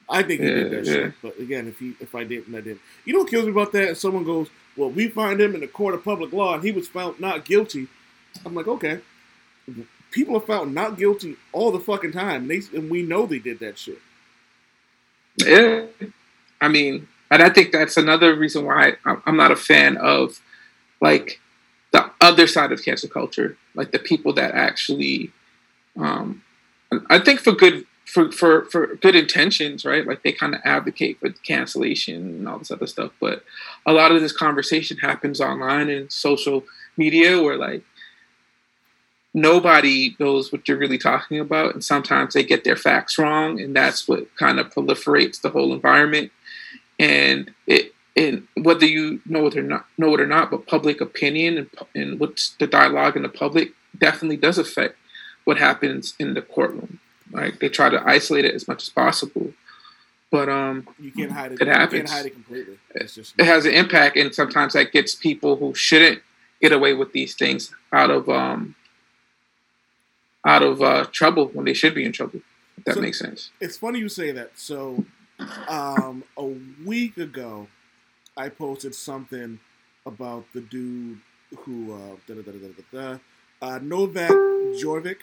I 0.08 0.22
think 0.22 0.40
he 0.40 0.46
did 0.46 0.70
that 0.70 0.84
yeah. 0.84 0.92
shit. 0.92 1.12
But 1.20 1.38
again, 1.38 1.68
if 1.68 1.78
he 1.78 1.94
if 2.00 2.14
I 2.14 2.24
didn't, 2.24 2.54
I 2.54 2.60
didn't. 2.60 2.80
You 3.04 3.12
know 3.12 3.20
what 3.20 3.30
kills 3.30 3.44
me 3.44 3.50
about 3.50 3.72
that? 3.72 3.90
If 3.90 3.98
someone 3.98 4.24
goes, 4.24 4.48
"Well, 4.76 4.90
we 4.90 5.08
find 5.08 5.40
him 5.40 5.54
in 5.54 5.60
the 5.60 5.66
court 5.66 5.94
of 5.94 6.04
public 6.04 6.32
law, 6.32 6.54
and 6.54 6.62
he 6.62 6.72
was 6.72 6.88
found 6.88 7.18
not 7.18 7.44
guilty," 7.44 7.88
I'm 8.44 8.54
like, 8.54 8.68
okay. 8.68 9.00
People 10.10 10.36
are 10.36 10.40
found 10.40 10.74
not 10.74 10.96
guilty 10.96 11.36
all 11.52 11.72
the 11.72 11.80
fucking 11.80 12.12
time, 12.12 12.42
and, 12.42 12.50
they, 12.50 12.78
and 12.78 12.88
we 12.88 13.02
know 13.02 13.26
they 13.26 13.40
did 13.40 13.58
that 13.58 13.76
shit. 13.76 13.98
Yeah, 15.36 15.86
I 16.60 16.68
mean, 16.68 17.08
and 17.30 17.42
I 17.42 17.50
think 17.50 17.72
that's 17.72 17.96
another 17.96 18.34
reason 18.34 18.64
why 18.64 18.96
I- 19.04 19.16
I'm 19.26 19.36
not 19.36 19.50
a 19.50 19.56
fan 19.56 19.96
of 19.96 20.40
like 21.00 21.40
the 21.90 22.10
other 22.20 22.46
side 22.46 22.72
of 22.72 22.82
cancel 22.82 23.08
culture, 23.08 23.56
like 23.74 23.90
the 23.90 23.98
people 23.98 24.32
that 24.34 24.54
actually, 24.54 25.32
um, 25.98 26.42
I 27.10 27.18
think 27.18 27.40
for 27.40 27.52
good 27.52 27.84
for 28.06 28.30
for 28.30 28.64
for 28.66 28.96
good 28.96 29.16
intentions, 29.16 29.84
right? 29.84 30.06
Like 30.06 30.22
they 30.22 30.32
kind 30.32 30.54
of 30.54 30.60
advocate 30.64 31.18
for 31.20 31.30
cancellation 31.30 32.14
and 32.14 32.48
all 32.48 32.58
this 32.58 32.70
other 32.70 32.86
stuff, 32.86 33.12
but 33.20 33.44
a 33.84 33.92
lot 33.92 34.12
of 34.12 34.22
this 34.22 34.32
conversation 34.32 34.98
happens 34.98 35.40
online 35.40 35.90
and 35.90 36.10
social 36.10 36.64
media, 36.96 37.42
where 37.42 37.56
like 37.56 37.82
nobody 39.34 40.16
knows 40.18 40.50
what 40.50 40.66
you're 40.66 40.78
really 40.78 40.96
talking 40.96 41.38
about 41.38 41.74
and 41.74 41.84
sometimes 41.84 42.32
they 42.32 42.42
get 42.42 42.64
their 42.64 42.74
facts 42.74 43.18
wrong 43.18 43.60
and 43.60 43.76
that's 43.76 44.08
what 44.08 44.34
kind 44.36 44.58
of 44.58 44.72
proliferates 44.72 45.42
the 45.42 45.50
whole 45.50 45.74
environment 45.74 46.32
and 46.98 47.52
it 47.66 47.92
and 48.16 48.48
whether 48.54 48.86
you 48.86 49.20
know 49.26 49.46
it 49.46 49.54
or 49.54 49.62
not 49.62 49.84
know 49.98 50.14
it 50.14 50.20
or 50.22 50.26
not 50.26 50.50
but 50.50 50.66
public 50.66 51.02
opinion 51.02 51.58
and, 51.58 51.70
and 51.94 52.18
what's 52.18 52.56
the 52.58 52.66
dialogue 52.66 53.14
in 53.14 53.22
the 53.22 53.28
public 53.28 53.72
definitely 53.98 54.38
does 54.38 54.56
affect 54.56 54.96
what 55.44 55.58
happens 55.58 56.14
in 56.18 56.32
the 56.32 56.40
courtroom 56.40 56.98
right 57.32 57.58
they 57.60 57.68
try 57.68 57.88
to 57.88 58.02
isolate 58.06 58.44
it 58.44 58.54
as 58.54 58.66
much 58.68 58.82
as 58.82 58.88
possible 58.88 59.52
but 60.30 60.48
um 60.48 60.86
You 60.98 61.10
can't 61.12 61.32
hide 61.32 61.52
it. 61.52 61.54
It 61.54 61.60
You 61.60 61.66
can't 61.66 61.78
happens. 61.80 62.10
hide 62.10 62.26
it 62.26 62.30
completely. 62.34 62.78
It's 62.94 63.14
just 63.14 63.34
it 63.38 63.44
has 63.46 63.64
an 63.66 63.72
impact 63.72 64.16
and 64.16 64.34
sometimes 64.34 64.72
that 64.74 64.92
gets 64.92 65.14
people 65.14 65.56
who 65.56 65.74
shouldn't 65.74 66.22
get 66.60 66.72
away 66.72 66.94
with 66.94 67.12
these 67.12 67.34
things 67.34 67.72
out 67.92 68.10
of 68.10 68.28
um 68.28 68.74
out 70.44 70.62
of 70.62 70.80
uh, 70.80 71.04
trouble 71.12 71.46
when 71.48 71.64
they 71.64 71.74
should 71.74 71.94
be 71.94 72.04
in 72.04 72.12
trouble 72.12 72.40
if 72.78 72.84
that 72.84 72.94
So- 72.94 73.00
makes 73.00 73.18
sense 73.18 73.50
it's 73.60 73.76
funny 73.76 73.98
you 73.98 74.08
say 74.08 74.30
that. 74.32 74.50
So, 74.56 75.04
um, 75.68 76.24
a 76.36 76.44
week 76.84 77.18
ago, 77.18 77.68
I 78.36 78.48
posted 78.48 78.94
something 78.94 79.58
about 80.06 80.44
the 80.54 80.60
dude 80.62 81.18
who 81.58 81.92
uh, 81.94 82.16
da, 82.26 82.34
da, 82.34 82.52
da, 82.92 83.18
uh, 83.62 83.78
Novak 83.82 84.30
Djokovic. 84.30 85.18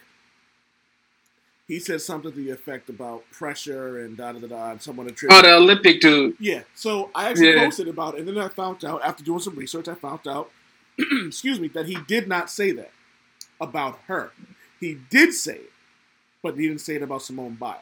He 1.67 1.79
said 1.79 2.01
something 2.01 2.31
to 2.31 2.37
the 2.37 2.49
effect 2.49 2.89
about 2.89 3.23
pressure 3.31 4.03
and 4.03 4.17
da 4.17 4.33
da 4.33 4.39
da 4.39 4.47
da. 4.47 4.71
And 4.71 4.81
someone 4.81 5.07
oh 5.07 5.09
attributed. 5.11 5.45
the 5.45 5.53
olympic 5.55 6.01
dude 6.01 6.35
Yeah, 6.39 6.63
so 6.75 7.09
I 7.15 7.29
actually 7.29 7.53
Yeah. 7.53 7.63
posted 7.63 7.87
about 7.87 8.15
it, 8.15 8.19
and 8.19 8.27
then 8.27 8.37
I 8.37 8.49
found 8.49 8.83
out 8.83 9.01
after 9.03 9.23
doing 9.23 9.39
some 9.39 9.55
research, 9.55 9.87
I 9.87 9.95
found 9.95 10.27
out, 10.27 10.51
excuse 10.97 11.59
me, 11.59 11.69
that 11.69 11.85
he 11.85 11.97
did 12.07 12.27
not 12.27 12.49
say 12.49 12.71
that 12.73 12.91
about 13.61 13.99
her. 14.07 14.31
He 14.79 14.95
did 15.09 15.33
say 15.33 15.55
it, 15.55 15.71
but 16.41 16.57
he 16.57 16.67
didn't 16.67 16.81
say 16.81 16.95
it 16.95 17.01
about 17.01 17.21
Simone 17.21 17.55
Biles. 17.55 17.79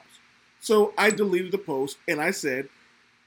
So 0.60 0.94
I 0.98 1.10
deleted 1.10 1.52
the 1.52 1.58
post 1.58 1.98
and 2.08 2.22
I 2.22 2.30
said, 2.32 2.70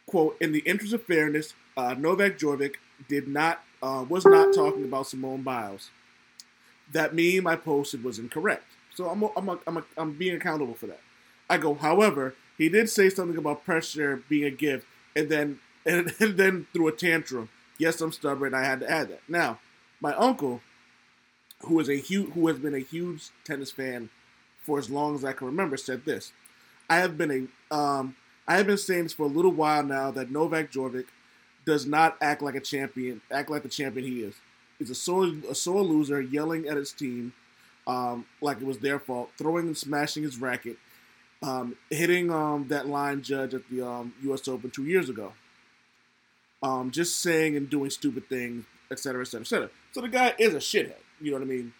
"quote 0.06 0.36
In 0.40 0.52
the 0.52 0.60
interest 0.60 0.92
of 0.92 1.02
fairness, 1.02 1.54
uh, 1.76 1.94
Novak 1.94 2.38
Djokovic 2.38 2.76
did 3.08 3.26
not 3.26 3.64
uh, 3.82 4.04
was 4.08 4.24
not 4.24 4.54
talking 4.54 4.84
about 4.84 5.08
Simone 5.08 5.42
Biles. 5.42 5.90
That 6.92 7.14
meme 7.14 7.46
I 7.46 7.56
posted 7.56 8.04
was 8.04 8.18
incorrect. 8.20 8.64
So 8.94 9.08
I'm 9.08 9.22
I'm 9.36 9.48
a, 9.48 9.58
I'm, 9.66 9.76
a, 9.78 9.84
I'm 9.96 10.12
being 10.12 10.36
accountable 10.36 10.74
for 10.74 10.86
that. 10.86 11.00
I 11.48 11.58
go, 11.58 11.74
however, 11.74 12.34
he 12.56 12.68
did 12.68 12.88
say 12.88 13.10
something 13.10 13.36
about 13.36 13.64
pressure 13.64 14.22
being 14.28 14.44
a 14.44 14.50
gift, 14.50 14.86
and 15.14 15.28
then 15.28 15.60
and, 15.84 16.12
and 16.20 16.36
then 16.36 16.66
threw 16.72 16.88
a 16.88 16.92
tantrum. 16.92 17.48
Yes, 17.78 18.00
I'm 18.00 18.12
stubborn. 18.12 18.54
I 18.54 18.64
had 18.64 18.80
to 18.80 18.90
add 18.90 19.08
that. 19.08 19.20
Now, 19.28 19.58
my 20.00 20.14
uncle, 20.14 20.60
who 21.62 21.80
is 21.80 21.88
a 21.88 21.96
huge, 21.96 22.32
who 22.32 22.46
has 22.48 22.58
been 22.58 22.74
a 22.74 22.78
huge 22.78 23.30
tennis 23.44 23.70
fan 23.70 24.10
for 24.62 24.78
as 24.78 24.88
long 24.88 25.14
as 25.14 25.24
I 25.24 25.32
can 25.32 25.46
remember, 25.46 25.76
said 25.76 26.04
this. 26.04 26.32
I 26.88 26.96
have 26.96 27.18
been 27.18 27.50
a 27.70 27.74
um, 27.74 28.16
I 28.46 28.56
have 28.56 28.66
been 28.66 28.78
saying 28.78 29.04
this 29.04 29.12
for 29.12 29.24
a 29.24 29.28
little 29.28 29.50
while 29.50 29.82
now 29.82 30.10
that 30.12 30.30
Novak 30.30 30.70
Djokovic 30.70 31.06
does 31.64 31.86
not 31.86 32.16
act 32.20 32.42
like 32.42 32.54
a 32.54 32.60
champion, 32.60 33.22
act 33.30 33.50
like 33.50 33.62
the 33.62 33.68
champion 33.68 34.06
he 34.06 34.20
is. 34.22 34.34
He's 34.78 34.90
a 34.90 34.94
sore 34.94 35.32
a 35.48 35.54
sore 35.54 35.82
loser, 35.82 36.20
yelling 36.20 36.68
at 36.68 36.76
his 36.76 36.92
team 36.92 37.32
um, 37.86 38.26
like 38.40 38.60
it 38.60 38.66
was 38.66 38.78
their 38.78 38.98
fault, 38.98 39.30
throwing 39.36 39.66
and 39.66 39.76
smashing 39.76 40.22
his 40.22 40.38
racket, 40.38 40.78
um, 41.42 41.76
hitting 41.90 42.30
um, 42.30 42.68
that 42.68 42.88
line 42.88 43.22
judge 43.22 43.54
at 43.54 43.68
the 43.70 43.86
um, 43.86 44.14
U.S. 44.22 44.48
Open 44.48 44.70
two 44.70 44.84
years 44.84 45.08
ago. 45.08 45.32
Um, 46.62 46.90
just 46.90 47.20
saying 47.20 47.56
and 47.56 47.68
doing 47.68 47.90
stupid 47.90 48.28
things, 48.28 48.64
et 48.90 48.98
cetera, 48.98 49.20
et 49.22 49.26
cetera, 49.26 49.42
et 49.42 49.48
cetera. 49.48 49.70
So 49.92 50.00
the 50.00 50.08
guy 50.08 50.34
is 50.38 50.54
a 50.54 50.58
shithead. 50.58 50.94
You 51.20 51.32
know 51.32 51.38
what 51.38 51.44
I 51.44 51.48
mean? 51.48 51.74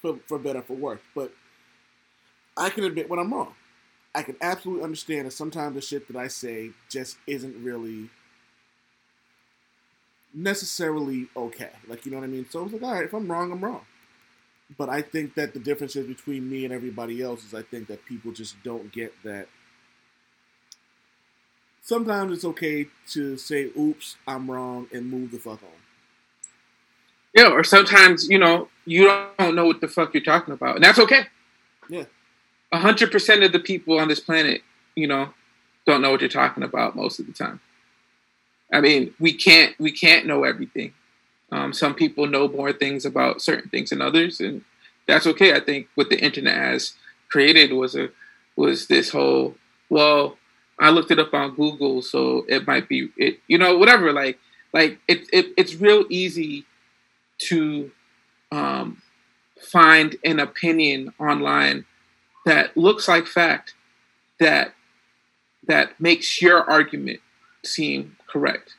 For 0.00 0.16
for 0.26 0.38
better 0.38 0.60
or 0.60 0.62
for 0.62 0.74
worse. 0.74 1.00
But 1.14 1.32
I 2.56 2.70
can 2.70 2.84
admit 2.84 3.10
when 3.10 3.18
I'm 3.18 3.32
wrong. 3.32 3.54
I 4.14 4.22
can 4.22 4.36
absolutely 4.42 4.84
understand 4.84 5.26
that 5.26 5.32
sometimes 5.32 5.74
the 5.74 5.80
shit 5.80 6.06
that 6.08 6.16
I 6.16 6.28
say 6.28 6.70
just 6.90 7.16
isn't 7.26 7.62
really 7.62 8.10
necessarily 10.34 11.28
okay. 11.36 11.70
Like 11.86 12.04
you 12.04 12.12
know 12.12 12.18
what 12.18 12.24
I 12.24 12.28
mean? 12.28 12.46
So 12.48 12.60
I 12.60 12.62
was 12.62 12.72
like, 12.72 12.82
all 12.82 12.92
right, 12.94 13.04
if 13.04 13.12
I'm 13.12 13.30
wrong, 13.30 13.52
I'm 13.52 13.62
wrong. 13.62 13.82
But 14.78 14.88
I 14.88 15.02
think 15.02 15.34
that 15.34 15.52
the 15.54 15.58
difference 15.58 15.96
is 15.96 16.06
between 16.06 16.48
me 16.48 16.64
and 16.64 16.72
everybody 16.72 17.22
else 17.22 17.44
is 17.44 17.54
I 17.54 17.62
think 17.62 17.88
that 17.88 18.04
people 18.04 18.32
just 18.32 18.62
don't 18.62 18.92
get 18.92 19.12
that. 19.24 19.48
Sometimes 21.82 22.32
it's 22.32 22.44
okay 22.44 22.86
to 23.10 23.36
say, 23.36 23.70
"Oops, 23.76 24.16
I'm 24.26 24.50
wrong," 24.50 24.88
and 24.92 25.10
move 25.10 25.32
the 25.32 25.38
fuck 25.38 25.62
on. 25.62 25.80
Yeah, 27.34 27.50
or 27.50 27.64
sometimes 27.64 28.28
you 28.28 28.38
know 28.38 28.68
you 28.84 29.06
don't 29.38 29.54
know 29.54 29.66
what 29.66 29.80
the 29.80 29.88
fuck 29.88 30.14
you're 30.14 30.22
talking 30.22 30.54
about, 30.54 30.76
and 30.76 30.84
that's 30.84 30.98
okay. 30.98 31.26
Yeah. 31.88 32.04
A 32.70 32.78
hundred 32.78 33.10
percent 33.10 33.42
of 33.42 33.52
the 33.52 33.58
people 33.58 33.98
on 33.98 34.08
this 34.08 34.20
planet, 34.20 34.62
you 34.94 35.06
know, 35.06 35.34
don't 35.86 36.00
know 36.00 36.10
what 36.10 36.20
you're 36.20 36.30
talking 36.30 36.62
about 36.62 36.96
most 36.96 37.18
of 37.18 37.26
the 37.26 37.32
time. 37.32 37.60
I 38.72 38.80
mean, 38.80 39.14
we 39.18 39.32
can't 39.32 39.78
we 39.78 39.92
can't 39.92 40.26
know 40.26 40.44
everything. 40.44 40.94
Um, 41.52 41.72
some 41.74 41.94
people 41.94 42.26
know 42.26 42.48
more 42.48 42.72
things 42.72 43.04
about 43.04 43.42
certain 43.42 43.68
things 43.68 43.90
than 43.90 44.00
others, 44.00 44.40
and 44.40 44.64
that's 45.06 45.26
okay. 45.26 45.54
I 45.54 45.60
think 45.60 45.86
what 45.94 46.08
the 46.08 46.18
internet 46.18 46.56
has 46.56 46.94
created 47.28 47.72
was 47.72 47.94
a 47.94 48.08
was 48.56 48.86
this 48.86 49.10
whole 49.10 49.54
well, 49.90 50.38
I 50.80 50.88
looked 50.88 51.10
it 51.10 51.18
up 51.18 51.34
on 51.34 51.54
Google, 51.54 52.00
so 52.00 52.46
it 52.48 52.66
might 52.66 52.88
be 52.88 53.10
it, 53.18 53.38
you 53.46 53.58
know, 53.58 53.76
whatever. 53.76 54.12
Like 54.12 54.38
like 54.72 54.98
it, 55.06 55.28
it 55.30 55.52
it's 55.58 55.74
real 55.74 56.06
easy 56.08 56.64
to 57.48 57.90
um, 58.50 59.02
find 59.60 60.16
an 60.24 60.40
opinion 60.40 61.12
online 61.20 61.84
that 62.46 62.76
looks 62.76 63.08
like 63.08 63.26
fact 63.26 63.74
that 64.40 64.74
that 65.66 66.00
makes 66.00 66.40
your 66.40 66.68
argument 66.68 67.20
seem 67.62 68.16
correct 68.26 68.74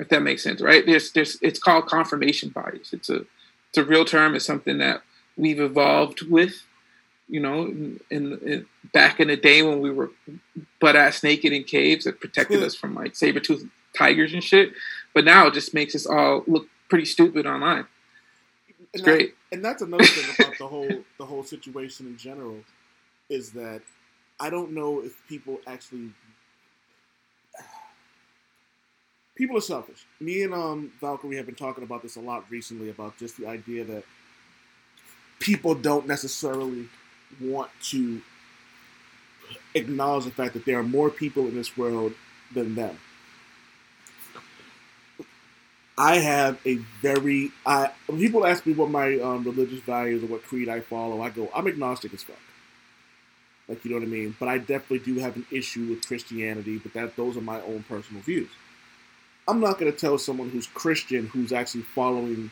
if 0.00 0.08
that 0.08 0.22
makes 0.22 0.42
sense 0.42 0.60
right? 0.60 0.84
There's 0.84 1.12
there's 1.12 1.38
it's 1.42 1.60
called 1.60 1.86
confirmation 1.86 2.48
bias. 2.48 2.92
It's 2.92 3.08
a 3.08 3.26
it's 3.68 3.78
a 3.78 3.84
real 3.84 4.04
term. 4.04 4.34
It's 4.34 4.44
something 4.44 4.78
that 4.78 5.02
we've 5.36 5.60
evolved 5.60 6.22
with 6.22 6.64
you 7.28 7.38
know 7.38 7.66
in, 7.66 8.00
in, 8.10 8.38
in 8.38 8.66
back 8.92 9.20
in 9.20 9.28
the 9.28 9.36
day 9.36 9.62
when 9.62 9.80
we 9.80 9.90
were 9.90 10.10
butt 10.80 10.96
ass 10.96 11.22
naked 11.22 11.52
in 11.52 11.62
caves 11.62 12.04
that 12.04 12.20
protected 12.20 12.62
us 12.68 12.74
from 12.74 12.94
like 12.94 13.14
saber-toothed 13.14 13.68
tigers 13.96 14.32
and 14.32 14.42
shit. 14.42 14.72
But 15.14 15.24
now 15.24 15.46
it 15.46 15.54
just 15.54 15.74
makes 15.74 15.94
us 15.94 16.06
all 16.06 16.42
look 16.46 16.66
pretty 16.88 17.04
stupid 17.04 17.46
online. 17.46 17.86
It's 18.92 19.02
great. 19.02 19.34
and 19.52 19.64
that's 19.64 19.82
another 19.82 20.04
thing 20.04 20.34
about 20.38 20.58
the 20.58 20.66
whole 20.66 21.04
the 21.18 21.26
whole 21.26 21.44
situation 21.44 22.06
in 22.06 22.16
general 22.16 22.56
is 23.28 23.50
that 23.52 23.82
I 24.40 24.48
don't 24.50 24.72
know 24.72 25.00
if 25.00 25.12
people 25.28 25.60
actually 25.66 26.10
people 29.40 29.56
are 29.56 29.62
selfish. 29.62 30.04
Me 30.20 30.42
and 30.42 30.52
um 30.52 30.92
Valkyrie 31.00 31.36
have 31.36 31.46
been 31.46 31.54
talking 31.54 31.82
about 31.82 32.02
this 32.02 32.16
a 32.16 32.20
lot 32.20 32.44
recently 32.50 32.90
about 32.90 33.16
just 33.16 33.38
the 33.38 33.46
idea 33.46 33.84
that 33.84 34.04
people 35.38 35.74
don't 35.74 36.06
necessarily 36.06 36.88
want 37.40 37.70
to 37.82 38.20
acknowledge 39.74 40.24
the 40.24 40.30
fact 40.30 40.52
that 40.52 40.66
there 40.66 40.78
are 40.78 40.82
more 40.82 41.08
people 41.08 41.46
in 41.46 41.54
this 41.54 41.74
world 41.76 42.12
than 42.52 42.74
them. 42.74 42.98
I 45.96 46.16
have 46.16 46.60
a 46.66 46.76
very 47.00 47.50
I 47.64 47.92
when 48.08 48.18
people 48.18 48.46
ask 48.46 48.66
me 48.66 48.74
what 48.74 48.90
my 48.90 49.18
um, 49.20 49.42
religious 49.44 49.80
values 49.80 50.22
or 50.22 50.26
what 50.26 50.42
creed 50.42 50.68
I 50.68 50.80
follow, 50.80 51.22
I 51.22 51.30
go, 51.30 51.48
I'm 51.54 51.66
agnostic 51.66 52.12
as 52.12 52.22
fuck. 52.22 52.36
Like 53.68 53.82
you 53.86 53.90
know 53.90 53.98
what 53.98 54.06
I 54.06 54.10
mean? 54.10 54.36
But 54.38 54.48
I 54.48 54.58
definitely 54.58 54.98
do 54.98 55.18
have 55.20 55.36
an 55.36 55.46
issue 55.50 55.86
with 55.88 56.06
Christianity, 56.06 56.76
but 56.76 56.92
that 56.92 57.16
those 57.16 57.38
are 57.38 57.42
my 57.42 57.62
own 57.62 57.84
personal 57.88 58.20
views. 58.20 58.50
I'm 59.50 59.60
not 59.60 59.78
gonna 59.78 59.92
tell 59.92 60.16
someone 60.16 60.48
who's 60.50 60.66
Christian 60.68 61.26
who's 61.26 61.52
actually 61.52 61.82
following 61.82 62.50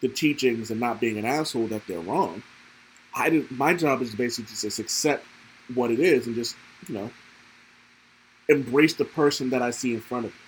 the 0.00 0.08
teachings 0.08 0.70
and 0.70 0.80
not 0.80 1.00
being 1.00 1.18
an 1.18 1.24
asshole 1.24 1.66
that 1.68 1.86
they're 1.86 2.00
wrong. 2.00 2.42
I 3.14 3.30
do, 3.30 3.46
my 3.50 3.74
job 3.74 4.00
is 4.02 4.14
basically 4.14 4.54
to 4.54 4.60
just 4.60 4.78
accept 4.78 5.24
what 5.74 5.90
it 5.90 5.98
is 5.98 6.26
and 6.26 6.36
just, 6.36 6.56
you 6.88 6.94
know, 6.94 7.10
embrace 8.48 8.94
the 8.94 9.04
person 9.04 9.50
that 9.50 9.60
I 9.60 9.70
see 9.70 9.92
in 9.92 10.00
front 10.00 10.26
of 10.26 10.32
me. 10.32 10.38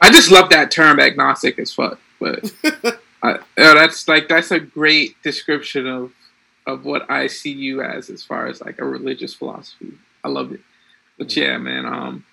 I 0.00 0.10
just 0.10 0.30
love 0.30 0.50
that 0.50 0.70
term 0.70 1.00
agnostic 1.00 1.58
as 1.58 1.72
fuck. 1.72 1.98
But 2.20 2.52
I, 3.22 3.38
that's 3.56 4.06
like 4.06 4.28
that's 4.28 4.50
a 4.50 4.60
great 4.60 5.20
description 5.22 5.86
of 5.86 6.12
of 6.66 6.84
what 6.84 7.10
I 7.10 7.26
see 7.26 7.52
you 7.52 7.82
as 7.82 8.10
as 8.10 8.22
far 8.22 8.46
as 8.46 8.60
like 8.60 8.78
a 8.78 8.84
religious 8.84 9.34
philosophy. 9.34 9.92
I 10.22 10.28
love 10.28 10.52
it. 10.52 10.60
But 11.18 11.34
yeah, 11.36 11.58
man. 11.58 11.86
Um, 11.86 12.24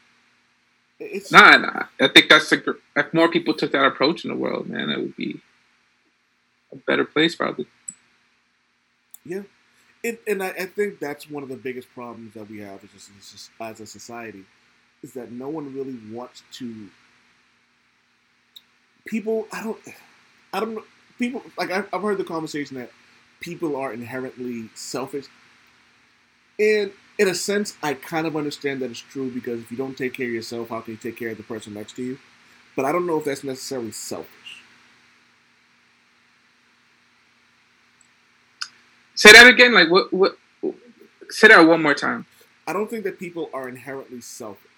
It's 1.04 1.32
nah, 1.32 1.58
nah. 1.58 1.84
I 1.99 2.08
think 2.08 2.30
that's 2.30 2.51
gr- 2.51 2.72
if 2.95 3.14
more 3.14 3.30
people 3.30 3.54
took 3.54 3.72
that 3.74 3.86
approach 3.86 4.24
in 4.24 4.32
the 4.32 4.38
world, 4.38 4.70
man, 4.70 4.89
it 4.89 4.99
would 4.99 5.16
be 5.16 5.41
a 6.72 6.78
better 6.78 7.06
place 7.06 7.36
probably. 7.36 7.68
Yeah, 9.26 9.43
it, 10.04 10.22
and 10.28 10.43
I, 10.43 10.49
I 10.49 10.66
think 10.66 10.99
that's 10.99 11.30
one 11.30 11.43
of 11.43 11.49
the 11.49 11.56
biggest 11.58 11.89
problems 11.93 12.34
that 12.36 12.49
we 12.49 12.60
have 12.60 12.84
as 12.84 13.10
a, 13.60 13.64
as 13.64 13.80
a 13.82 13.86
society 13.86 14.45
is 15.01 15.14
that 15.14 15.32
no 15.32 15.49
one 15.49 15.74
really 15.74 15.97
wants 16.12 16.43
to. 16.54 16.89
People, 19.06 19.47
I 19.51 19.64
don't, 19.64 19.80
I 20.54 20.60
don't 20.60 20.76
know. 20.76 20.84
People 21.20 21.43
like 21.58 21.72
I've, 21.72 21.88
I've 21.93 22.01
heard 22.01 22.18
the 22.18 22.24
conversation 22.24 22.78
that 22.78 22.91
people 23.39 23.76
are 23.76 23.93
inherently 23.93 24.70
selfish, 24.76 25.26
and 26.60 26.91
in 27.18 27.28
a 27.28 27.36
sense, 27.36 27.78
I 27.84 27.93
kind 27.93 28.26
of 28.26 28.36
understand 28.36 28.82
that 28.82 28.91
it's 28.91 28.99
true 28.99 29.30
because 29.30 29.61
if 29.61 29.72
you 29.72 29.78
don't 29.78 29.97
take 29.97 30.14
care 30.14 30.28
of 30.28 30.34
yourself, 30.34 30.70
how 30.70 30.82
can 30.82 30.93
you 30.93 30.97
take 30.97 31.18
care 31.18 31.30
of 31.30 31.38
the 31.38 31.43
person 31.43 31.74
next 31.74 31.95
to 31.97 32.03
you? 32.03 32.20
But 32.76 32.86
I 32.86 32.91
don't 32.91 33.05
know 33.05 33.20
if 33.20 33.26
that's 33.26 33.43
necessarily 33.43 33.91
selfish. 33.91 34.61
Say 39.16 39.32
that 39.32 39.47
again. 39.47 39.74
Like 39.74 39.89
what? 39.91 40.11
What? 40.11 40.38
Say 41.30 41.47
that 41.49 41.61
one 41.61 41.84
more 41.84 41.93
time. 41.93 42.26
I 42.66 42.74
don't 42.74 42.89
think 42.89 43.03
that 43.03 43.20
people 43.20 43.49
are 43.53 43.70
inherently 43.70 44.22
selfish. 44.22 44.72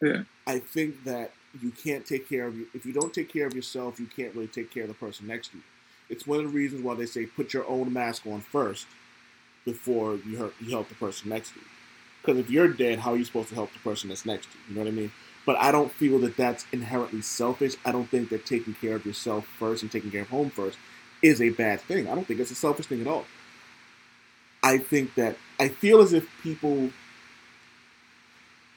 Yeah. 0.00 0.22
I 0.46 0.60
think 0.60 1.04
that 1.04 1.32
you 1.60 1.70
can't 1.70 2.06
take 2.06 2.28
care 2.28 2.46
of 2.46 2.56
you 2.56 2.66
if 2.74 2.86
you 2.86 2.92
don't 2.92 3.12
take 3.12 3.30
care 3.30 3.46
of 3.46 3.54
yourself, 3.54 4.00
you 4.00 4.06
can't 4.06 4.34
really 4.34 4.46
take 4.46 4.72
care 4.72 4.84
of 4.84 4.88
the 4.88 4.94
person 4.94 5.26
next 5.26 5.48
to 5.48 5.58
you. 5.58 5.62
It's 6.08 6.26
one 6.26 6.38
of 6.38 6.46
the 6.46 6.50
reasons 6.50 6.82
why 6.82 6.94
they 6.94 7.06
say 7.06 7.26
put 7.26 7.52
your 7.52 7.68
own 7.68 7.92
mask 7.92 8.26
on 8.26 8.40
first 8.40 8.86
before 9.64 10.16
you 10.26 10.38
hurt 10.38 10.54
you 10.60 10.70
help 10.70 10.88
the 10.88 10.94
person 10.94 11.28
next 11.30 11.50
to 11.50 11.60
you. 11.60 11.66
Because 12.20 12.38
if 12.38 12.50
you're 12.50 12.68
dead, 12.68 13.00
how 13.00 13.12
are 13.12 13.16
you 13.16 13.24
supposed 13.24 13.48
to 13.48 13.54
help 13.54 13.72
the 13.72 13.78
person 13.78 14.08
that's 14.08 14.26
next 14.26 14.46
to 14.46 14.58
you? 14.58 14.64
You 14.68 14.74
know 14.74 14.80
what 14.82 14.88
I 14.88 14.94
mean? 14.94 15.12
But 15.46 15.56
I 15.56 15.72
don't 15.72 15.90
feel 15.92 16.18
that 16.20 16.36
that's 16.36 16.66
inherently 16.70 17.22
selfish. 17.22 17.74
I 17.84 17.92
don't 17.92 18.08
think 18.10 18.28
that 18.28 18.44
taking 18.44 18.74
care 18.74 18.96
of 18.96 19.06
yourself 19.06 19.46
first 19.58 19.82
and 19.82 19.90
taking 19.90 20.10
care 20.10 20.22
of 20.22 20.28
home 20.28 20.50
first 20.50 20.78
is 21.22 21.40
a 21.40 21.50
bad 21.50 21.80
thing. 21.80 22.08
I 22.08 22.14
don't 22.14 22.26
think 22.26 22.40
it's 22.40 22.50
a 22.50 22.54
selfish 22.54 22.86
thing 22.86 23.00
at 23.00 23.06
all. 23.06 23.24
I 24.62 24.78
think 24.78 25.14
that 25.14 25.36
I 25.58 25.68
feel 25.68 26.00
as 26.00 26.12
if 26.12 26.28
people 26.42 26.90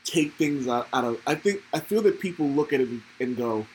take 0.05 0.33
things 0.33 0.67
out, 0.67 0.87
out 0.93 1.03
of. 1.03 1.21
I 1.27 1.35
think 1.35 1.61
I 1.73 1.79
feel 1.79 2.01
that 2.03 2.19
people 2.19 2.47
look 2.47 2.71
at 2.71 2.79
it 2.81 2.89
and, 3.19 3.35
go, 3.35 3.67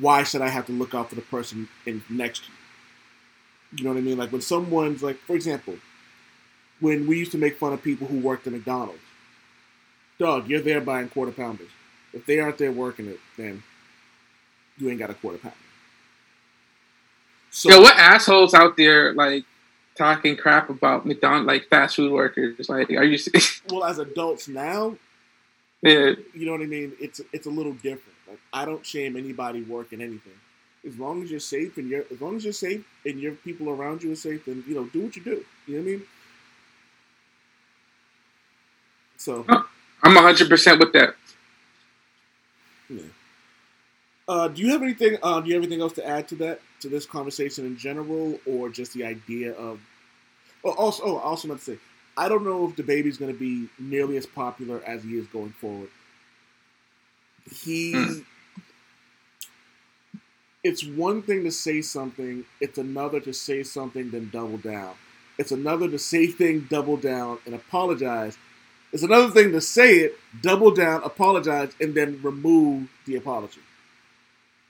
"Why 0.00 0.24
should 0.24 0.42
I 0.42 0.48
have 0.48 0.66
to 0.66 0.72
look 0.72 0.94
out 0.94 1.08
for 1.08 1.14
the 1.14 1.22
person 1.22 1.68
in 1.86 2.02
next 2.08 2.44
to 2.44 2.50
you?" 2.50 2.59
You 3.74 3.84
know 3.84 3.90
what 3.90 3.98
I 3.98 4.02
mean? 4.02 4.18
Like 4.18 4.32
when 4.32 4.40
someone's 4.40 5.02
like, 5.02 5.16
for 5.18 5.34
example, 5.34 5.76
when 6.80 7.06
we 7.06 7.18
used 7.18 7.32
to 7.32 7.38
make 7.38 7.56
fun 7.58 7.72
of 7.72 7.82
people 7.82 8.06
who 8.06 8.18
worked 8.18 8.46
at 8.46 8.52
McDonald's. 8.52 9.00
Dog, 10.18 10.48
you're 10.48 10.60
there 10.60 10.80
buying 10.80 11.08
quarter 11.08 11.32
pounders. 11.32 11.70
If 12.12 12.26
they 12.26 12.40
aren't 12.40 12.58
there 12.58 12.72
working 12.72 13.06
it, 13.06 13.20
then 13.36 13.62
you 14.76 14.90
ain't 14.90 14.98
got 14.98 15.10
a 15.10 15.14
quarter 15.14 15.38
pounder. 15.38 15.56
So 17.50 17.70
Yo, 17.70 17.80
what 17.80 17.96
assholes 17.96 18.54
out 18.54 18.76
there 18.76 19.12
like 19.12 19.44
talking 19.96 20.36
crap 20.36 20.70
about 20.70 21.06
McDonald's, 21.06 21.46
like 21.46 21.68
fast 21.68 21.96
food 21.96 22.12
workers? 22.12 22.68
Like, 22.68 22.90
are 22.90 23.04
you? 23.04 23.18
well, 23.70 23.84
as 23.84 23.98
adults 23.98 24.48
now, 24.48 24.96
yeah, 25.82 26.12
you 26.34 26.46
know 26.46 26.52
what 26.52 26.60
I 26.60 26.66
mean? 26.66 26.92
It's 27.00 27.20
it's 27.32 27.46
a 27.46 27.50
little 27.50 27.72
different. 27.72 28.16
Like 28.28 28.40
I 28.52 28.64
don't 28.64 28.84
shame 28.84 29.16
anybody 29.16 29.62
working 29.62 30.00
anything. 30.00 30.39
As 30.86 30.98
long 30.98 31.22
as 31.22 31.30
you're 31.30 31.40
safe 31.40 31.76
and 31.76 31.88
you're 31.90 32.04
as 32.10 32.20
long 32.20 32.36
as 32.36 32.44
you're 32.44 32.52
safe 32.52 32.84
and 33.04 33.20
your 33.20 33.32
people 33.32 33.68
around 33.68 34.02
you 34.02 34.12
are 34.12 34.16
safe, 34.16 34.44
then 34.46 34.64
you 34.66 34.74
know 34.74 34.84
do 34.86 35.02
what 35.02 35.16
you 35.16 35.22
do. 35.22 35.44
You 35.66 35.76
know 35.76 35.82
what 35.82 35.88
I 35.88 35.92
mean? 35.92 36.02
So 39.18 39.44
I'm 40.02 40.14
100 40.14 40.48
percent 40.48 40.80
with 40.80 40.92
that. 40.94 41.14
yeah. 42.88 43.02
Uh, 44.26 44.48
do 44.48 44.62
you 44.62 44.70
have 44.70 44.82
anything? 44.82 45.18
Uh, 45.22 45.40
do 45.40 45.48
you 45.48 45.54
have 45.54 45.62
anything 45.62 45.82
else 45.82 45.92
to 45.94 46.06
add 46.06 46.28
to 46.28 46.36
that 46.36 46.60
to 46.80 46.88
this 46.88 47.04
conversation 47.04 47.66
in 47.66 47.76
general, 47.76 48.38
or 48.46 48.70
just 48.70 48.94
the 48.94 49.04
idea 49.04 49.52
of? 49.52 49.80
Oh, 50.64 50.70
also, 50.70 51.02
oh, 51.04 51.16
I 51.16 51.22
also 51.22 51.48
meant 51.48 51.60
to 51.60 51.72
say, 51.72 51.78
I 52.16 52.28
don't 52.28 52.44
know 52.44 52.68
if 52.68 52.76
DaBaby's 52.76 53.18
going 53.18 53.32
to 53.32 53.38
be 53.38 53.68
nearly 53.78 54.16
as 54.16 54.26
popular 54.26 54.82
as 54.86 55.02
he 55.02 55.18
is 55.18 55.26
going 55.26 55.50
forward. 55.50 55.88
He. 57.50 57.92
Hmm. 57.92 58.20
It's 60.62 60.84
one 60.84 61.22
thing 61.22 61.44
to 61.44 61.50
say 61.50 61.80
something; 61.80 62.44
it's 62.60 62.76
another 62.76 63.20
to 63.20 63.32
say 63.32 63.62
something 63.62 64.10
then 64.10 64.28
double 64.30 64.58
down. 64.58 64.94
It's 65.38 65.52
another 65.52 65.88
to 65.88 65.98
say 65.98 66.26
thing, 66.26 66.66
double 66.68 66.98
down, 66.98 67.38
and 67.46 67.54
apologize. 67.54 68.36
It's 68.92 69.02
another 69.02 69.30
thing 69.30 69.52
to 69.52 69.60
say 69.60 70.00
it, 70.00 70.18
double 70.42 70.70
down, 70.70 71.02
apologize, 71.02 71.72
and 71.80 71.94
then 71.94 72.20
remove 72.22 72.90
the 73.06 73.16
apology. 73.16 73.60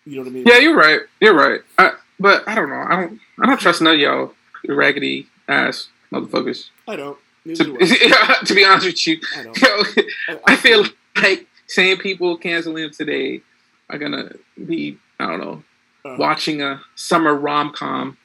You 0.04 0.16
know 0.16 0.22
what 0.22 0.28
I 0.28 0.32
mean? 0.32 0.44
Yeah, 0.46 0.58
you're 0.58 0.76
right. 0.76 1.00
You're 1.20 1.34
right. 1.34 1.60
I, 1.76 1.94
but 2.20 2.46
I 2.46 2.54
don't 2.54 2.68
know. 2.68 2.86
I 2.88 2.96
don't. 3.00 3.20
I 3.40 3.46
don't 3.46 3.58
trust 3.60 3.82
none 3.82 3.94
of 3.94 4.00
y'all 4.00 4.34
raggedy 4.68 5.26
ass 5.48 5.88
motherfuckers. 6.12 6.68
I 6.86 6.94
don't. 6.94 7.18
To, 7.46 7.54
do 7.54 7.78
I. 7.80 8.38
to 8.44 8.54
be 8.54 8.64
honest 8.64 8.86
with 8.86 9.06
you, 9.08 9.20
I 9.36 9.42
don't. 9.42 9.60
yo, 9.60 10.38
I 10.46 10.54
feel 10.54 10.84
like 11.16 11.48
saying 11.66 11.96
people 11.96 12.36
canceling 12.36 12.90
today 12.92 13.40
are 13.88 13.98
gonna 13.98 14.34
be 14.64 14.98
I 15.18 15.26
don't 15.26 15.40
know 15.40 15.64
Uh, 16.04 16.16
watching 16.18 16.62
a 16.62 16.80
summer 16.94 17.34
rom 17.34 17.72
com 17.72 18.16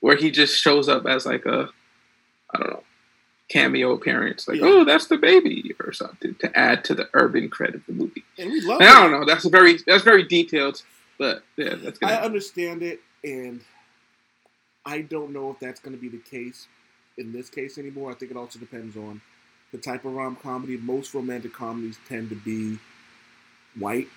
where 0.00 0.16
he 0.16 0.30
just 0.30 0.60
shows 0.60 0.88
up 0.88 1.06
as 1.06 1.24
like 1.26 1.46
a 1.46 1.68
I 2.54 2.58
don't 2.58 2.70
know 2.70 2.82
cameo 3.48 3.92
appearance 3.92 4.46
like 4.46 4.58
Yeah. 4.60 4.66
oh 4.66 4.84
that's 4.84 5.08
DaBaby 5.08 5.72
or 5.80 5.92
something 5.92 6.34
to 6.36 6.58
add 6.58 6.84
to 6.84 6.94
the 6.94 7.08
urban 7.14 7.48
cred 7.48 7.74
of 7.74 7.86
the 7.86 7.94
movie. 7.94 8.24
and 8.38 8.50
we 8.52 8.60
love 8.60 8.80
And 8.82 8.90
I 8.90 9.00
don't 9.02 9.10
know. 9.12 9.24
That's 9.24 9.46
very 9.46 9.78
that's 9.86 10.04
very 10.04 10.22
detailed, 10.24 10.82
but 11.18 11.42
yeah, 11.56 11.76
that's 11.76 11.98
I 12.02 12.14
gonna. 12.16 12.26
understand 12.26 12.82
it, 12.82 13.00
and 13.24 13.62
I 14.84 15.00
don't 15.00 15.32
know 15.32 15.50
if 15.50 15.58
that's 15.60 15.80
going 15.80 15.96
to 15.96 16.00
be 16.00 16.08
the 16.10 16.22
case 16.22 16.66
in 17.16 17.32
this 17.32 17.48
case 17.48 17.78
anymore. 17.78 18.10
I 18.10 18.14
think 18.14 18.30
it 18.30 18.36
also 18.36 18.58
depends 18.58 18.96
on 18.96 19.20
the 19.72 19.78
type 19.78 20.04
of 20.04 20.12
rom 20.12 20.36
comedy. 20.36 20.76
Most 20.76 21.14
romantic 21.14 21.52
comedies 21.54 21.98
tend 22.08 22.28
to 22.28 22.34
be 22.36 22.78
white, 23.78 24.08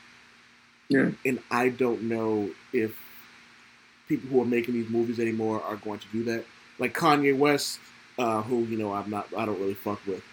Yeah. 0.91 1.11
and 1.25 1.39
I 1.49 1.69
don't 1.69 2.03
know 2.03 2.49
if 2.73 2.93
people 4.09 4.29
who 4.29 4.41
are 4.41 4.45
making 4.45 4.73
these 4.73 4.89
movies 4.89 5.19
anymore 5.19 5.61
are 5.63 5.77
going 5.77 5.99
to 5.99 6.07
do 6.11 6.23
that. 6.25 6.43
Like 6.79 6.93
Kanye 6.93 7.37
West, 7.37 7.79
uh, 8.19 8.41
who 8.41 8.63
you 8.63 8.77
know 8.77 8.91
I'm 8.93 9.09
not, 9.09 9.27
I 9.37 9.45
don't 9.45 9.59
really 9.59 9.73
fuck 9.73 10.05
with, 10.05 10.23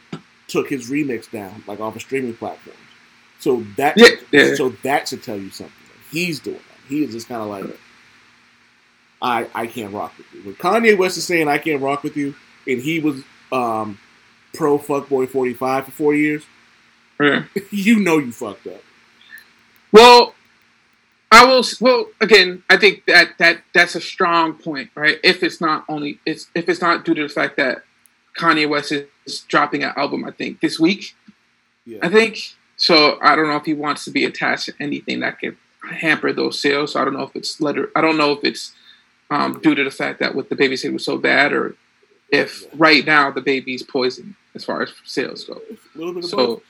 took 0.48 0.68
his 0.68 0.90
remix 0.90 1.30
down 1.30 1.62
like 1.66 1.78
off 1.80 1.94
of 1.96 2.02
streaming 2.02 2.34
platforms. 2.34 2.78
So 3.38 3.64
that, 3.76 3.94
Yeah, 3.96 4.08
yeah. 4.32 4.54
so 4.56 4.70
that 4.82 5.06
should 5.08 5.22
tell 5.22 5.36
you 5.38 5.50
something. 5.50 5.72
He's 6.10 6.40
doing 6.40 6.56
that. 6.56 6.88
He 6.88 7.04
is 7.04 7.12
just 7.12 7.28
kind 7.28 7.40
of 7.42 7.48
like, 7.48 7.78
I 9.22 9.46
I 9.54 9.66
can't 9.66 9.92
rock 9.92 10.12
with 10.18 10.26
you. 10.34 10.42
When 10.42 10.54
Kanye 10.56 10.96
West 10.98 11.18
is 11.18 11.24
saying 11.24 11.48
I 11.48 11.58
can't 11.58 11.82
rock 11.82 12.02
with 12.02 12.16
you, 12.16 12.34
and 12.66 12.80
he 12.80 12.98
was 13.00 13.22
um, 13.52 13.98
pro 14.54 14.78
fuckboy 14.78 15.28
45 15.28 15.84
for 15.86 15.90
four 15.90 16.14
years, 16.14 16.44
Yeah. 17.20 17.44
you 17.70 18.00
know 18.00 18.18
you 18.18 18.32
fucked 18.32 18.66
up. 18.66 18.82
Well, 19.92 20.34
I 21.38 21.44
will. 21.44 21.62
Well, 21.80 22.06
again, 22.20 22.62
I 22.68 22.76
think 22.76 23.04
that 23.06 23.38
that 23.38 23.62
that's 23.72 23.94
a 23.94 24.00
strong 24.00 24.54
point, 24.54 24.90
right? 24.94 25.18
If 25.22 25.42
it's 25.42 25.60
not 25.60 25.84
only 25.88 26.18
it's 26.26 26.48
if 26.54 26.68
it's 26.68 26.80
not 26.80 27.04
due 27.04 27.14
to 27.14 27.22
the 27.22 27.28
fact 27.28 27.56
that 27.56 27.82
Kanye 28.38 28.68
West 28.68 28.92
is 28.92 29.40
dropping 29.48 29.84
an 29.84 29.92
album, 29.96 30.24
I 30.24 30.30
think 30.32 30.60
this 30.60 30.78
week. 30.80 31.14
Yeah. 31.86 32.00
I 32.02 32.08
think 32.08 32.38
so. 32.76 33.18
I 33.22 33.34
don't 33.36 33.46
know 33.48 33.56
if 33.56 33.64
he 33.64 33.74
wants 33.74 34.04
to 34.04 34.10
be 34.10 34.24
attached 34.24 34.66
to 34.66 34.74
anything 34.80 35.20
that 35.20 35.38
could 35.38 35.56
hamper 35.90 36.32
those 36.32 36.60
sales. 36.60 36.92
So 36.92 37.00
I 37.00 37.04
don't 37.04 37.14
know 37.14 37.22
if 37.22 37.34
it's 37.36 37.60
letter. 37.60 37.90
I 37.96 38.00
don't 38.00 38.18
know 38.18 38.32
if 38.32 38.44
it's 38.44 38.72
um, 39.30 39.60
due 39.62 39.74
to 39.74 39.84
the 39.84 39.90
fact 39.90 40.20
that 40.20 40.34
with 40.34 40.48
the 40.48 40.56
babysitter 40.56 40.92
was 40.92 41.04
so 41.04 41.16
bad, 41.18 41.52
or 41.52 41.76
if 42.30 42.64
right 42.74 43.06
now 43.06 43.30
DaBaby's 43.30 43.82
poison 43.82 44.36
as 44.54 44.64
far 44.64 44.82
as 44.82 44.92
sales 45.04 45.44
go. 45.44 45.54
A 45.54 45.98
little 45.98 46.12
bit 46.14 46.24
of 46.24 46.30
So, 46.30 46.36
both. 46.36 46.62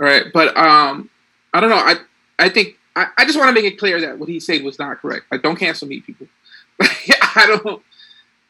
all 0.00 0.06
right, 0.06 0.24
but 0.32 0.56
um, 0.56 1.08
I 1.54 1.60
don't 1.60 1.70
know. 1.70 1.76
I 1.76 1.96
I 2.38 2.48
think 2.48 2.76
I, 2.96 3.08
I 3.18 3.24
just 3.26 3.38
want 3.38 3.48
to 3.48 3.52
make 3.52 3.70
it 3.70 3.78
clear 3.78 4.00
that 4.00 4.18
what 4.18 4.28
he 4.28 4.40
said 4.40 4.64
was 4.64 4.78
not 4.78 5.00
correct. 5.00 5.26
Like, 5.30 5.42
don't 5.42 5.56
cancel 5.56 5.86
me, 5.86 6.00
people. 6.00 6.26
I 6.80 7.58
don't. 7.62 7.82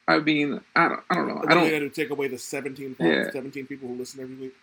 I 0.09 0.19
mean, 0.21 0.61
I 0.75 0.89
don't. 0.89 1.01
I 1.11 1.15
don't 1.17 1.29
know. 1.29 1.43
I 1.47 1.55
don't. 1.55 1.69
going 1.69 1.81
to 1.81 1.91
take 1.91 2.11
away 2.11 2.29
the 2.29 2.39
17, 2.39 2.97
Yeah. 3.01 3.31
17 3.33 3.67
people 3.67 3.89
who 3.89 3.97
listen 3.97 4.21
every 4.23 4.37
week. 4.37 4.55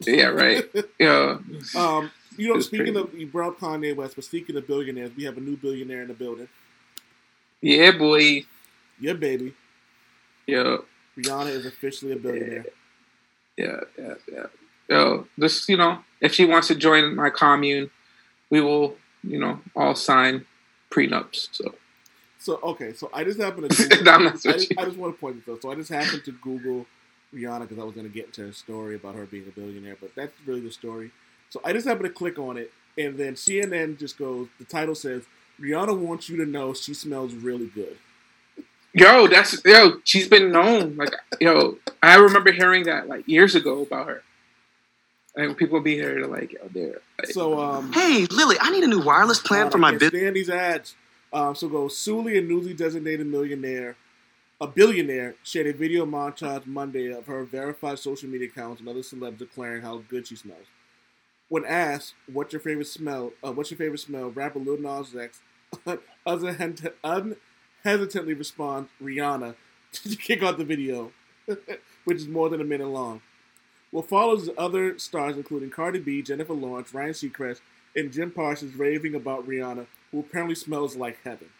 Yeah, 0.00 0.26
right. 0.26 0.64
Yeah. 0.98 1.38
Um, 1.76 2.10
you 2.36 2.52
know, 2.52 2.60
speaking 2.60 2.94
crazy. 2.94 2.98
of 2.98 3.14
you 3.14 3.26
brought 3.28 3.58
Kanye 3.58 3.94
West, 3.94 4.16
but 4.16 4.24
speaking 4.24 4.56
of 4.56 4.66
billionaires, 4.66 5.12
we 5.16 5.24
have 5.24 5.36
a 5.36 5.40
new 5.40 5.56
billionaire 5.56 6.02
in 6.02 6.08
the 6.08 6.14
building. 6.14 6.48
Yeah, 7.60 7.92
boy. 7.92 8.44
Yeah, 9.00 9.12
baby. 9.12 9.54
Yeah. 10.46 10.78
Rihanna 11.16 11.50
is 11.50 11.66
officially 11.66 12.12
a 12.12 12.16
billionaire. 12.16 12.66
Yeah. 13.56 13.80
Yeah. 13.96 14.14
Yeah. 14.32 14.46
Yo, 14.88 15.26
just 15.38 15.68
you 15.68 15.76
know, 15.76 16.00
if 16.20 16.34
she 16.34 16.44
wants 16.44 16.68
to 16.68 16.74
join 16.74 17.14
my 17.14 17.30
commune, 17.30 17.90
we 18.50 18.60
will, 18.60 18.96
you 19.22 19.38
know, 19.38 19.60
all 19.76 19.94
sign 19.94 20.44
prenups. 20.90 21.48
So 21.52 21.74
So 22.38 22.58
okay, 22.62 22.92
so 22.92 23.10
I 23.12 23.24
just 23.24 23.40
happened 23.40 23.70
to 23.70 23.88
Google, 23.88 24.04
not 24.04 24.20
I, 24.22 24.30
just, 24.30 24.72
I 24.78 24.84
just 24.84 24.96
want 24.96 25.14
to 25.14 25.20
point 25.20 25.44
this 25.44 25.52
out. 25.52 25.62
So 25.62 25.70
I 25.70 25.74
just 25.74 25.90
happened 25.90 26.24
to 26.24 26.32
Google 26.32 26.86
Rihanna 27.34 27.60
because 27.60 27.78
I 27.78 27.84
was 27.84 27.94
going 27.94 28.06
to 28.06 28.12
get 28.12 28.26
into 28.26 28.46
her 28.46 28.52
story 28.52 28.94
about 28.96 29.14
her 29.14 29.26
being 29.26 29.46
a 29.48 29.50
billionaire, 29.50 29.96
but 30.00 30.14
that's 30.14 30.32
really 30.46 30.60
the 30.60 30.70
story. 30.70 31.10
So 31.50 31.60
I 31.64 31.72
just 31.72 31.86
happened 31.86 32.06
to 32.06 32.12
click 32.12 32.38
on 32.38 32.56
it, 32.56 32.72
and 32.98 33.16
then 33.16 33.34
CNN 33.34 33.98
just 33.98 34.18
goes. 34.18 34.48
The 34.58 34.64
title 34.64 34.94
says 34.94 35.24
Rihanna 35.60 35.98
wants 35.98 36.28
you 36.28 36.36
to 36.38 36.46
know 36.46 36.74
she 36.74 36.94
smells 36.94 37.34
really 37.34 37.66
good. 37.66 37.96
Yo, 38.94 39.26
that's 39.26 39.64
yo. 39.64 40.00
She's 40.04 40.28
been 40.28 40.52
known. 40.52 40.96
Like 40.96 41.14
yo, 41.40 41.78
I 42.02 42.16
remember 42.16 42.52
hearing 42.52 42.84
that 42.84 43.08
like 43.08 43.26
years 43.26 43.54
ago 43.54 43.80
about 43.80 44.06
her. 44.06 44.22
And 45.34 45.56
people 45.56 45.74
would 45.74 45.84
be 45.84 45.94
here 45.94 46.18
to 46.18 46.26
like, 46.26 46.52
yo, 46.52 46.68
they're 46.72 47.00
So 47.24 47.58
um, 47.58 47.92
Hey, 47.92 48.26
Lily, 48.30 48.56
I 48.60 48.70
need 48.70 48.84
a 48.84 48.86
new 48.86 49.00
wireless 49.00 49.40
plan 49.40 49.64
God, 49.64 49.72
for 49.72 49.78
my 49.78 49.90
can't 49.90 50.00
business. 50.00 50.20
stand 50.20 50.36
these 50.36 50.50
ads. 50.50 50.94
Um, 51.32 51.54
so 51.54 51.68
go 51.68 51.88
Sully, 51.88 52.36
a 52.36 52.42
newly 52.42 52.74
designated 52.74 53.26
millionaire, 53.26 53.96
a 54.60 54.66
billionaire, 54.66 55.34
shared 55.42 55.66
a 55.66 55.72
video 55.72 56.04
montage 56.04 56.66
Monday 56.66 57.10
of 57.10 57.26
her 57.26 57.44
verified 57.44 57.98
social 57.98 58.28
media 58.28 58.48
accounts 58.48 58.80
and 58.80 58.88
other 58.88 59.00
celebs 59.00 59.38
declaring 59.38 59.80
how 59.82 60.02
good 60.08 60.26
she 60.26 60.36
smells. 60.36 60.66
When 61.48 61.64
asked 61.64 62.14
what's 62.30 62.52
your 62.52 62.60
favorite 62.60 62.86
smell, 62.86 63.32
uh, 63.42 63.52
what's 63.52 63.70
your 63.70 63.78
favorite 63.78 63.98
smell, 64.00 64.30
rapper 64.30 64.58
Lil 64.58 64.78
Nas 64.78 65.14
X 65.16 65.40
unhesitantly 66.26 67.36
unhesitantly 67.84 68.34
responds 68.34 68.90
Rihanna 69.02 69.54
to 69.92 70.16
kick 70.16 70.42
off 70.42 70.58
the 70.58 70.64
video, 70.64 71.12
which 72.04 72.18
is 72.18 72.28
more 72.28 72.48
than 72.50 72.60
a 72.60 72.64
minute 72.64 72.88
long. 72.88 73.22
What 73.92 74.08
follows 74.08 74.44
is 74.44 74.50
other 74.58 74.98
stars 74.98 75.36
including 75.36 75.70
Cardi 75.70 76.00
B, 76.00 76.22
Jennifer 76.22 76.54
Lawrence, 76.54 76.92
Ryan 76.92 77.12
Seacrest, 77.12 77.60
and 77.94 78.10
Jim 78.10 78.30
Parsons 78.30 78.74
raving 78.74 79.14
about 79.14 79.46
Rihanna, 79.46 79.86
who 80.10 80.20
apparently 80.20 80.54
smells 80.54 80.96
like 80.96 81.18
heaven. 81.22 81.50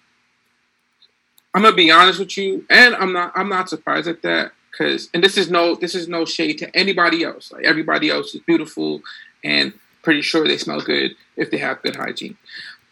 I'm 1.54 1.62
gonna 1.62 1.76
be 1.76 1.90
honest 1.90 2.18
with 2.18 2.36
you, 2.38 2.64
and 2.70 2.96
I'm 2.96 3.12
not. 3.12 3.32
I'm 3.36 3.50
not 3.50 3.68
surprised 3.68 4.08
at 4.08 4.22
that 4.22 4.52
because, 4.70 5.10
and 5.12 5.22
this 5.22 5.36
is 5.36 5.50
no, 5.50 5.74
this 5.74 5.94
is 5.94 6.08
no 6.08 6.24
shade 6.24 6.56
to 6.58 6.74
anybody 6.74 7.22
else. 7.22 7.52
Like 7.52 7.64
everybody 7.64 8.08
else 8.08 8.34
is 8.34 8.40
beautiful, 8.40 9.02
and 9.44 9.74
pretty 10.02 10.22
sure 10.22 10.48
they 10.48 10.56
smell 10.56 10.80
good 10.80 11.12
if 11.36 11.50
they 11.50 11.58
have 11.58 11.82
good 11.82 11.96
hygiene. 11.96 12.38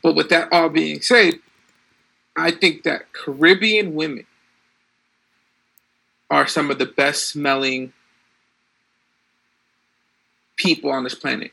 But 0.03 0.15
with 0.15 0.29
that 0.29 0.53
all 0.53 0.69
being 0.69 1.01
said, 1.01 1.35
I 2.37 2.51
think 2.51 2.83
that 2.83 3.15
Caribbean 3.15 3.95
women 3.95 4.27
are 6.31 6.47
some 6.47 6.71
of 6.71 6.79
the 6.79 6.87
best 6.87 7.29
smelling 7.29 7.95
people 10.61 10.91
on 10.91 11.05
this 11.05 11.15
planet. 11.15 11.53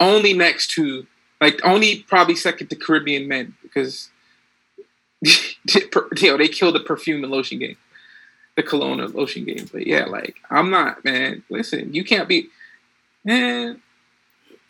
Only 0.00 0.32
next 0.32 0.70
to, 0.72 1.06
like, 1.40 1.60
only 1.64 2.02
probably 2.02 2.36
second 2.36 2.68
to 2.68 2.76
Caribbean 2.76 3.28
men 3.28 3.54
because 3.62 4.10
you 5.22 5.82
know, 6.22 6.36
they 6.36 6.48
killed 6.48 6.74
the 6.74 6.80
perfume 6.80 7.24
and 7.24 7.32
lotion 7.32 7.58
game, 7.58 7.76
the 8.56 8.62
cologne 8.62 9.00
and 9.00 9.14
lotion 9.14 9.44
game. 9.44 9.68
But 9.72 9.86
yeah, 9.86 10.04
like 10.04 10.36
I'm 10.50 10.70
not, 10.70 11.04
man. 11.04 11.42
Listen, 11.50 11.92
you 11.92 12.04
can't 12.04 12.28
be, 12.28 12.48
man. 13.24 13.82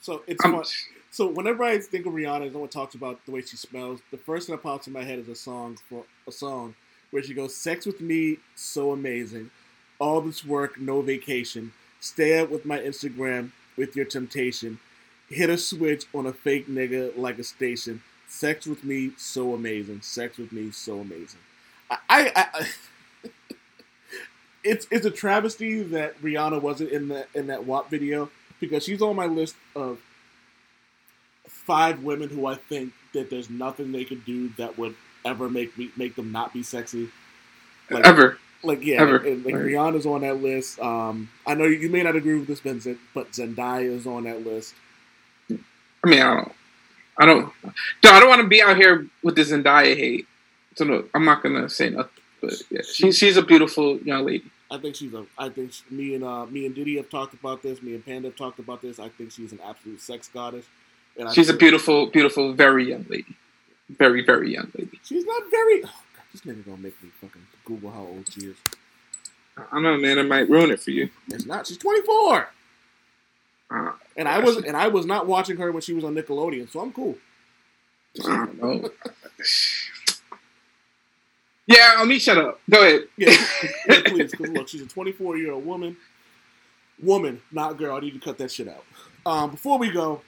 So 0.00 0.22
it's 0.26 0.42
I'm, 0.44 0.52
fun. 0.52 0.64
So 1.10 1.26
whenever 1.28 1.64
I 1.64 1.78
think 1.78 2.06
of 2.06 2.12
Rihanna, 2.12 2.42
and 2.42 2.52
someone 2.52 2.70
talks 2.70 2.94
about 2.94 3.24
the 3.26 3.32
way 3.32 3.42
she 3.42 3.56
smells, 3.56 4.00
the 4.10 4.16
first 4.16 4.46
thing 4.46 4.56
that 4.56 4.62
pops 4.62 4.86
in 4.86 4.92
my 4.92 5.02
head 5.02 5.18
is 5.18 5.28
a 5.28 5.34
song 5.34 5.76
for 5.88 6.04
a 6.26 6.32
song 6.32 6.74
where 7.10 7.22
she 7.22 7.34
goes, 7.34 7.54
"Sex 7.54 7.84
with 7.84 8.00
me, 8.00 8.38
so 8.54 8.92
amazing. 8.92 9.50
All 9.98 10.20
this 10.22 10.44
work, 10.44 10.80
no 10.80 11.02
vacation. 11.02 11.72
Stay 12.00 12.38
up 12.38 12.50
with 12.50 12.64
my 12.64 12.78
Instagram 12.78 13.50
with 13.76 13.96
your 13.96 14.04
temptation. 14.04 14.78
Hit 15.28 15.50
a 15.50 15.58
switch 15.58 16.06
on 16.14 16.26
a 16.26 16.32
fake 16.32 16.68
nigga 16.68 17.16
like 17.16 17.38
a 17.38 17.44
station. 17.44 18.02
Sex 18.26 18.66
with 18.66 18.84
me, 18.84 19.12
so 19.16 19.54
amazing. 19.54 20.02
Sex 20.02 20.38
with 20.38 20.52
me, 20.52 20.70
so 20.70 21.00
amazing." 21.00 21.40
I, 21.90 21.98
I, 22.08 22.32
I 22.36 22.68
it's 24.64 24.86
it's 24.90 25.06
a 25.06 25.10
travesty 25.10 25.82
that 25.82 26.20
Rihanna 26.22 26.60
wasn't 26.60 26.90
in 26.90 27.08
that 27.08 27.28
in 27.34 27.46
that 27.48 27.64
WAP 27.64 27.90
video 27.90 28.30
because 28.60 28.84
she's 28.84 29.02
on 29.02 29.16
my 29.16 29.26
list 29.26 29.56
of 29.74 30.00
five 31.46 32.02
women 32.02 32.28
who 32.28 32.46
I 32.46 32.54
think 32.54 32.92
that 33.12 33.30
there's 33.30 33.50
nothing 33.50 33.92
they 33.92 34.04
could 34.04 34.24
do 34.24 34.48
that 34.58 34.78
would 34.78 34.94
ever 35.24 35.48
make 35.48 35.76
me 35.78 35.90
make 35.96 36.16
them 36.16 36.32
not 36.32 36.52
be 36.52 36.62
sexy. 36.62 37.08
Like, 37.90 38.06
ever. 38.06 38.38
Like 38.62 38.84
yeah, 38.84 39.00
ever. 39.00 39.16
and, 39.18 39.44
like. 39.44 39.54
Rihanna's 39.54 40.06
on 40.06 40.22
that 40.22 40.42
list. 40.42 40.78
Um, 40.80 41.30
I 41.46 41.54
know 41.54 41.64
you 41.64 41.88
may 41.88 42.02
not 42.02 42.16
agree 42.16 42.38
with 42.38 42.48
this, 42.48 42.60
Vincent, 42.60 42.98
but 43.14 43.32
Zendaya 43.32 43.84
is 43.84 44.06
on 44.06 44.24
that 44.24 44.44
list. 44.44 44.74
I 45.50 46.08
mean, 46.08 46.20
I 46.20 46.34
don't, 46.34 46.52
I 47.18 47.26
don't, 47.26 47.52
no, 48.04 48.10
I 48.10 48.20
don't 48.20 48.28
want 48.28 48.42
to 48.42 48.48
be 48.48 48.62
out 48.62 48.76
here 48.76 49.06
with 49.22 49.36
the 49.36 49.42
Zendaya 49.42 49.96
hate. 49.96 50.26
So 50.76 50.84
no, 50.84 51.04
I'm 51.14 51.24
not 51.24 51.42
gonna 51.42 51.68
say 51.68 51.90
nothing. 51.90 52.22
But 52.40 52.54
yeah, 52.70 52.82
she, 52.82 53.10
she's 53.10 53.36
a 53.36 53.42
beautiful 53.42 53.98
young 53.98 54.24
lady. 54.24 54.44
I 54.70 54.78
think 54.78 54.94
she's 54.94 55.14
a. 55.14 55.26
I 55.36 55.48
think 55.48 55.72
she, 55.72 55.82
me 55.90 56.14
and 56.14 56.22
uh, 56.22 56.46
me 56.46 56.66
and 56.66 56.74
Diddy 56.74 56.96
have 56.96 57.10
talked 57.10 57.34
about 57.34 57.62
this. 57.62 57.82
Me 57.82 57.94
and 57.94 58.04
Panda 58.04 58.28
have 58.28 58.36
talked 58.36 58.58
about 58.58 58.82
this. 58.82 59.00
I 59.00 59.08
think 59.08 59.32
she's 59.32 59.52
an 59.52 59.60
absolute 59.64 60.00
sex 60.00 60.28
goddess. 60.28 60.66
And 61.18 61.28
I 61.28 61.32
She's 61.32 61.48
a 61.48 61.54
beautiful, 61.54 62.06
beautiful, 62.06 62.52
very 62.52 62.88
young 62.88 63.06
lady. 63.08 63.34
very 63.88 64.24
very 64.24 64.52
young 64.52 64.70
lady. 64.76 65.00
She's 65.02 65.24
not 65.24 65.42
very. 65.50 65.82
Oh, 65.82 66.02
God, 66.14 66.24
this 66.32 66.42
nigga 66.42 66.64
gonna 66.64 66.76
make 66.76 67.02
me 67.02 67.10
fucking 67.20 67.46
Google 67.68 67.90
how 67.92 68.00
old 68.02 68.32
she 68.32 68.46
is. 68.46 68.56
I 69.56 69.64
don't 69.72 69.82
know, 69.84 69.98
man. 69.98 70.18
It 70.18 70.24
might 70.24 70.48
ruin 70.48 70.70
it 70.70 70.80
for 70.80 70.90
you. 70.92 71.10
It's 71.28 71.46
not. 71.46 71.66
She's 71.66 71.78
24. 71.78 72.48
Uh, 73.70 73.92
And 74.16 74.28
I 74.28 74.38
was 74.40 74.56
and 74.58 74.76
I 74.76 74.88
was 74.88 75.06
not 75.06 75.26
watching 75.26 75.58
her 75.58 75.70
when 75.72 75.82
she 75.82 75.92
was 75.92 76.04
on 76.04 76.14
Nickelodeon, 76.14 76.70
so 76.70 76.80
I'm 76.80 76.92
cool. 76.92 77.16
I 78.26 78.46
don't 78.46 78.62
know. 78.62 78.90
Yeah, 81.66 81.94
I'll 81.98 82.06
me 82.06 82.18
shut 82.18 82.38
up. 82.38 82.60
Go 82.70 82.82
ahead. 82.82 83.02
Yeah, 83.18 83.36
yeah 83.88 84.02
please, 84.06 84.30
because 84.32 84.50
look, 84.50 84.68
she's 84.68 84.82
a 84.82 84.86
24 84.86 85.36
year 85.38 85.52
old 85.52 85.66
woman. 85.66 85.96
Woman, 87.02 87.40
not 87.52 87.76
girl. 87.78 87.96
I 87.96 88.00
need 88.00 88.12
to 88.14 88.20
cut 88.20 88.38
that 88.38 88.50
shit 88.50 88.68
out. 88.68 88.84
Um, 89.26 89.50
before 89.52 89.78
we 89.78 89.90
go, 89.90 90.22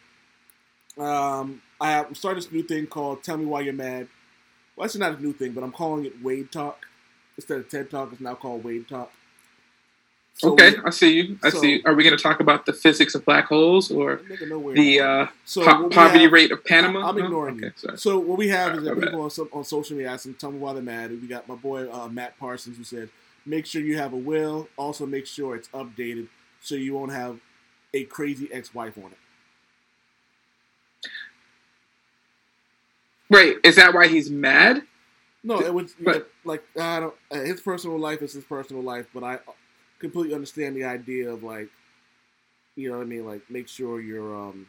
um, 0.99 1.62
I 1.80 1.93
have 1.93 2.16
started 2.16 2.43
this 2.45 2.53
new 2.53 2.62
thing 2.62 2.86
called 2.86 3.24
"Tell 3.24 3.36
Me 3.38 3.47
Why 3.47 3.62
You're 3.62 3.72
Mad." 3.72 4.09
Well, 4.76 4.84
it's 4.84 4.97
not 4.97 5.18
a 5.18 5.22
new 5.22 5.32
thing, 5.32 5.53
but 5.53 5.64
I'm 5.64 5.72
calling 5.72 6.05
it 6.05 6.22
Wade 6.22 6.53
Talk 6.53 6.86
instead 7.41 7.59
of 7.59 7.68
TED 7.68 7.91
Talk. 7.91 8.12
It's 8.12 8.20
now 8.20 8.34
called 8.34 8.62
Wade 8.64 8.88
Talk. 8.88 9.11
So 10.34 10.53
okay, 10.53 10.70
we- 10.72 10.82
I 10.84 10.91
see 10.91 11.12
you. 11.20 11.38
I 11.43 11.51
so- 11.51 11.61
see. 11.61 11.72
You. 11.76 11.82
Are 11.84 11.95
we 11.95 12.05
going 12.05 12.16
to 12.16 12.22
talk 12.22 12.41
about 12.41 12.64
the 12.66 12.72
physics 12.72 13.14
of 13.14 13.24
black 13.24 13.47
holes 13.47 13.91
or 13.91 14.20
the 14.74 15.01
uh, 15.01 15.26
So 15.45 15.64
po- 15.64 15.88
poverty 15.91 16.24
have- 16.24 16.32
rate 16.32 16.51
of 16.53 16.64
Panama? 16.64 17.09
I'm 17.09 17.16
No? 17.16 17.24
ignoring 17.24 17.57
okay, 17.57 17.66
you. 17.66 17.72
Sorry. 17.76 17.99
So 17.99 18.18
what 18.18 18.38
we 18.38 18.49
have 18.49 18.76
is 18.78 18.84
that 18.84 18.95
bad. 18.95 19.05
people 19.05 19.20
on, 19.22 19.30
on 19.53 19.64
social 19.64 19.97
media 19.97 20.12
ask 20.12 20.24
them, 20.24 20.34
tell 20.34 20.51
me 20.53 20.59
why 20.59 20.72
they're 20.72 20.82
mad. 20.82 21.11
We 21.11 21.26
got 21.28 21.49
my 21.49 21.57
boy 21.57 21.91
uh, 21.91 22.09
Matt 22.09 22.38
Parsons 22.38 22.76
who 22.78 22.84
said, 22.84 23.11
make 23.45 23.66
sure 23.66 23.82
you 23.82 23.97
have 23.99 24.12
a 24.12 24.16
will. 24.16 24.68
Also 24.76 25.05
make 25.07 25.26
sure 25.26 25.57
it's 25.57 25.68
updated 25.68 26.28
so 26.62 26.74
you 26.74 26.95
won't 26.95 27.12
have 27.12 27.41
a 27.93 28.05
crazy 28.05 28.49
ex-wife 28.53 28.97
on 28.99 29.11
it. 29.11 29.18
Wait, 33.28 33.59
is 33.64 33.76
that 33.76 33.95
why 33.95 34.09
he's 34.09 34.30
mad? 34.30 34.82
No, 35.43 35.61
it 35.61 35.72
was 35.72 35.95
like 36.45 36.62
I 36.78 37.01
don't. 37.01 37.14
Uh, 37.30 37.41
his 37.41 37.61
personal 37.61 37.99
life 37.99 38.20
is 38.22 38.32
his 38.34 38.45
personal 38.45 38.82
life, 38.82 39.07
but 39.14 39.22
I 39.24 39.38
completely 39.99 40.34
understand 40.34 40.76
the 40.76 40.84
idea 40.84 41.30
of 41.30 41.43
like, 41.43 41.68
you 42.76 42.91
know 42.91 42.99
what 42.99 43.03
I 43.05 43.07
mean. 43.07 43.26
Like, 43.26 43.43
make 43.51 43.68
sure 43.68 44.01
your 44.01 44.34
um, 44.34 44.66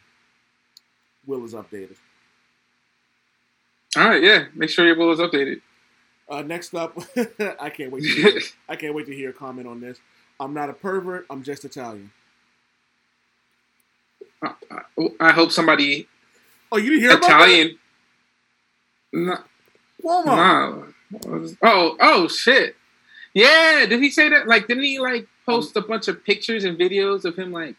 will 1.26 1.44
is 1.44 1.54
updated. 1.54 1.96
All 3.98 4.08
right, 4.08 4.24
yeah. 4.24 4.46
Make 4.54 4.70
sure 4.70 4.86
your 4.86 4.96
will 4.96 5.12
is 5.12 5.20
updated. 5.20 5.62
Uh, 6.30 6.42
next 6.42 6.74
up, 6.74 6.98
I 7.60 7.70
can't 7.70 7.92
wait. 7.92 8.04
To 8.04 8.10
hear, 8.10 8.42
I 8.70 8.78
can't 8.78 8.96
wait 8.96 9.06
to 9.08 9.14
hear 9.16 9.32
a 9.32 9.34
comment 9.34 9.68
on 9.68 9.82
this. 9.82 10.00
I'm 10.40 10.54
not 10.54 10.70
a 10.70 10.74
pervert. 10.74 11.26
I'm 11.30 11.44
just 11.44 11.66
Italian. 11.66 12.12
I, 14.42 14.54
I- 14.72 14.82
I 15.20 15.32
hope 15.32 15.52
somebody 15.52 16.08
Oh, 16.72 16.78
you 16.78 16.92
didn't 16.92 17.02
hear 17.02 17.18
about 17.18 17.24
Italian. 17.30 17.80
No, 19.14 19.38
that? 20.04 20.26
Cuomo. 20.26 20.56
no. 21.12 21.56
Oh, 21.64 21.98
oh 22.02 22.28
shit. 22.30 22.76
Yeah, 23.34 23.86
did 23.88 24.02
he 24.02 24.12
say 24.12 24.30
that? 24.30 24.48
Like, 24.48 24.68
didn't 24.68 24.84
he 24.84 25.00
like 25.00 25.28
post 25.46 25.76
a 25.78 25.82
bunch 25.82 26.08
of 26.10 26.24
pictures 26.26 26.64
and 26.66 26.78
videos 26.78 27.26
of 27.26 27.38
him 27.38 27.52
like 27.52 27.76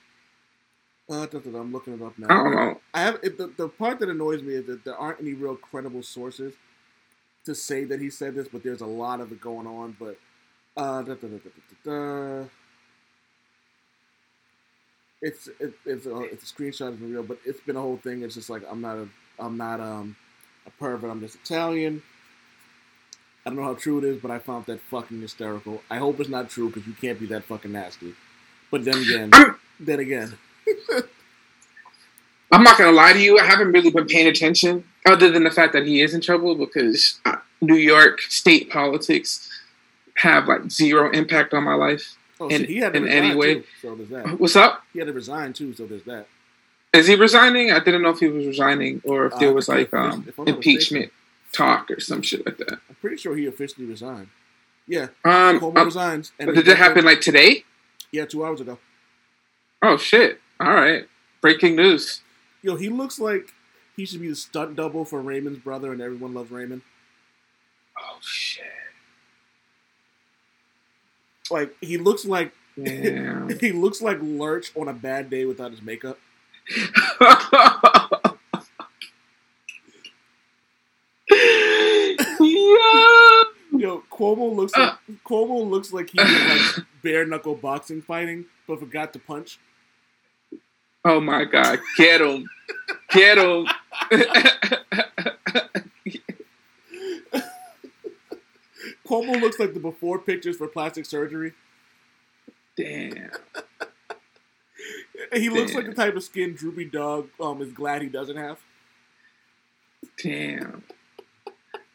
Uh, 1.10 1.26
da- 1.26 1.38
da- 1.40 1.50
da, 1.52 1.60
I'm 1.60 1.72
looking 1.72 1.94
it 1.94 2.02
up 2.02 2.18
now. 2.18 2.28
I 2.30 2.34
don't 2.44 2.56
know. 2.56 2.80
I 2.94 3.00
have 3.02 3.20
it, 3.22 3.38
the, 3.38 3.48
the 3.56 3.68
part 3.68 4.00
that 4.00 4.10
annoys 4.10 4.42
me 4.42 4.54
is 4.54 4.66
that 4.66 4.84
there 4.84 4.96
aren't 4.96 5.20
any 5.20 5.34
real 5.34 5.56
credible 5.56 6.02
sources 6.02 6.54
to 7.46 7.54
say 7.54 7.84
that 7.84 8.00
he 8.00 8.10
said 8.10 8.34
this, 8.34 8.48
but 8.48 8.62
there's 8.64 8.82
a 8.82 8.86
lot 8.86 9.20
of 9.20 9.32
it 9.32 9.40
going 9.40 9.66
on. 9.66 9.96
But 10.00 10.18
uh, 10.76 11.02
da, 11.02 11.14
da, 11.14 11.28
da, 11.28 11.28
da, 11.28 11.38
da, 11.38 11.74
da, 11.84 12.40
da. 12.40 12.44
it's 15.22 15.48
it, 15.60 15.74
it's 15.86 16.06
a, 16.06 16.16
it's 16.22 16.50
a 16.50 16.54
screenshot 16.54 16.88
of 16.88 17.02
real, 17.02 17.22
but 17.22 17.38
it's 17.44 17.60
been 17.60 17.76
a 17.76 17.80
whole 17.80 17.98
thing. 17.98 18.22
It's 18.22 18.34
just 18.34 18.50
like 18.50 18.62
I'm 18.70 18.80
not 18.80 18.96
a 18.98 19.08
I'm 19.38 19.56
not 19.56 19.80
um 19.80 20.16
a 20.66 20.70
pervert. 20.70 21.10
I'm 21.10 21.20
just 21.20 21.34
Italian. 21.36 22.02
I 23.44 23.50
don't 23.50 23.56
know 23.58 23.64
how 23.64 23.74
true 23.74 23.98
it 23.98 24.04
is, 24.04 24.18
but 24.22 24.30
I 24.30 24.38
found 24.38 24.66
that 24.66 24.80
fucking 24.82 25.20
hysterical. 25.20 25.82
I 25.90 25.96
hope 25.98 26.20
it's 26.20 26.28
not 26.28 26.48
true 26.50 26.68
because 26.68 26.86
you 26.86 26.92
can't 26.94 27.18
be 27.18 27.26
that 27.26 27.44
fucking 27.44 27.72
nasty. 27.72 28.14
But 28.70 28.84
then 28.84 28.98
again, 28.98 29.30
then 29.80 29.98
again, 30.00 30.34
I'm 32.52 32.62
not 32.62 32.78
gonna 32.78 32.92
lie 32.92 33.12
to 33.14 33.18
you. 33.20 33.38
I 33.38 33.44
haven't 33.44 33.72
really 33.72 33.90
been 33.90 34.06
paying 34.06 34.26
attention, 34.28 34.84
other 35.06 35.30
than 35.30 35.44
the 35.44 35.50
fact 35.50 35.72
that 35.72 35.86
he 35.86 36.00
is 36.02 36.14
in 36.14 36.20
trouble 36.20 36.54
because 36.54 37.18
uh, 37.24 37.36
New 37.60 37.74
York 37.76 38.20
state 38.22 38.70
politics 38.70 39.48
have 40.16 40.46
like 40.46 40.70
zero 40.70 41.10
impact 41.10 41.54
on 41.54 41.64
my 41.64 41.74
life. 41.74 42.16
oh 42.40 42.48
In- 42.48 42.60
shit, 42.60 42.68
he 42.68 42.76
had 42.76 42.92
to 42.92 42.98
in 42.98 43.04
resign 43.04 43.22
any 43.24 43.34
way. 43.34 43.54
too. 43.56 43.64
So 43.80 43.94
there's 43.94 44.08
that. 44.10 44.38
What's 44.38 44.54
up? 44.56 44.84
He 44.92 44.98
had 44.98 45.08
to 45.08 45.14
resign 45.14 45.52
too, 45.54 45.72
so 45.74 45.86
there's 45.86 46.04
that. 46.04 46.26
Is 46.92 47.06
he 47.06 47.14
resigning? 47.14 47.72
I 47.72 47.78
didn't 47.78 48.02
know 48.02 48.10
if 48.10 48.18
he 48.18 48.28
was 48.28 48.46
resigning 48.46 49.00
or 49.04 49.26
if 49.26 49.34
Uh, 49.34 49.38
there 49.38 49.52
was 49.52 49.68
like 49.68 49.92
um, 49.94 50.28
impeachment 50.46 51.10
talk 51.52 51.90
or 51.90 52.00
some 52.00 52.20
shit 52.22 52.44
like 52.44 52.58
that. 52.58 52.72
I'm 52.88 52.96
pretty 53.00 53.16
sure 53.16 53.34
he 53.36 53.46
officially 53.46 53.86
resigned. 53.86 54.28
Yeah, 54.86 55.08
Um, 55.24 55.62
um, 55.62 55.74
resigns. 55.84 56.32
And 56.38 56.46
but 56.48 56.54
did 56.56 56.66
that 56.66 56.76
happen 56.76 57.04
like 57.04 57.20
today? 57.20 57.64
Yeah, 58.10 58.26
two 58.26 58.44
hours 58.44 58.60
ago. 58.60 58.78
Oh 59.80 59.96
shit! 59.96 60.40
All 60.60 60.74
right, 60.74 61.08
breaking 61.40 61.76
news. 61.76 62.20
Yo, 62.62 62.76
he 62.76 62.88
looks 62.88 63.18
like 63.18 63.52
he 63.96 64.04
should 64.04 64.20
be 64.20 64.28
the 64.28 64.36
stunt 64.36 64.76
double 64.76 65.04
for 65.04 65.20
Raymond's 65.22 65.60
brother, 65.60 65.92
and 65.92 66.00
everyone 66.02 66.34
loves 66.34 66.50
Raymond. 66.50 66.82
Oh 67.98 68.18
shit! 68.20 68.64
Like 71.50 71.74
he 71.80 71.96
looks 71.96 72.24
like 72.24 72.52
he 72.76 73.72
looks 73.72 74.02
like 74.02 74.18
Lurch 74.20 74.72
on 74.76 74.88
a 74.88 74.92
bad 74.92 75.30
day 75.30 75.44
without 75.44 75.70
his 75.70 75.80
makeup. 75.82 76.18
Yeah. 82.40 83.42
Yo, 83.74 84.02
Cuomo 84.10 84.54
looks 84.54 84.76
like 84.76 84.94
Cuomo 85.24 85.68
looks 85.68 85.92
like 85.92 86.10
he 86.10 86.18
was 86.18 86.76
like 86.76 86.86
bare 87.02 87.24
knuckle 87.26 87.54
boxing 87.54 88.02
fighting, 88.02 88.44
but 88.66 88.78
forgot 88.80 89.12
to 89.14 89.18
punch. 89.18 89.58
Oh 91.04 91.20
my 91.20 91.44
god! 91.44 91.80
Get 91.96 92.20
him! 92.20 92.48
Get 93.10 93.38
him! 93.38 93.66
Cuomo 99.06 99.40
looks 99.40 99.58
like 99.58 99.74
the 99.74 99.80
before 99.80 100.18
pictures 100.18 100.56
for 100.56 100.68
plastic 100.68 101.04
surgery. 101.04 101.52
Damn. 102.76 103.30
He 105.32 105.48
looks 105.48 105.74
like 105.74 105.86
the 105.86 105.94
type 105.94 106.14
of 106.16 106.22
skin 106.22 106.54
Droopy 106.54 106.86
Dog 106.86 107.28
um, 107.40 107.62
is 107.62 107.72
glad 107.72 108.02
he 108.02 108.08
doesn't 108.08 108.36
have. 108.36 108.58
Damn. 110.22 110.84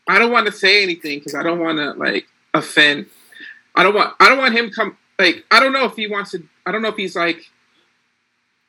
I 0.08 0.20
don't 0.20 0.32
want 0.32 0.48
to 0.48 0.52
say 0.52 0.82
anything 0.84 1.20
because 1.20 1.36
I 1.36 1.44
don't 1.44 1.60
want 1.60 1.78
to 1.78 1.92
like 1.92 2.28
offend. 2.54 3.08
I 3.76 3.84
don't 3.84 3.94
want. 3.94 4.16
I 4.20 4.30
don't 4.30 4.38
want 4.38 4.56
him 4.56 4.70
come. 4.72 4.98
Like 5.20 5.46
I 5.52 5.60
don't 5.60 5.74
know 5.74 5.86
if 5.86 5.96
he 5.96 6.08
wants 6.08 6.32
to. 6.32 6.44
I 6.66 6.72
don't 6.72 6.82
know 6.82 6.90
if 6.90 6.98
he's 6.98 7.16
like. 7.16 7.50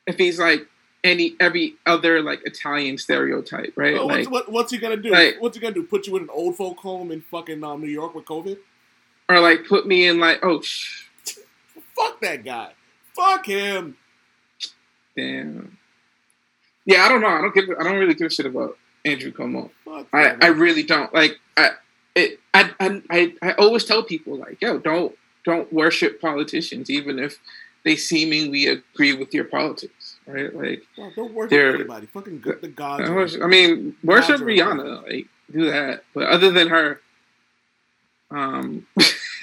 If 0.07 0.16
he's 0.16 0.39
like 0.39 0.66
any 1.05 1.35
every 1.39 1.75
other 1.87 2.23
like 2.23 2.41
Italian 2.45 2.99
stereotype, 2.99 3.73
right? 3.77 3.95
Oh, 3.97 4.07
what's, 4.07 4.16
like 4.27 4.31
what, 4.31 4.53
what's 4.53 4.73
he 4.73 4.79
gonna 4.79 4.97
do? 4.97 5.11
like- 5.11 5.37
what's 5.41 5.57
he 5.57 5.61
gonna 5.61 5.75
do? 5.75 5.83
Put 5.83 6.07
you 6.07 6.16
in 6.16 6.25
an 6.25 6.31
old 6.31 6.57
folk 6.57 6.79
home 6.79 7.11
in 7.11 7.21
fucking 7.21 7.62
um, 7.62 7.81
New 7.81 7.89
York 7.89 8.14
with 8.14 8.25
COVID? 8.25 8.59
or 9.29 9.41
like 9.41 9.66
put 9.66 9.87
me 9.87 10.07
in 10.07 10.19
like 10.19 10.41
oh 10.43 10.61
sh- 10.61 11.09
Fuck 11.97 12.21
that 12.21 12.45
guy. 12.45 12.73
Fuck 13.14 13.47
him. 13.47 13.97
Damn. 15.19 15.79
Yeah, 16.85 17.05
I 17.05 17.09
don't 17.09 17.21
know. 17.21 17.29
I 17.29 17.41
don't 17.41 17.55
give. 17.55 17.66
I 17.79 17.83
don't 17.83 17.99
really 17.99 18.14
give 18.14 18.29
a 18.29 18.31
shit 18.31 18.47
about 18.47 18.79
Andrew 19.05 19.33
Cuomo. 19.33 19.71
Fuck 19.85 20.07
I, 20.12 20.37
I 20.41 20.47
really 20.49 20.83
don't 20.83 21.12
like 21.14 21.39
I 21.57 21.71
it 22.14 22.41
I, 22.55 22.71
I 22.81 23.35
I 23.43 23.53
always 23.53 23.85
tell 23.85 24.03
people 24.03 24.37
like 24.37 24.61
yo 24.61 24.79
don't 24.79 25.14
don't 25.45 25.73
worship 25.73 26.21
politicians 26.21 26.91
even 26.91 27.19
if 27.19 27.39
they 27.85 27.97
seemingly 27.97 28.66
agree 28.66 29.14
with 29.14 29.33
your 29.33 29.45
politics 29.45 30.16
right 30.27 30.55
like 30.55 30.83
don't 31.16 31.33
worship 31.33 31.75
anybody. 31.75 32.07
Fucking 32.07 32.41
good, 32.41 32.61
the 32.61 32.69
gods. 32.69 33.09
I, 33.09 33.12
worship- 33.14 33.43
I 33.43 33.47
mean 33.47 33.97
worship 34.03 34.41
Rihanna 34.41 35.05
like 35.07 35.27
do 35.51 35.71
that 35.71 36.05
but 36.14 36.25
other 36.29 36.51
than 36.51 36.69
her 36.69 37.01
um 38.31 38.87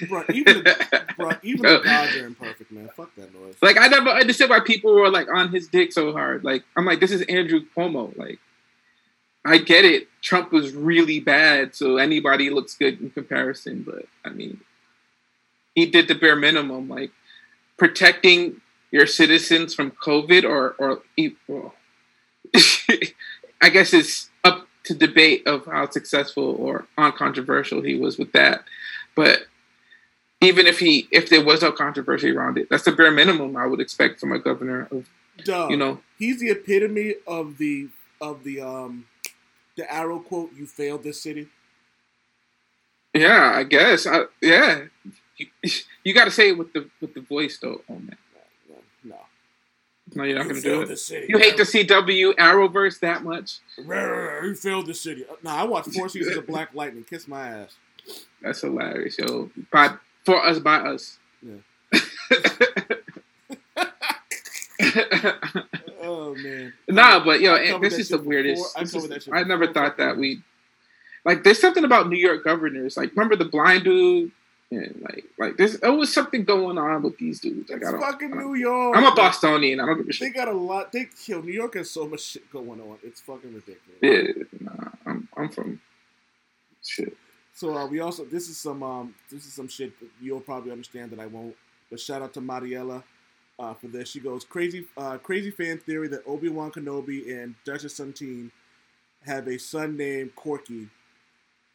bro, 0.08 0.22
even 0.32 0.64
the, 0.64 1.04
bro, 1.16 1.30
even 1.42 1.62
the 1.62 1.80
gods 1.84 2.16
are 2.16 2.26
imperfect, 2.26 2.70
man. 2.70 2.88
Fuck 2.96 3.14
that 3.16 3.34
noise. 3.34 3.56
like 3.62 3.78
I 3.78 3.88
never 3.88 4.10
understood 4.10 4.50
why 4.50 4.60
people 4.60 4.94
were 4.94 5.10
like 5.10 5.28
on 5.32 5.50
his 5.50 5.68
dick 5.68 5.92
so 5.92 6.12
hard 6.12 6.44
like 6.44 6.64
I'm 6.76 6.84
like 6.84 7.00
this 7.00 7.10
is 7.10 7.22
Andrew 7.22 7.60
Cuomo 7.76 8.16
like 8.16 8.38
I 9.44 9.58
get 9.58 9.84
it 9.84 10.08
Trump 10.22 10.52
was 10.52 10.74
really 10.74 11.20
bad 11.20 11.74
so 11.74 11.96
anybody 11.96 12.50
looks 12.50 12.74
good 12.74 13.00
in 13.00 13.10
comparison 13.10 13.82
but 13.86 14.06
I 14.24 14.30
mean 14.30 14.60
he 15.76 15.86
did 15.86 16.08
the 16.08 16.14
bare 16.16 16.34
minimum, 16.34 16.88
like 16.88 17.12
protecting 17.76 18.62
your 18.90 19.06
citizens 19.06 19.74
from 19.74 19.92
COVID, 19.92 20.42
or 20.42 20.74
or 20.78 21.02
well, 21.46 21.74
I 23.62 23.68
guess 23.68 23.92
it's 23.92 24.30
up 24.42 24.66
to 24.84 24.94
debate 24.94 25.46
of 25.46 25.66
how 25.66 25.88
successful 25.90 26.56
or 26.58 26.86
uncontroversial 26.98 27.82
he 27.82 27.94
was 27.94 28.18
with 28.18 28.32
that. 28.32 28.64
But 29.14 29.46
even 30.40 30.66
if 30.66 30.78
he, 30.78 31.08
if 31.10 31.28
there 31.30 31.44
was 31.44 31.62
no 31.62 31.72
controversy 31.72 32.30
around 32.30 32.58
it, 32.58 32.68
that's 32.70 32.84
the 32.84 32.92
bare 32.92 33.10
minimum 33.10 33.56
I 33.56 33.66
would 33.66 33.80
expect 33.80 34.20
from 34.20 34.32
a 34.32 34.38
governor 34.38 34.88
of, 34.90 35.06
Duh. 35.44 35.68
you 35.70 35.76
know, 35.76 36.00
he's 36.18 36.40
the 36.40 36.50
epitome 36.50 37.14
of 37.26 37.58
the 37.58 37.88
of 38.20 38.44
the 38.44 38.60
um 38.60 39.06
the 39.76 39.92
arrow 39.92 40.18
quote? 40.18 40.50
You 40.56 40.66
failed 40.66 41.02
this 41.02 41.20
city. 41.22 41.48
Yeah, 43.14 43.52
I 43.54 43.64
guess. 43.64 44.06
I, 44.06 44.24
yeah, 44.42 44.84
you, 45.38 45.46
you 46.04 46.14
got 46.14 46.26
to 46.26 46.30
say 46.30 46.50
it 46.50 46.58
with 46.58 46.72
the 46.72 46.88
with 47.00 47.14
the 47.14 47.20
voice 47.22 47.58
though. 47.58 47.80
Oh 47.88 47.94
man, 47.94 48.16
No, 49.04 49.16
no. 50.14 50.22
you're 50.24 50.36
not 50.36 50.44
You 50.44 50.48
gonna 50.50 50.54
do 50.54 50.68
failed 50.70 50.82
it. 50.84 50.88
the 50.88 50.96
city. 50.96 51.26
You 51.28 51.38
hate 51.38 51.56
the 51.56 51.62
CW 51.62 52.34
Arrowverse 52.34 53.00
that 53.00 53.22
much? 53.24 53.58
You 53.78 54.54
failed 54.54 54.86
the 54.86 54.94
city. 54.94 55.24
Nah, 55.42 55.56
I 55.56 55.64
watched 55.64 55.94
four 55.94 56.08
seasons 56.08 56.36
of 56.36 56.46
Black 56.46 56.70
Lightning. 56.74 57.04
Kiss 57.04 57.26
my 57.26 57.48
ass. 57.48 57.76
That's 58.42 58.60
hilarious, 58.60 59.18
yo. 59.18 59.50
By 59.72 59.94
for 60.26 60.44
us, 60.44 60.58
by 60.58 60.76
us. 60.76 61.18
Yeah. 61.42 61.54
Oh 66.02 66.34
man. 66.36 66.72
nah, 66.88 67.24
but 67.24 67.40
yo, 67.40 67.56
and 67.56 67.82
this 67.82 67.98
is 67.98 68.08
the 68.10 68.18
weirdest. 68.18 68.62
before. 68.76 68.80
I 68.80 68.84
This 69.08 69.26
is- 69.26 69.28
I 69.32 69.42
never 69.42 69.72
thought 69.72 69.96
that 69.98 70.16
we 70.16 70.40
like. 71.24 71.42
There's 71.42 71.60
something 71.60 71.84
about 71.84 72.08
New 72.08 72.16
York 72.18 72.44
governors. 72.44 72.96
Like, 72.96 73.10
remember 73.16 73.34
the 73.36 73.44
blind 73.46 73.84
dude? 73.84 74.30
And 74.70 75.00
like, 75.02 75.24
like 75.38 75.56
there's 75.56 75.76
always 75.82 76.12
something 76.12 76.44
going 76.44 76.78
on 76.78 77.02
with 77.02 77.18
these 77.18 77.40
dudes. 77.40 77.70
Like, 77.70 77.80
It's 77.80 77.88
I 77.88 77.92
don't. 77.92 78.00
fucking 78.00 78.32
I 78.32 78.36
don't- 78.36 78.46
New 78.52 78.54
York. 78.54 78.96
I'm 78.96 79.04
a 79.04 79.14
Bostonian. 79.14 79.80
I 79.80 79.86
don't 79.86 79.96
give 79.98 80.08
a 80.08 80.12
shit. 80.12 80.32
They 80.32 80.38
got 80.38 80.48
a 80.48 80.52
lot. 80.56 80.92
They 80.92 81.06
kill 81.24 81.42
New 81.42 81.52
York 81.52 81.74
has 81.74 81.90
so 81.90 82.06
much 82.06 82.20
shit 82.22 82.50
going 82.52 82.80
on. 82.80 82.98
It's 83.02 83.20
fucking 83.22 83.54
ridiculous. 83.54 83.98
Yeah, 84.02 84.44
nah, 84.60 84.90
I'm 85.06 85.28
I'm 85.36 85.48
from 85.48 85.80
shit. 86.84 87.16
So 87.56 87.74
uh, 87.74 87.86
we 87.86 88.00
also 88.00 88.26
this 88.26 88.50
is 88.50 88.58
some 88.58 88.82
um 88.82 89.14
this 89.30 89.46
is 89.46 89.52
some 89.54 89.66
shit 89.66 89.92
you'll 90.20 90.40
probably 90.40 90.72
understand 90.72 91.10
that 91.12 91.18
I 91.18 91.26
won't. 91.26 91.56
But 91.90 91.98
shout 91.98 92.20
out 92.20 92.34
to 92.34 92.42
Mariella 92.42 93.02
uh, 93.58 93.72
for 93.72 93.86
this. 93.86 94.10
She 94.10 94.20
goes 94.20 94.44
crazy 94.44 94.84
uh, 94.98 95.16
crazy 95.16 95.50
fan 95.50 95.78
theory 95.78 96.06
that 96.08 96.20
Obi 96.26 96.50
Wan 96.50 96.70
Kenobi 96.70 97.42
and 97.42 97.54
Duchess 97.64 97.96
Satine 97.96 98.52
have 99.24 99.48
a 99.48 99.58
son 99.58 99.96
named 99.96 100.32
Korkie. 100.36 100.90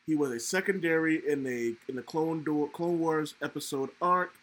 He 0.05 0.13
was 0.15 0.29
a 0.31 0.39
secondary 0.39 1.27
in 1.27 1.47
a 1.47 1.73
in 1.89 1.95
the 1.95 2.03
Clone 2.03 2.43
Do- 2.43 2.69
Clone 2.73 2.99
Wars 2.99 3.33
episode 3.41 3.89
arc. 3.99 4.33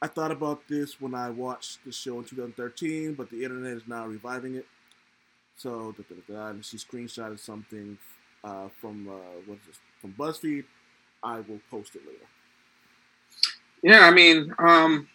I 0.00 0.06
thought 0.06 0.30
about 0.30 0.68
this 0.68 1.00
when 1.00 1.14
I 1.14 1.30
watched 1.30 1.84
the 1.84 1.90
show 1.90 2.18
in 2.18 2.24
2013, 2.24 3.14
but 3.14 3.30
the 3.30 3.42
internet 3.42 3.72
is 3.72 3.82
now 3.88 4.06
reviving 4.06 4.54
it. 4.54 4.66
So, 5.56 5.94
da, 5.96 6.02
da, 6.28 6.52
da, 6.52 6.60
she 6.60 6.76
screenshotted 6.76 7.38
something 7.38 7.96
uh, 8.44 8.68
from 8.80 9.08
uh, 9.08 9.40
what 9.46 9.58
is 9.58 9.66
this? 9.66 9.78
From 10.00 10.12
BuzzFeed. 10.12 10.64
I 11.24 11.36
will 11.36 11.60
post 11.70 11.96
it 11.96 12.02
later. 12.06 12.26
Yeah, 13.82 14.06
I 14.06 14.10
mean, 14.10 14.54
um, 14.58 15.08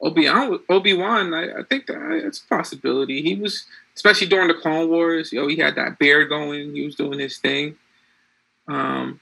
Obi 0.00 0.28
Obi 0.28 0.94
Wan. 0.94 1.34
I, 1.34 1.58
I 1.58 1.62
think 1.68 1.86
that 1.86 1.96
it's 2.24 2.42
a 2.42 2.46
possibility. 2.46 3.22
He 3.22 3.34
was, 3.34 3.66
especially 3.96 4.28
during 4.28 4.48
the 4.48 4.54
Clone 4.54 4.88
Wars. 4.88 5.32
Yo, 5.32 5.42
know, 5.42 5.48
he 5.48 5.56
had 5.56 5.74
that 5.74 5.98
beard 5.98 6.28
going. 6.28 6.74
He 6.74 6.84
was 6.84 6.94
doing 6.94 7.18
his 7.18 7.38
thing. 7.38 7.76
Um, 8.68 9.20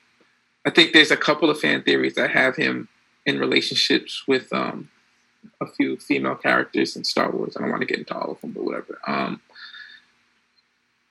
I 0.67 0.71
think 0.71 0.93
there's 0.93 1.11
a 1.11 1.17
couple 1.17 1.49
of 1.49 1.59
fan 1.61 1.83
theories 1.83 2.15
that 2.15 2.31
have 2.31 2.57
him 2.57 2.89
in 3.25 3.39
relationships 3.39 4.27
with 4.27 4.53
um, 4.53 4.89
a 5.61 5.67
few 5.67 5.97
female 5.97 6.35
characters 6.35 6.97
in 6.97 7.05
Star 7.05 7.31
Wars. 7.31 7.57
I 7.57 7.61
don't 7.61 7.71
want 7.71 7.83
to 7.83 7.87
get 7.87 7.99
into 7.99 8.15
all 8.15 8.33
of 8.33 8.41
them, 8.41 8.51
but 8.51 8.65
whatever. 8.65 8.99
Um, 9.07 9.41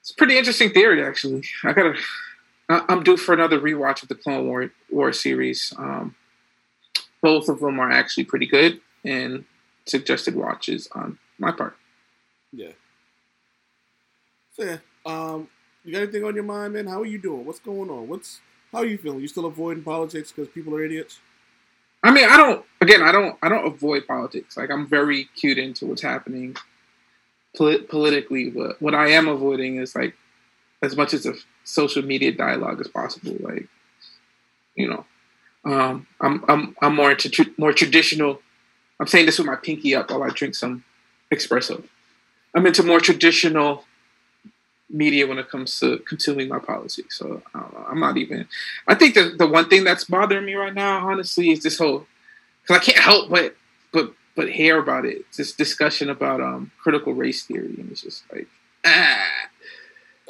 it's 0.02 0.12
a 0.12 0.16
pretty 0.16 0.38
interesting 0.38 0.70
theory, 0.70 1.04
actually. 1.04 1.44
I 1.64 1.74
gotta. 1.74 1.96
I- 2.70 2.86
I'm 2.90 3.04
due 3.04 3.18
for 3.18 3.34
another 3.34 3.60
rewatch 3.60 4.02
of 4.04 4.10
the 4.10 4.16
Clone 4.16 4.48
War, 4.48 4.72
War 4.90 5.14
series. 5.14 5.74
Um, 5.78 6.16
both 7.22 7.50
of 7.50 7.60
them 7.60 7.80
are 7.80 7.92
actually 7.92 8.26
pretty 8.26 8.46
good 8.46 8.82
and 9.04 9.46
suggested 9.86 10.36
watches 10.36 10.88
on 10.94 11.18
my 11.38 11.52
part. 11.52 11.76
Yeah. 12.52 12.72
So 14.54 14.64
yeah, 14.64 14.78
um, 15.06 15.48
you 15.84 15.92
got 15.92 16.04
anything 16.04 16.24
on 16.24 16.36
your 16.36 16.44
mind, 16.44 16.74
man? 16.74 16.88
How 16.88 17.02
are 17.02 17.06
you 17.06 17.18
doing? 17.18 17.46
What's 17.46 17.60
going 17.60 17.90
on? 17.90 18.08
What's 18.08 18.40
how 18.72 18.80
are 18.80 18.86
you 18.86 18.98
feeling? 18.98 19.20
You 19.20 19.28
still 19.28 19.46
avoiding 19.46 19.84
politics 19.84 20.32
because 20.32 20.52
people 20.52 20.74
are 20.76 20.84
idiots? 20.84 21.20
I 22.04 22.12
mean, 22.12 22.28
I 22.30 22.38
don't. 22.38 22.66
Again, 22.82 23.02
I 23.02 23.12
don't. 23.12 23.38
I 23.42 23.50
don't 23.50 23.66
avoid 23.66 24.08
politics. 24.08 24.58
Like 24.58 24.70
I'm 24.72 24.88
very 24.88 25.26
cued 25.36 25.58
into 25.58 25.86
what's 25.86 26.02
happening 26.02 26.56
polit- 27.58 27.90
politically. 27.90 28.50
But 28.50 28.82
what 28.82 28.94
I 28.96 29.10
am 29.10 29.28
avoiding 29.28 29.78
is 29.78 29.96
like 29.96 30.16
as 30.82 30.96
much 30.96 31.14
as 31.14 31.26
a 31.26 31.34
social 31.66 32.04
media 32.04 32.32
dialogue 32.32 32.80
as 32.80 32.88
possible. 32.88 33.36
Like, 33.42 33.68
you 34.76 34.88
know, 34.88 35.06
um, 35.66 36.08
I'm 36.22 36.44
I'm 36.48 36.76
I'm 36.82 36.96
more 36.96 37.12
into 37.12 37.30
tr- 37.30 37.56
more 37.58 37.74
traditional. 37.74 38.42
I'm 39.00 39.08
saying 39.08 39.26
this 39.26 39.38
with 39.38 39.48
my 39.48 39.58
pinky 39.58 39.94
up 39.94 40.10
while 40.10 40.24
I 40.24 40.30
drink 40.30 40.56
some 40.56 40.86
espresso. 41.34 41.84
I'm 42.54 42.66
into 42.66 42.84
more 42.84 43.02
traditional 43.02 43.84
media 44.90 45.28
when 45.28 45.40
it 45.40 45.50
comes 45.50 45.80
to 45.80 45.98
consuming 46.00 46.48
my 46.48 46.60
politics. 46.60 47.18
So 47.18 47.42
I 47.54 47.64
I'm 47.90 48.00
not 48.00 48.18
even. 48.18 48.48
I 48.88 48.96
think 48.96 49.16
the 49.16 49.36
the 49.38 49.48
one 49.48 49.68
thing 49.70 49.84
that's 49.84 50.06
bothering 50.06 50.46
me 50.46 50.54
right 50.54 50.74
now, 50.74 51.10
honestly, 51.10 51.52
is 51.52 51.64
this 51.64 51.78
whole 51.78 52.06
because 52.62 52.82
I 52.82 52.84
can't 52.84 53.04
help 53.04 53.30
but 53.30 53.56
but 53.92 54.14
but 54.36 54.52
hear 54.52 54.78
about 54.80 55.06
it. 55.06 55.26
This 55.36 55.52
discussion 55.52 56.10
about 56.10 56.42
um 56.42 56.72
critical 56.80 57.14
race 57.14 57.44
theory, 57.44 57.76
and 57.78 57.92
it's 57.92 58.02
just 58.02 58.24
like 58.32 58.48
ah, 58.86 59.45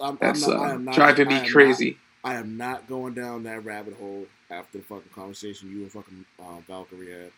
I'm, 0.02 0.18
that's 0.20 0.48
I'm 0.48 0.58
not, 0.58 0.62
I 0.62 0.72
uh, 0.72 0.74
am 0.76 0.86
not, 0.86 0.96
driving 0.96 1.28
I 1.28 1.32
me 1.32 1.46
am 1.48 1.52
crazy. 1.52 1.98
Not, 2.24 2.32
I 2.32 2.36
am 2.36 2.58
not 2.58 2.88
going 2.88 3.14
down 3.14 3.44
that 3.44 3.64
rabbit 3.64 3.96
hole 3.96 4.26
after 4.50 4.80
the 4.80 4.84
fucking 4.84 5.12
conversation 5.14 5.72
you 5.72 5.84
and 5.84 5.92
fucking 5.92 6.26
uh, 6.40 6.60
Valkyrie 6.68 7.12
had. 7.12 7.32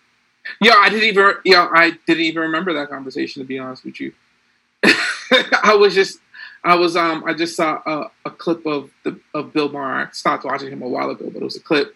Yeah, 0.61 0.75
I 0.77 0.89
didn't 0.89 1.05
even. 1.09 1.33
Yeah, 1.43 1.67
I 1.73 1.91
didn't 2.05 2.23
even 2.23 2.41
remember 2.43 2.73
that 2.73 2.89
conversation. 2.89 3.41
To 3.41 3.45
be 3.47 3.59
honest 3.59 3.83
with 3.83 3.99
you, 3.99 4.13
I 4.83 5.75
was 5.77 5.93
just, 5.93 6.19
I 6.63 6.75
was, 6.75 6.95
um, 6.95 7.23
I 7.25 7.33
just 7.33 7.55
saw 7.57 7.81
a, 7.85 8.11
a 8.25 8.31
clip 8.31 8.65
of 8.65 8.89
the 9.03 9.19
of 9.33 9.51
Bill 9.51 9.69
Maher. 9.69 10.07
I 10.07 10.11
stopped 10.11 10.45
watching 10.45 10.71
him 10.71 10.81
a 10.81 10.87
while 10.87 11.09
ago, 11.09 11.29
but 11.31 11.41
it 11.41 11.45
was 11.45 11.57
a 11.57 11.61
clip 11.61 11.95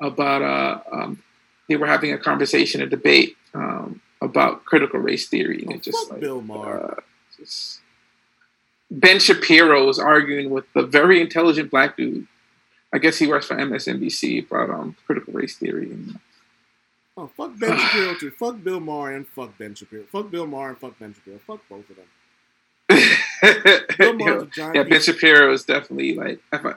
about 0.00 0.42
uh, 0.42 0.80
um, 0.90 1.22
they 1.68 1.76
were 1.76 1.86
having 1.86 2.12
a 2.12 2.18
conversation, 2.18 2.80
a 2.80 2.86
debate 2.86 3.36
um, 3.52 4.00
about 4.22 4.64
critical 4.64 4.98
race 5.00 5.28
theory, 5.28 5.62
and 5.62 5.72
Oh, 5.72 5.74
it 5.76 5.82
just 5.82 6.10
like 6.10 6.20
Bill 6.20 6.40
Maher. 6.40 6.96
uh, 6.98 7.00
just 7.38 7.80
Ben 8.90 9.18
Shapiro 9.18 9.86
was 9.86 9.98
arguing 9.98 10.50
with 10.50 10.64
the 10.72 10.82
very 10.82 11.20
intelligent 11.20 11.70
black 11.70 11.96
dude. 11.96 12.26
I 12.92 12.98
guess 12.98 13.18
he 13.18 13.26
works 13.26 13.46
for 13.46 13.56
MSNBC 13.56 14.46
about 14.46 14.70
um, 14.70 14.96
critical 15.06 15.32
race 15.32 15.56
theory. 15.56 15.90
And, 15.90 16.18
Oh 17.18 17.30
fuck 17.34 17.58
Ben 17.58 17.78
Shapiro 17.78 18.14
too. 18.14 18.30
Fuck 18.30 18.62
Bill 18.62 18.78
Maher 18.78 19.12
and 19.12 19.26
fuck 19.26 19.56
Ben 19.56 19.74
Shapiro. 19.74 20.04
Fuck 20.04 20.30
Bill 20.30 20.46
Maher 20.46 20.70
and 20.70 20.78
fuck 20.78 20.98
Ben 20.98 21.14
Shapiro. 21.14 21.38
Fuck 21.46 21.60
both 21.68 21.88
of 21.88 21.96
them. 21.96 22.06
Bill 23.98 24.12
Maher's 24.12 24.42
yeah, 24.42 24.42
a 24.42 24.46
giant 24.46 24.76
yeah, 24.76 24.82
Ben 24.82 25.00
Shapiro 25.00 25.52
is 25.52 25.64
definitely 25.64 26.14
like. 26.14 26.40
I, 26.52 26.74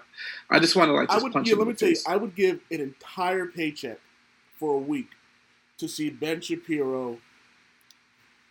I 0.50 0.60
just 0.60 0.78
want 0.78 0.90
to 0.90 0.94
like 0.94 1.10
I 1.10 1.16
just 1.16 1.24
would 1.24 1.34
punch 1.34 1.48
yeah, 1.48 1.54
him 1.54 1.60
let 1.60 1.68
me 1.68 1.74
tell 1.74 1.90
you. 1.90 1.98
I 2.08 2.16
would 2.16 2.36
give 2.36 2.62
an 2.72 2.80
entire 2.80 3.48
paycheck 3.48 4.00
for 4.58 4.76
a 4.76 4.80
week 4.80 5.10
to 5.78 5.90
see 5.90 6.10
Ben 6.10 6.40
Shapiro, 6.40 7.18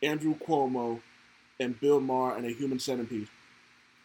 Andrew 0.03 0.35
Cuomo, 0.35 1.01
and 1.59 1.81
Bill 1.81 2.01
Maher 2.01 2.37
and 2.37 2.45
a 2.45 2.51
human 2.51 2.79
centipede. 2.79 3.29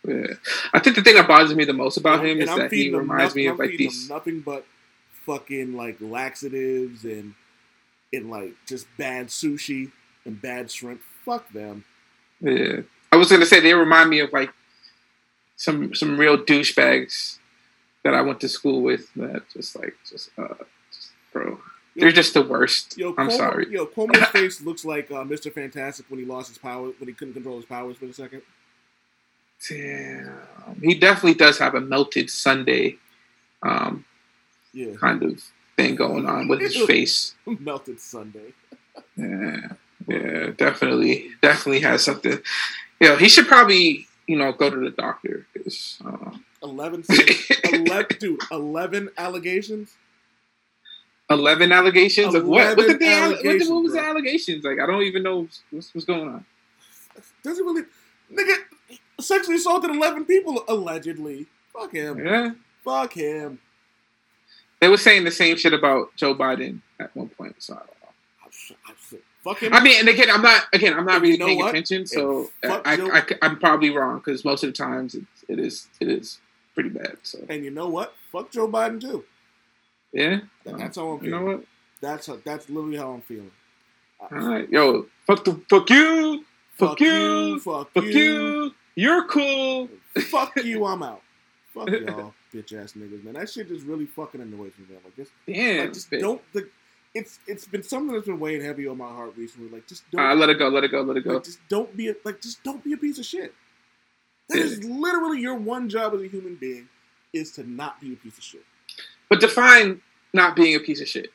Yeah. 0.05 0.33
I 0.73 0.79
think 0.79 0.95
the 0.97 1.01
thing 1.01 1.15
that 1.15 1.27
bothers 1.27 1.55
me 1.55 1.63
the 1.65 1.73
most 1.73 1.97
about 1.97 2.19
And 2.19 2.27
him 2.27 2.31
and 2.39 2.43
is 2.43 2.49
I'm 2.49 2.59
that 2.59 2.71
he 2.73 2.89
reminds 2.93 3.23
nothing- 3.31 3.43
me 3.43 3.47
of 3.47 3.59
like 3.59 3.77
these. 3.77 4.09
nothing 4.09 4.41
but 4.41 4.65
fucking 5.25 5.73
like 5.73 5.97
laxatives 6.01 7.05
and 7.05 7.35
and 8.11 8.29
like 8.29 8.53
just 8.67 8.85
bad 8.97 9.27
sushi 9.27 9.91
and 10.25 10.41
bad 10.41 10.69
shrimp. 10.69 11.01
Fuck 11.25 11.51
them. 11.53 11.85
Yeah. 12.41 12.81
I 13.11 13.15
was 13.15 13.29
gonna 13.31 13.45
say 13.45 13.59
they 13.61 13.73
remind 13.73 14.09
me 14.09 14.19
of 14.19 14.33
like 14.33 14.51
some 15.55 15.93
some 15.95 16.17
real 16.17 16.37
douchebags 16.37 17.37
that 18.03 18.13
I 18.13 18.21
went 18.21 18.41
to 18.41 18.49
school 18.49 18.81
with. 18.81 19.13
That 19.15 19.43
just 19.53 19.75
like 19.77 19.95
just 20.09 20.29
uh, 20.37 20.55
just, 20.91 21.11
bro, 21.31 21.59
they're 21.95 22.11
just 22.11 22.33
the 22.33 22.41
worst. 22.41 22.97
Yo, 22.97 23.15
I'm 23.17 23.29
Cuomo, 23.29 23.37
sorry. 23.37 23.71
Yo, 23.71 23.85
Cuomo's 23.85 24.27
face 24.31 24.59
looks 24.61 24.83
like 24.83 25.09
uh, 25.11 25.23
Mr. 25.23 25.51
Fantastic 25.53 26.07
when 26.09 26.19
he 26.19 26.25
lost 26.25 26.49
his 26.49 26.57
power 26.57 26.89
when 26.97 27.07
he 27.07 27.13
couldn't 27.13 27.35
control 27.35 27.55
his 27.57 27.65
powers 27.65 27.95
for 27.97 28.05
a 28.05 28.13
second. 28.13 28.41
Damn. 29.69 30.39
He 30.81 30.95
definitely 30.95 31.35
does 31.35 31.57
have 31.59 31.75
a 31.75 31.81
melted 31.81 32.29
sundae 32.29 32.95
um, 33.61 34.05
Yeah, 34.73 34.95
kind 34.95 35.23
of 35.23 35.41
thing 35.77 35.95
going 35.95 36.25
on 36.25 36.47
with 36.47 36.59
his 36.61 36.75
face. 36.87 37.35
melted 37.45 37.99
sundae. 37.99 38.51
Yeah, 39.15 39.69
yeah, 40.07 40.49
definitely, 40.57 41.29
definitely 41.41 41.79
has 41.81 42.03
something. 42.03 42.39
Yeah, 42.99 43.17
he 43.17 43.27
should 43.29 43.47
probably, 43.47 44.07
you 44.27 44.37
know, 44.37 44.51
go 44.51 44.69
to 44.69 44.75
the 44.79 44.89
doctor. 44.91 45.47
'cause, 45.55 45.99
uh, 46.05 46.31
11, 46.63 47.03
11 47.73 48.05
dude, 48.19 48.39
11 48.51 49.09
allegations? 49.17 49.95
Eleven 51.29 51.71
allegations 51.71 52.35
of 52.35 52.45
what? 52.45 52.75
What, 52.77 52.87
the, 52.87 52.95
11 52.95 53.03
alle- 53.07 53.29
what, 53.31 53.41
the, 53.41 53.47
allegations, 53.49 53.69
what 53.69 53.83
was 53.83 53.93
the 53.93 53.99
allegations? 54.01 54.63
Like, 54.63 54.79
I 54.79 54.85
don't 54.85 55.03
even 55.03 55.23
know 55.23 55.47
what's, 55.71 55.91
what's 55.93 56.05
going 56.05 56.27
on. 56.27 56.45
Doesn't 57.43 57.65
really. 57.65 57.83
Nigga, 58.31 58.55
sexually 59.19 59.57
assaulted 59.57 59.91
11 59.91 60.25
people, 60.25 60.63
allegedly. 60.67 61.47
Fuck 61.71 61.91
him. 61.93 62.23
Yeah, 62.25 62.51
Fuck 62.83 63.13
him. 63.13 63.59
they 64.79 64.89
were 64.89 64.97
saying 64.97 65.23
the 65.23 65.31
same 65.31 65.57
shit 65.57 65.73
about 65.73 66.15
Joe 66.15 66.35
Biden 66.35 66.81
at 66.99 67.15
one 67.15 67.29
point. 67.29 67.55
So 67.59 67.73
I 67.73 67.77
don't 67.77 67.87
know. 67.87 68.07
I'm 68.43 68.47
s- 68.49 68.71
I'm 68.87 68.95
s- 68.95 69.21
Fuck 69.43 69.59
him. 69.59 69.73
I 69.73 69.83
mean, 69.83 69.99
and 69.99 70.07
again, 70.07 70.29
I'm 70.29 70.41
not. 70.41 70.65
Again, 70.71 70.93
I'm 70.93 71.05
not 71.05 71.15
you 71.15 71.21
really 71.21 71.37
know 71.37 71.45
paying 71.47 71.59
what? 71.59 71.69
attention, 71.71 72.05
so 72.07 72.49
uh, 72.63 72.67
fuck 72.81 73.31
I, 73.41 73.45
am 73.45 73.59
probably 73.59 73.89
wrong 73.89 74.17
because 74.19 74.45
most 74.45 74.63
of 74.63 74.69
the 74.69 74.73
times 74.73 75.15
it, 75.15 75.25
it 75.49 75.59
is. 75.59 75.87
It 75.99 76.07
is. 76.09 76.39
pretty 76.75 76.89
bad. 76.89 77.17
So 77.23 77.39
And 77.49 77.63
you 77.65 77.71
know 77.71 77.87
what? 77.89 78.13
Fuck 78.31 78.51
Joe 78.51 78.67
Biden 78.69 79.01
too. 79.01 79.25
yeah, 80.13 80.39
That- 80.63 80.73
um, 80.75 80.79
That's 80.79 80.95
how 80.97 81.09
I'm 81.09 81.23
you 81.25 81.31
know 81.31 81.43
what? 81.43 81.63
That's 82.01 82.27
how, 82.27 82.37
that's 82.43 82.69
literally 82.69 82.97
how 82.97 83.11
I'm 83.13 83.21
feeling. 83.21 83.51
All 84.19 84.29
right, 84.31 84.69
yo, 84.69 85.07
fuck 85.27 85.43
the 85.43 85.59
fuck 85.69 85.89
you, 85.89 86.45
fuck, 86.77 86.99
you, 87.01 87.59
fuck, 87.59 87.91
fuck 87.93 88.03
you, 88.05 88.11
you. 88.11 88.75
You're 88.95 89.25
cool. 89.25 89.89
fuck 90.29 90.55
you. 90.63 90.85
I'm 90.85 91.03
out. 91.03 91.21
Fuck 91.73 91.89
y'all, 91.89 92.33
bitch 92.53 92.73
ass 92.73 92.93
niggas, 92.93 93.23
man. 93.23 93.33
That 93.33 93.49
shit 93.49 93.67
just 93.67 93.85
really 93.85 94.05
fucking 94.05 94.39
annoys 94.39 94.73
me, 94.77 94.85
man. 94.89 94.99
Like, 95.03 95.15
just, 95.15 95.31
Damn, 95.47 95.85
like, 95.85 95.93
just 95.93 96.11
bitch. 96.11 96.21
don't. 96.21 96.41
The, 96.53 96.69
it's 97.15 97.39
it's 97.47 97.65
been 97.65 97.83
something 97.83 98.13
that's 98.13 98.27
been 98.27 98.39
weighing 98.39 98.61
heavy 98.61 98.87
on 98.87 98.97
my 98.97 99.07
heart 99.07 99.33
recently. 99.35 99.69
Like, 99.69 99.87
just 99.87 100.09
don't. 100.11 100.21
Uh, 100.23 100.35
let 100.35 100.49
it 100.49 100.59
go. 100.59 100.67
Let 100.67 100.83
it 100.83 100.91
go. 100.91 101.01
Let 101.01 101.17
it 101.17 101.23
go. 101.23 101.33
Like, 101.33 101.43
just 101.43 101.59
don't 101.69 101.95
be 101.97 102.09
a, 102.09 102.15
like, 102.23 102.41
just 102.41 102.63
don't 102.63 102.83
be 102.83 102.93
a 102.93 102.97
piece 102.97 103.17
of 103.17 103.25
shit. 103.25 103.53
That 104.49 104.59
is 104.59 104.83
literally 104.83 105.41
your 105.41 105.55
one 105.55 105.89
job 105.89 106.13
as 106.13 106.21
a 106.21 106.27
human 106.27 106.55
being 106.55 106.87
is 107.31 107.51
to 107.53 107.67
not 107.69 107.99
be 107.99 108.13
a 108.13 108.15
piece 108.15 108.37
of 108.37 108.43
shit. 108.43 108.63
But 109.29 109.39
define 109.39 110.01
not 110.33 110.55
being 110.55 110.75
a 110.75 110.79
piece 110.79 111.01
of 111.01 111.07
shit. 111.07 111.31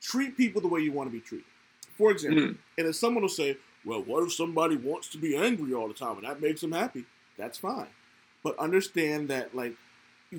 Treat 0.00 0.36
people 0.36 0.60
the 0.60 0.68
way 0.68 0.80
you 0.80 0.92
want 0.92 1.08
to 1.08 1.12
be 1.12 1.20
treated. 1.20 1.46
For 1.96 2.10
example, 2.10 2.42
Mhm. 2.42 2.58
and 2.78 2.86
if 2.88 2.96
someone 2.96 3.22
will 3.22 3.28
say, 3.28 3.56
"Well, 3.84 4.02
what 4.02 4.22
if 4.24 4.32
somebody 4.32 4.76
wants 4.76 5.08
to 5.10 5.18
be 5.18 5.36
angry 5.36 5.72
all 5.74 5.88
the 5.88 5.94
time 5.94 6.16
and 6.18 6.26
that 6.26 6.40
makes 6.40 6.60
them 6.60 6.72
happy?" 6.72 7.04
That's 7.36 7.58
fine, 7.58 7.88
but 8.42 8.58
understand 8.58 9.28
that 9.28 9.54
like 9.54 9.74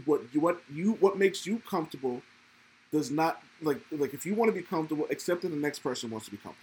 what 0.06 0.22
you 0.34 0.39
what 0.41 0.62
you 0.74 0.93
what 0.93 1.18
makes 1.18 1.45
you 1.45 1.60
comfortable 1.70 2.22
does 2.91 3.12
not 3.12 3.41
like 3.62 3.80
like 3.91 4.14
if 4.14 4.26
you 4.26 4.36
want 4.36 4.49
to 4.49 4.53
be 4.53 4.62
comfortable, 4.62 5.08
accept 5.10 5.41
that 5.43 5.49
the 5.49 5.56
next 5.56 5.80
person 5.80 6.10
wants 6.12 6.26
to 6.26 6.32
be 6.32 6.38
comfortable. 6.38 6.62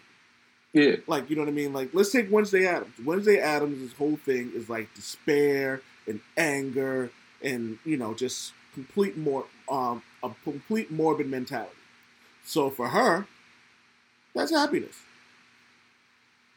Yeah, 0.72 0.96
Like, 1.06 1.28
you 1.28 1.36
know 1.36 1.42
what 1.42 1.48
I 1.48 1.52
mean? 1.52 1.74
Like, 1.74 1.90
let's 1.92 2.10
take 2.10 2.30
Wednesday 2.30 2.66
Addams. 2.66 2.94
Wednesday 3.04 3.38
Addams' 3.38 3.92
whole 3.92 4.16
thing 4.16 4.52
is 4.54 4.70
like 4.70 4.92
despair 4.94 5.82
and 6.06 6.20
anger 6.36 7.10
and, 7.42 7.78
you 7.84 7.98
know, 7.98 8.14
just 8.14 8.52
complete 8.72 9.16
more 9.18 9.44
um 9.68 10.02
a 10.22 10.30
complete 10.44 10.90
morbid 10.90 11.28
mentality. 11.28 11.76
So 12.44 12.70
for 12.70 12.88
her, 12.88 13.26
that's 14.34 14.50
happiness. 14.50 14.96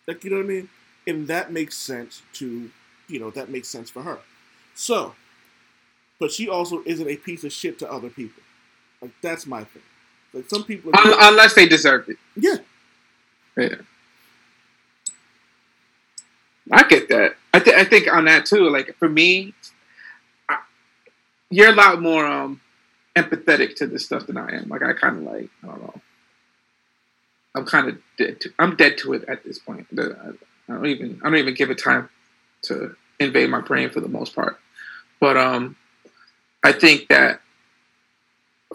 Like, 0.07 0.23
you 0.23 0.29
know 0.29 0.37
what 0.37 0.45
I 0.45 0.49
mean? 0.49 0.69
And 1.07 1.27
that 1.27 1.51
makes 1.51 1.77
sense 1.77 2.21
to, 2.33 2.69
you 3.07 3.19
know, 3.19 3.31
that 3.31 3.49
makes 3.49 3.67
sense 3.67 3.89
for 3.89 4.03
her. 4.03 4.19
So, 4.75 5.15
but 6.19 6.31
she 6.31 6.47
also 6.49 6.83
isn't 6.85 7.07
a 7.07 7.15
piece 7.17 7.43
of 7.43 7.51
shit 7.51 7.79
to 7.79 7.91
other 7.91 8.09
people. 8.09 8.43
Like, 9.01 9.11
that's 9.21 9.45
my 9.45 9.63
thing. 9.63 9.83
Like, 10.33 10.49
some 10.49 10.63
people. 10.63 10.91
Un- 10.95 11.13
unless 11.19 11.53
they 11.53 11.67
deserve 11.67 12.09
it. 12.09 12.17
yeah. 12.35 12.57
Yeah, 13.57 13.75
I 16.71 16.83
get 16.83 17.07
that. 17.09 17.35
I, 17.53 17.59
th- 17.59 17.75
I 17.75 17.85
think 17.85 18.11
on 18.11 18.25
that 18.25 18.45
too. 18.45 18.69
Like 18.69 18.95
for 18.97 19.07
me, 19.07 19.53
I, 20.49 20.57
you're 21.49 21.69
a 21.71 21.75
lot 21.75 22.01
more 22.01 22.25
um 22.25 22.59
empathetic 23.15 23.75
to 23.77 23.87
this 23.87 24.03
stuff 24.05 24.27
than 24.27 24.35
I 24.37 24.57
am. 24.57 24.67
Like 24.67 24.83
I 24.83 24.91
kind 24.93 25.19
of 25.19 25.23
like 25.23 25.49
I 25.63 25.67
don't 25.67 25.81
know. 25.81 26.01
I'm 27.55 27.65
kind 27.65 27.87
of 27.87 27.97
dead. 28.17 28.41
To, 28.41 28.53
I'm 28.59 28.75
dead 28.75 28.97
to 28.99 29.13
it 29.13 29.23
at 29.27 29.43
this 29.43 29.57
point. 29.57 29.87
I, 29.97 30.03
don't 30.67 30.85
even 30.85 31.19
I 31.23 31.29
don't 31.29 31.39
even 31.39 31.53
give 31.53 31.71
it 31.71 31.77
time 31.77 32.09
to 32.63 32.95
invade 33.19 33.49
my 33.49 33.61
brain 33.61 33.89
for 33.89 34.01
the 34.01 34.09
most 34.09 34.35
part. 34.35 34.59
But 35.19 35.37
um, 35.37 35.77
I 36.63 36.73
think 36.73 37.07
that 37.07 37.39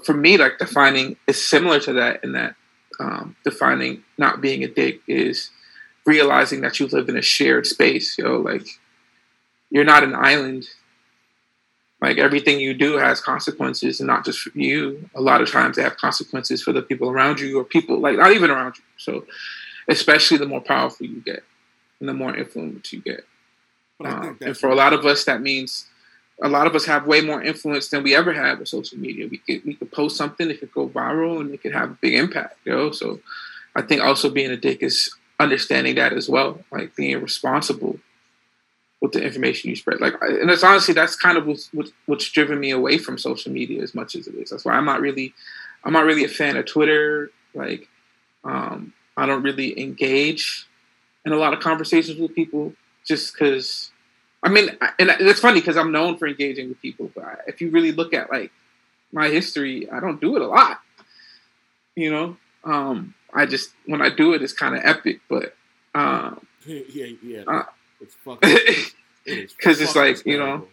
for 0.05 0.15
me, 0.15 0.39
like 0.39 0.59
defining 0.59 1.17
is 1.27 1.45
similar 1.45 1.79
to 1.81 1.93
that 1.95 2.25
in 2.25 2.33
that 2.33 2.55
um, 2.99 3.37
defining 3.45 4.03
not 4.19 4.41
being 4.41 4.65
a 4.65 4.69
dick 4.69 5.01
is 5.07 5.51
realizing 6.07 6.63
that 6.63 6.81
you 6.81 6.87
live 6.87 7.09
in 7.09 7.17
a 7.17 7.23
shared 7.23 7.67
space. 7.67 8.17
Yo, 8.19 8.39
like 8.39 8.67
you're 9.71 9.85
not 9.85 10.05
an 10.05 10.15
island. 10.15 10.67
Like 12.01 12.17
everything 12.17 12.61
you 12.61 12.73
do 12.73 12.97
has 12.97 13.21
consequences, 13.21 14.01
and 14.01 14.07
not 14.07 14.25
just 14.25 14.41
for 14.41 14.59
you. 14.59 15.11
A 15.15 15.21
lot 15.21 15.43
of 15.43 15.51
times 15.51 15.77
they 15.77 15.83
have 15.83 15.99
consequences 15.99 16.63
for 16.63 16.73
the 16.73 16.83
people 16.83 17.11
around 17.11 17.41
you, 17.41 17.59
or 17.59 17.65
people 17.65 17.99
like 17.99 18.17
not 18.17 18.33
even 18.33 18.51
around 18.51 18.79
you. 18.79 18.85
So, 18.97 19.27
especially 19.89 20.39
the 20.39 20.47
more 20.47 20.63
powerful 20.63 21.07
you 21.07 21.21
get, 21.21 21.45
and 21.99 22.09
the 22.09 22.15
more 22.15 22.35
influence 22.35 22.93
you 22.93 23.01
get. 23.01 23.25
Um, 24.03 24.39
and 24.41 24.57
for 24.57 24.71
a 24.71 24.75
lot 24.75 24.95
of 24.95 25.05
us, 25.05 25.25
that 25.25 25.43
means 25.43 25.87
a 26.43 26.49
lot 26.49 26.67
of 26.67 26.75
us 26.75 26.87
have 26.87 27.07
way 27.07 27.21
more 27.21 27.43
influence 27.43 27.89
than 27.89 28.03
we 28.03 28.15
ever 28.15 28.33
had 28.33 28.59
with 28.59 28.69
social 28.69 28.99
media. 28.99 29.29
We 29.31 29.39
could 29.39 29.65
we 29.65 29.75
could 29.75 29.93
post 29.93 30.17
something, 30.17 30.51
it 30.51 30.61
could 30.61 30.73
go 30.73 30.89
viral, 30.89 31.41
and 31.41 31.53
it 31.53 31.61
could 31.61 31.75
have 31.75 31.91
a 31.91 31.99
big 32.01 32.15
impact. 32.15 32.57
You 32.65 32.73
know, 32.73 32.91
so 32.93 33.21
I 33.77 33.83
think 33.83 34.03
also 34.03 34.31
being 34.31 34.51
a 34.51 34.57
dick 34.57 34.83
is 34.83 35.15
understanding 35.39 35.97
that 35.97 36.15
as 36.15 36.29
well, 36.31 36.61
like 36.71 36.97
being 36.97 37.21
responsible 37.21 37.99
with 39.01 39.13
the 39.13 39.23
information 39.23 39.71
you 39.71 39.77
spread. 39.77 40.01
Like, 40.01 40.15
and 40.21 40.51
it's 40.51 40.63
honestly 40.63 40.95
that's 40.95 41.17
kind 41.17 41.39
of 41.39 41.47
what's, 41.47 41.71
what's 42.07 42.31
driven 42.31 42.61
me 42.61 42.71
away 42.71 42.99
from 42.99 43.19
social 43.19 43.51
media 43.51 43.83
as 43.83 43.95
much 43.95 44.15
as 44.15 44.27
it 44.27 44.35
is. 44.35 44.51
That's 44.51 44.65
why 44.65 44.75
I'm 44.75 44.85
not 44.85 45.01
really, 45.01 45.35
I'm 45.85 45.93
not 45.93 46.05
really 46.05 46.25
a 46.25 46.29
fan 46.29 46.57
of 46.57 46.67
Twitter. 46.67 47.31
Like, 47.55 47.89
um, 48.45 48.93
I 49.17 49.27
don't 49.27 49.43
really 49.43 49.79
engage 49.81 50.67
in 51.25 51.33
a 51.33 51.37
lot 51.37 51.53
of 51.53 51.61
conversations 51.61 52.19
with 52.19 52.35
people 52.35 52.73
just 53.07 53.33
because. 53.33 53.91
I 54.43 54.49
mean, 54.49 54.71
and 54.99 55.11
it's 55.21 55.41
funny 55.41 55.61
because 55.61 55.77
I'm 55.77 55.93
known 55.93 56.17
for 56.17 56.27
engaging 56.27 56.71
with 56.71 56.81
people, 56.81 57.11
but 57.15 57.25
I, 57.25 57.35
if 57.47 57.61
you 57.61 57.69
really 57.71 57.93
look 57.93 58.15
at 58.15 58.31
like 58.31 58.51
my 59.13 59.29
history, 59.29 59.91
I 59.91 60.01
don't 60.01 60.19
do 60.19 60.35
it 60.37 60.41
a 60.43 60.47
lot. 60.47 60.81
You 61.95 62.11
know, 62.11 62.37
um, 62.65 63.15
I 63.35 63.45
just 63.45 63.73
when 63.85 64.01
I 64.01 64.09
do 64.09 64.33
it, 64.33 64.41
it's 64.41 64.55
kind 64.55 64.75
of 64.75 64.83
epic, 64.83 65.21
but 65.29 65.55
um, 65.95 66.47
yeah, 66.67 67.07
yeah. 67.23 67.43
Uh, 67.47 67.65
it's 68.01 68.15
fucking. 68.15 68.51
it 69.27 69.53
it's 69.65 69.97
like, 69.97 70.25
you 70.27 70.39
know. 70.39 70.67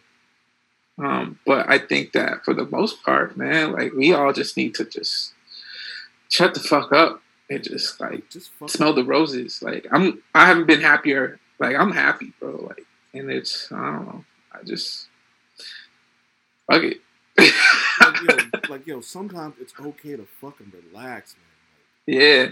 Um, 1.00 1.40
but 1.46 1.70
I 1.70 1.78
think 1.78 2.14
that 2.14 2.44
for 2.44 2.54
the 2.54 2.66
most 2.66 3.04
part, 3.04 3.38
man, 3.38 3.72
like 3.72 3.94
we 3.94 4.14
all 4.14 4.34
just 4.34 4.58
need 4.58 4.74
to 4.76 4.86
just 4.86 5.34
shut 6.30 6.54
the 6.54 6.60
fuck 6.60 6.92
up 6.92 7.22
and 7.50 7.64
just 7.64 8.00
like 8.00 8.30
just 8.30 8.52
smell 8.68 8.94
the 8.94 9.04
roses. 9.04 9.62
Like 9.62 9.86
I'm, 9.92 10.24
I 10.34 10.48
haven't 10.48 10.68
been 10.68 10.82
happier. 10.82 11.40
Like 11.60 11.76
I'm 11.76 11.92
happy, 11.92 12.34
bro. 12.40 12.66
Like, 12.68 12.86
and 13.14 13.30
it's, 13.30 13.72
I 13.72 13.92
don't 13.92 14.06
know. 14.06 14.26
I 14.52 14.64
just 14.64 15.08
fuck 16.70 16.84
it. 16.84 16.98
like, 17.38 18.22
yo, 18.22 18.60
like 18.70 18.88
yo, 18.88 19.02
sometimes 19.02 19.56
it's 19.62 19.74
okay 19.80 20.16
to 20.16 20.26
fucking 20.42 20.72
relax, 20.92 21.36
man. 22.08 22.20
yeah, 22.20 22.48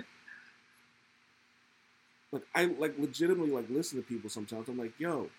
Like, 2.36 2.44
I 2.54 2.66
like 2.66 3.00
legitimately 3.00 3.50
like 3.50 3.70
listen 3.70 3.98
to 3.98 4.06
people 4.06 4.30
sometimes. 4.30 4.68
I'm 4.68 4.78
like, 4.78 4.92
yo, 5.00 5.30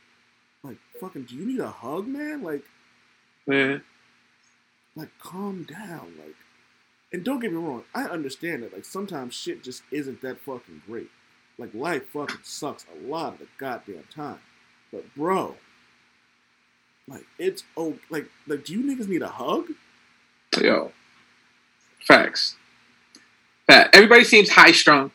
like 0.62 0.78
fucking, 0.98 1.24
do 1.24 1.34
you 1.34 1.44
need 1.44 1.60
a 1.60 1.68
hug, 1.68 2.06
man? 2.06 2.42
Like, 2.42 2.62
man. 3.46 3.82
like 4.94 5.10
calm 5.20 5.64
down, 5.64 6.14
like. 6.18 6.34
And 7.12 7.22
don't 7.22 7.38
get 7.38 7.52
me 7.52 7.58
wrong, 7.58 7.84
I 7.94 8.04
understand 8.04 8.62
that 8.62 8.72
like 8.72 8.86
sometimes 8.86 9.34
shit 9.34 9.62
just 9.62 9.82
isn't 9.90 10.22
that 10.22 10.40
fucking 10.40 10.82
great. 10.86 11.10
Like 11.58 11.74
life 11.74 12.08
fucking 12.08 12.40
sucks 12.42 12.86
a 12.90 13.06
lot 13.06 13.34
of 13.34 13.40
the 13.40 13.48
goddamn 13.58 14.04
time. 14.10 14.38
But 14.90 15.04
bro, 15.14 15.56
like 17.06 17.26
it's 17.38 17.62
oh 17.76 17.98
like 18.08 18.26
like 18.46 18.64
do 18.64 18.72
you 18.72 18.82
niggas 18.82 19.06
need 19.06 19.20
a 19.20 19.28
hug? 19.28 19.66
Yo, 20.58 20.92
facts. 22.00 22.56
Fact. 23.66 23.94
Everybody 23.94 24.24
seems 24.24 24.48
high 24.48 24.72
strung. 24.72 25.10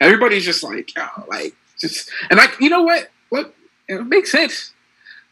Everybody's 0.00 0.44
just 0.44 0.62
like, 0.62 0.94
yo, 0.94 1.06
like 1.28 1.54
just, 1.78 2.10
and 2.30 2.38
like, 2.38 2.60
you 2.60 2.70
know 2.70 2.82
what? 2.82 3.10
What 3.28 3.54
it 3.88 4.06
makes 4.06 4.30
sense. 4.30 4.72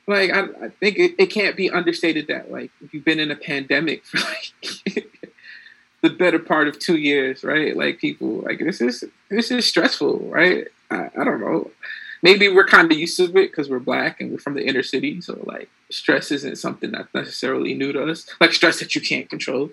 Like, 0.07 0.30
I, 0.32 0.41
I 0.64 0.68
think 0.68 0.99
it, 0.99 1.14
it 1.18 1.26
can't 1.26 1.57
be 1.57 1.70
understated 1.70 2.26
that 2.28 2.51
like 2.51 2.70
if 2.82 2.93
you've 2.93 3.05
been 3.05 3.20
in 3.20 3.30
a 3.30 3.36
pandemic 3.36 4.05
for 4.05 4.18
like 4.18 5.07
the 6.03 6.11
better 6.11 6.38
part 6.38 6.68
of 6.68 6.78
two 6.78 6.97
years, 6.97 7.45
right? 7.45 7.76
Like 7.76 7.99
people, 7.99 8.41
like 8.41 8.59
this 8.59 8.80
is 8.80 9.05
this 9.28 9.51
is 9.51 9.66
stressful, 9.66 10.18
right? 10.20 10.66
I, 10.91 11.11
I 11.16 11.24
don't 11.24 11.41
know. 11.41 11.70
Maybe 12.22 12.49
we're 12.49 12.66
kind 12.66 12.91
of 12.91 12.99
used 12.99 13.16
to 13.16 13.24
it 13.24 13.32
because 13.32 13.70
we're 13.70 13.78
black 13.78 14.20
and 14.20 14.30
we're 14.32 14.38
from 14.38 14.55
the 14.55 14.66
inner 14.66 14.82
city, 14.82 15.20
so 15.20 15.41
like 15.45 15.70
stress 15.91 16.30
isn't 16.30 16.59
something 16.59 16.91
that's 16.91 17.12
necessarily 17.14 17.74
new 17.74 17.93
to 17.93 18.05
us. 18.05 18.26
Like 18.41 18.53
stress 18.53 18.80
that 18.80 18.95
you 18.95 19.01
can't 19.01 19.30
control. 19.30 19.70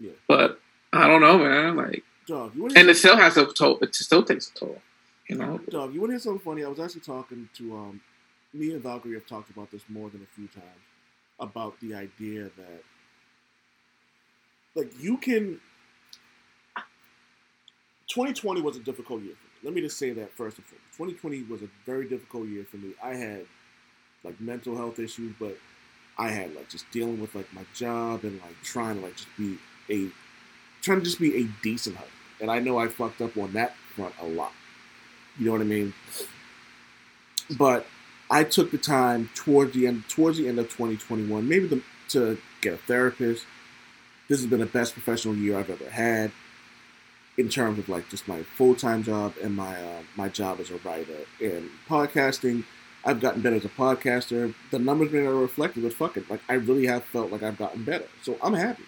Yeah. 0.00 0.12
But 0.26 0.60
I 0.92 1.06
don't 1.06 1.20
know, 1.20 1.38
man. 1.38 1.76
Like, 1.76 2.04
Dog, 2.28 2.54
you 2.54 2.66
and 2.76 2.90
it 2.90 2.96
still 2.96 3.16
has 3.16 3.38
a 3.38 3.46
toll. 3.46 3.78
It 3.80 3.94
still 3.94 4.22
takes 4.22 4.50
a 4.50 4.54
toll. 4.54 4.82
You 5.28 5.36
know. 5.36 5.58
Dog, 5.70 5.94
you 5.94 6.00
want 6.00 6.10
to 6.10 6.12
hear 6.14 6.20
something 6.20 6.40
funny? 6.40 6.62
I 6.62 6.68
was 6.68 6.78
actually 6.78 7.00
talking 7.00 7.48
to 7.54 7.76
um, 7.76 8.00
me 8.52 8.72
and 8.72 8.82
Valkyrie 8.82 9.14
have 9.14 9.26
talked 9.26 9.48
about 9.50 9.70
this 9.70 9.82
more 9.88 10.10
than 10.10 10.22
a 10.22 10.26
few 10.36 10.46
times 10.48 10.66
about 11.40 11.80
the 11.80 11.94
idea 11.94 12.44
that 12.44 12.82
like 14.74 14.92
you 15.00 15.16
can. 15.16 15.60
2020 18.08 18.62
was 18.62 18.76
a 18.76 18.80
difficult 18.80 19.22
year 19.22 19.34
for 19.34 19.44
me. 19.44 19.70
Let 19.70 19.74
me 19.74 19.80
just 19.80 19.98
say 19.98 20.10
that 20.12 20.32
first 20.32 20.58
and 20.58 20.66
foremost. 20.66 21.18
2020 21.20 21.42
was 21.44 21.62
a 21.62 21.68
very 21.84 22.08
difficult 22.08 22.48
year 22.48 22.64
for 22.64 22.76
me. 22.76 22.92
I 23.02 23.14
had 23.14 23.46
like 24.22 24.40
mental 24.40 24.76
health 24.76 24.98
issues, 24.98 25.34
but 25.38 25.56
I 26.18 26.28
had 26.28 26.54
like 26.54 26.68
just 26.68 26.90
dealing 26.90 27.20
with 27.20 27.34
like 27.34 27.52
my 27.54 27.64
job 27.74 28.24
and 28.24 28.40
like 28.40 28.62
trying 28.62 28.96
to 28.96 29.02
like 29.02 29.16
just 29.16 29.28
be 29.36 29.58
a 29.90 30.10
trying 30.82 30.98
to 30.98 31.04
just 31.04 31.20
be 31.20 31.36
a 31.36 31.48
decent 31.62 31.96
husband. 31.96 32.17
And 32.40 32.50
I 32.50 32.58
know 32.58 32.78
I 32.78 32.88
fucked 32.88 33.20
up 33.20 33.36
on 33.36 33.52
that 33.54 33.74
front 33.94 34.14
a 34.20 34.26
lot. 34.26 34.52
You 35.38 35.46
know 35.46 35.52
what 35.52 35.60
I 35.60 35.64
mean? 35.64 35.94
But 37.56 37.86
I 38.30 38.44
took 38.44 38.70
the 38.70 38.78
time 38.78 39.30
towards 39.34 39.72
the 39.72 39.86
end 39.86 40.04
towards 40.08 40.38
the 40.38 40.48
end 40.48 40.58
of 40.58 40.66
2021, 40.66 41.48
maybe 41.48 41.66
the, 41.66 41.82
to 42.10 42.38
get 42.60 42.74
a 42.74 42.76
therapist. 42.76 43.46
This 44.28 44.40
has 44.40 44.50
been 44.50 44.60
the 44.60 44.66
best 44.66 44.92
professional 44.92 45.34
year 45.36 45.58
I've 45.58 45.70
ever 45.70 45.88
had 45.88 46.32
in 47.38 47.48
terms 47.48 47.78
of 47.78 47.88
like 47.88 48.08
just 48.10 48.28
my 48.28 48.42
full 48.42 48.74
time 48.74 49.02
job 49.02 49.34
and 49.42 49.56
my 49.56 49.80
uh, 49.80 50.02
my 50.16 50.28
job 50.28 50.60
as 50.60 50.70
a 50.70 50.76
writer 50.78 51.16
and 51.40 51.70
podcasting. 51.88 52.64
I've 53.04 53.20
gotten 53.20 53.40
better 53.40 53.56
as 53.56 53.64
a 53.64 53.70
podcaster. 53.70 54.52
The 54.70 54.78
numbers 54.78 55.12
may 55.12 55.22
not 55.22 55.30
reflect 55.30 55.76
it, 55.76 55.82
but 55.82 55.94
fuck 55.94 56.16
it. 56.16 56.28
Like 56.28 56.40
I 56.48 56.54
really 56.54 56.86
have 56.86 57.04
felt 57.04 57.30
like 57.30 57.42
I've 57.42 57.56
gotten 57.56 57.84
better. 57.84 58.06
So 58.22 58.36
I'm 58.42 58.54
happy. 58.54 58.82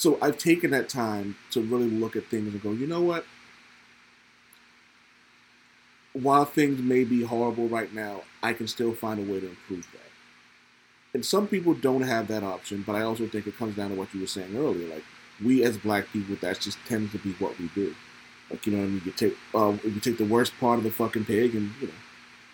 So 0.00 0.16
I've 0.22 0.38
taken 0.38 0.70
that 0.70 0.88
time 0.88 1.36
to 1.50 1.60
really 1.60 1.90
look 1.90 2.16
at 2.16 2.24
things 2.24 2.54
and 2.54 2.62
go, 2.62 2.72
you 2.72 2.86
know 2.86 3.02
what? 3.02 3.26
While 6.14 6.46
things 6.46 6.80
may 6.80 7.04
be 7.04 7.22
horrible 7.22 7.68
right 7.68 7.92
now, 7.92 8.22
I 8.42 8.54
can 8.54 8.66
still 8.66 8.94
find 8.94 9.20
a 9.20 9.30
way 9.30 9.40
to 9.40 9.50
improve 9.50 9.86
that. 9.92 10.10
And 11.12 11.22
some 11.22 11.46
people 11.46 11.74
don't 11.74 12.00
have 12.00 12.28
that 12.28 12.42
option, 12.42 12.82
but 12.86 12.96
I 12.96 13.02
also 13.02 13.26
think 13.26 13.46
it 13.46 13.58
comes 13.58 13.76
down 13.76 13.90
to 13.90 13.94
what 13.94 14.14
you 14.14 14.22
were 14.22 14.26
saying 14.26 14.56
earlier. 14.56 14.88
Like 14.88 15.04
we 15.44 15.62
as 15.64 15.76
black 15.76 16.06
people, 16.14 16.34
that 16.36 16.60
just 16.60 16.78
tends 16.88 17.12
to 17.12 17.18
be 17.18 17.32
what 17.32 17.58
we 17.58 17.68
do. 17.74 17.94
Like 18.48 18.66
you 18.66 18.72
know, 18.72 18.78
what 18.78 18.84
I 18.84 18.88
mean, 18.88 19.02
you 19.04 19.12
take 19.12 19.36
uh, 19.54 19.76
you 19.84 20.00
take 20.00 20.16
the 20.16 20.24
worst 20.24 20.58
part 20.58 20.78
of 20.78 20.84
the 20.84 20.90
fucking 20.90 21.26
pig, 21.26 21.54
and 21.54 21.72
you 21.78 21.88
know, 21.88 21.94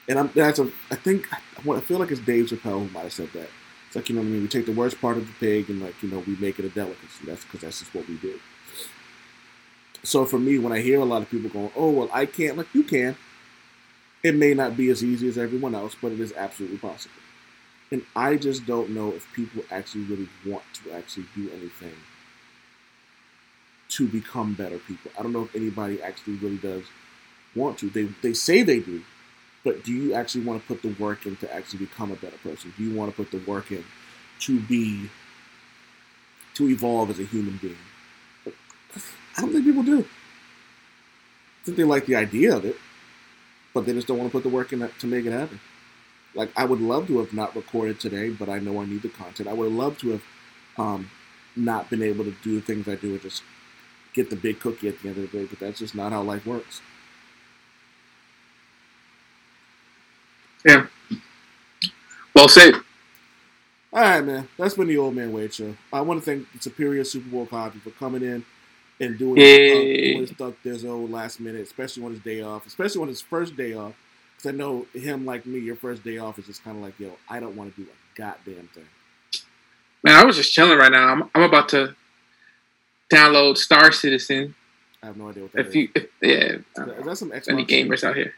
and 0.08 0.18
I'm 0.18 0.30
that's 0.34 0.58
a 0.58 0.68
I 0.90 0.96
think 0.96 1.28
I 1.32 1.80
feel 1.80 2.00
like 2.00 2.10
it's 2.10 2.20
Dave 2.20 2.46
Chappelle 2.46 2.80
who 2.80 2.90
might 2.90 3.04
have 3.04 3.12
said 3.12 3.30
that. 3.34 3.50
It's 3.86 3.96
like 3.96 4.08
you 4.08 4.14
know 4.14 4.22
what 4.22 4.28
I 4.28 4.30
mean. 4.30 4.42
We 4.42 4.48
take 4.48 4.66
the 4.66 4.72
worst 4.72 5.00
part 5.00 5.16
of 5.16 5.26
the 5.26 5.32
pig, 5.34 5.70
and 5.70 5.82
like 5.82 6.02
you 6.02 6.10
know, 6.10 6.20
we 6.26 6.36
make 6.36 6.58
it 6.58 6.64
a 6.64 6.68
delicacy. 6.68 7.24
That's 7.26 7.44
because 7.44 7.60
that's 7.60 7.78
just 7.80 7.94
what 7.94 8.08
we 8.08 8.16
do. 8.16 8.38
So 10.02 10.24
for 10.24 10.38
me, 10.38 10.58
when 10.58 10.72
I 10.72 10.80
hear 10.80 11.00
a 11.00 11.04
lot 11.04 11.22
of 11.22 11.30
people 11.30 11.50
going, 11.50 11.70
"Oh 11.76 11.90
well, 11.90 12.10
I 12.12 12.26
can't," 12.26 12.56
like 12.56 12.74
you 12.74 12.82
can. 12.82 13.16
It 14.22 14.34
may 14.34 14.52
not 14.52 14.76
be 14.76 14.90
as 14.90 15.02
easy 15.02 15.26
as 15.28 15.38
everyone 15.38 15.74
else, 15.74 15.96
but 16.00 16.12
it 16.12 16.20
is 16.20 16.32
absolutely 16.34 16.76
possible. 16.78 17.14
And 17.92 18.04
I 18.16 18.36
just 18.36 18.66
don't 18.66 18.90
know 18.90 19.12
if 19.14 19.32
people 19.34 19.64
actually 19.70 20.04
really 20.04 20.28
want 20.46 20.64
to 20.84 20.92
actually 20.92 21.26
do 21.36 21.50
anything 21.52 21.96
to 23.88 24.08
become 24.08 24.54
better 24.54 24.78
people. 24.78 25.10
I 25.18 25.22
don't 25.22 25.32
know 25.32 25.44
if 25.44 25.54
anybody 25.54 26.02
actually 26.02 26.34
really 26.34 26.56
does 26.56 26.84
want 27.54 27.78
to. 27.78 27.90
They 27.90 28.04
they 28.22 28.34
say 28.34 28.62
they 28.62 28.80
do, 28.80 29.02
but 29.66 29.82
do 29.82 29.92
you 29.92 30.14
actually 30.14 30.44
want 30.44 30.62
to 30.62 30.68
put 30.68 30.80
the 30.80 30.94
work 31.02 31.26
in 31.26 31.34
to 31.38 31.52
actually 31.52 31.80
become 31.80 32.12
a 32.12 32.14
better 32.14 32.36
person? 32.36 32.72
Do 32.78 32.84
you 32.84 32.96
want 32.96 33.10
to 33.10 33.16
put 33.16 33.32
the 33.32 33.50
work 33.50 33.72
in 33.72 33.84
to 34.42 34.60
be 34.60 35.10
to 36.54 36.68
evolve 36.68 37.10
as 37.10 37.18
a 37.18 37.24
human 37.24 37.56
being? 37.56 37.76
I 39.36 39.40
don't 39.40 39.52
think 39.52 39.64
people 39.64 39.82
do. 39.82 39.98
I 40.02 41.64
think 41.64 41.76
they 41.78 41.82
like 41.82 42.06
the 42.06 42.14
idea 42.14 42.56
of 42.56 42.64
it, 42.64 42.76
but 43.74 43.86
they 43.86 43.92
just 43.92 44.06
don't 44.06 44.18
want 44.18 44.30
to 44.30 44.32
put 44.32 44.44
the 44.44 44.54
work 44.54 44.72
in 44.72 44.88
to 44.88 45.06
make 45.08 45.26
it 45.26 45.32
happen. 45.32 45.58
Like 46.32 46.52
I 46.56 46.64
would 46.64 46.80
love 46.80 47.08
to 47.08 47.18
have 47.18 47.32
not 47.32 47.56
recorded 47.56 47.98
today, 47.98 48.30
but 48.30 48.48
I 48.48 48.60
know 48.60 48.80
I 48.80 48.86
need 48.86 49.02
the 49.02 49.08
content. 49.08 49.48
I 49.48 49.52
would 49.52 49.72
love 49.72 49.98
to 49.98 50.10
have 50.10 50.22
um, 50.78 51.10
not 51.56 51.90
been 51.90 52.04
able 52.04 52.24
to 52.24 52.34
do 52.44 52.54
the 52.54 52.60
things 52.60 52.86
I 52.86 52.94
do 52.94 53.14
and 53.14 53.20
just 53.20 53.42
get 54.14 54.30
the 54.30 54.36
big 54.36 54.60
cookie 54.60 54.86
at 54.86 55.00
the 55.00 55.08
end 55.08 55.18
of 55.18 55.28
the 55.28 55.38
day, 55.38 55.44
but 55.44 55.58
that's 55.58 55.80
just 55.80 55.96
not 55.96 56.12
how 56.12 56.22
life 56.22 56.46
works. 56.46 56.82
Yeah. 60.66 60.86
Well 62.34 62.48
said. 62.48 62.74
All 63.92 64.02
right, 64.02 64.20
man. 64.24 64.48
That's 64.58 64.74
been 64.74 64.88
the 64.88 64.98
Old 64.98 65.14
Man 65.14 65.32
Wade 65.32 65.54
Show. 65.54 65.74
I 65.92 66.00
want 66.02 66.22
to 66.22 66.24
thank 66.30 66.52
the 66.52 66.58
Superior 66.60 67.02
Supa 67.02 67.30
Woke 67.30 67.50
Javi 67.50 67.80
for 67.80 67.90
coming 67.90 68.22
in 68.22 68.44
and 69.00 69.18
doing, 69.18 69.36
Yay. 69.38 70.16
uh, 70.16 70.20
his 70.20 70.30
stuff 70.30 70.54
this 70.62 70.84
old 70.84 71.10
last 71.10 71.40
minute, 71.40 71.62
especially 71.62 72.02
on 72.04 72.10
his 72.10 72.20
day 72.20 72.42
off, 72.42 72.66
especially 72.66 73.02
on 73.02 73.08
his 73.08 73.22
first 73.22 73.56
day 73.56 73.74
off. 73.74 73.94
Because 74.36 74.52
I 74.52 74.56
know 74.56 74.86
him, 74.92 75.24
like 75.24 75.46
me, 75.46 75.60
your 75.60 75.76
first 75.76 76.04
day 76.04 76.18
off 76.18 76.38
is 76.38 76.46
just 76.46 76.62
kind 76.62 76.76
of 76.76 76.82
like, 76.82 76.98
yo, 77.00 77.12
I 77.28 77.40
don't 77.40 77.56
want 77.56 77.74
to 77.74 77.82
do 77.84 77.88
a 77.88 78.18
goddamn 78.18 78.68
thing. 78.74 78.84
Man, 80.02 80.14
I 80.16 80.24
was 80.24 80.36
just 80.36 80.52
chilling 80.52 80.78
right 80.78 80.92
now. 80.92 81.08
I'm, 81.08 81.30
I'm 81.34 81.42
about 81.42 81.68
to 81.70 81.94
download 83.10 83.56
Star 83.56 83.92
Citizen. 83.92 84.54
I 85.02 85.06
have 85.06 85.16
no 85.16 85.30
idea 85.30 85.44
what 85.44 85.52
that 85.52 85.60
is. 85.60 85.66
If 85.68 85.74
you, 85.74 85.88
if, 85.94 86.06
yeah, 86.20 86.28
Is 86.36 86.62
that- 86.76 86.88
is 86.98 87.04
that 87.06 87.16
some 87.16 87.30
Xbox 87.30 87.48
any 87.48 87.66
shit? 87.66 87.88
gamers 87.88 88.04
out 88.04 88.16
here. 88.16 88.34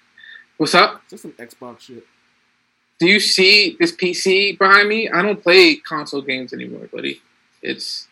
What's 0.57 0.74
up? 0.74 1.03
Is 1.07 1.11
that 1.11 1.18
some 1.18 1.33
Xbox 1.33 1.81
shit? 1.81 2.05
Do 2.99 3.07
you 3.07 3.21
see 3.21 3.77
this 3.79 3.93
PC 3.93 4.59
behind 4.59 4.89
me? 4.89 5.09
I 5.09 5.23
don't 5.23 5.43
play 5.43 5.77
console 5.77 6.23
games 6.23 6.53
anymore, 6.53 6.89
buddy. 6.93 7.21
It's 7.63 8.09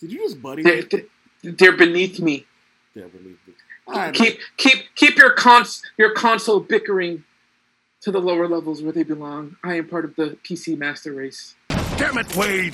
Did 0.00 0.12
you 0.12 0.20
just 0.20 0.40
buddy 0.40 0.62
they're, 0.62 0.82
me? 0.82 1.04
they're 1.42 1.76
beneath 1.76 2.18
me. 2.18 2.46
Yeah, 2.94 3.04
believe 3.04 3.38
me. 3.46 3.54
All 3.86 3.94
right, 3.94 4.04
man. 4.06 4.14
keep 4.14 4.38
keep 4.56 4.94
keep 4.94 5.16
your 5.16 5.32
cons 5.32 5.82
your 5.98 6.12
console 6.12 6.60
bickering 6.60 7.24
to 8.00 8.10
the 8.10 8.20
lower 8.20 8.48
levels 8.48 8.82
where 8.82 8.92
they 8.92 9.02
belong. 9.02 9.56
I 9.62 9.74
am 9.74 9.88
part 9.88 10.04
of 10.04 10.16
the 10.16 10.38
PC 10.44 10.78
master 10.78 11.12
race. 11.12 11.54
Damn 11.96 12.18
it, 12.18 12.34
Wade! 12.36 12.62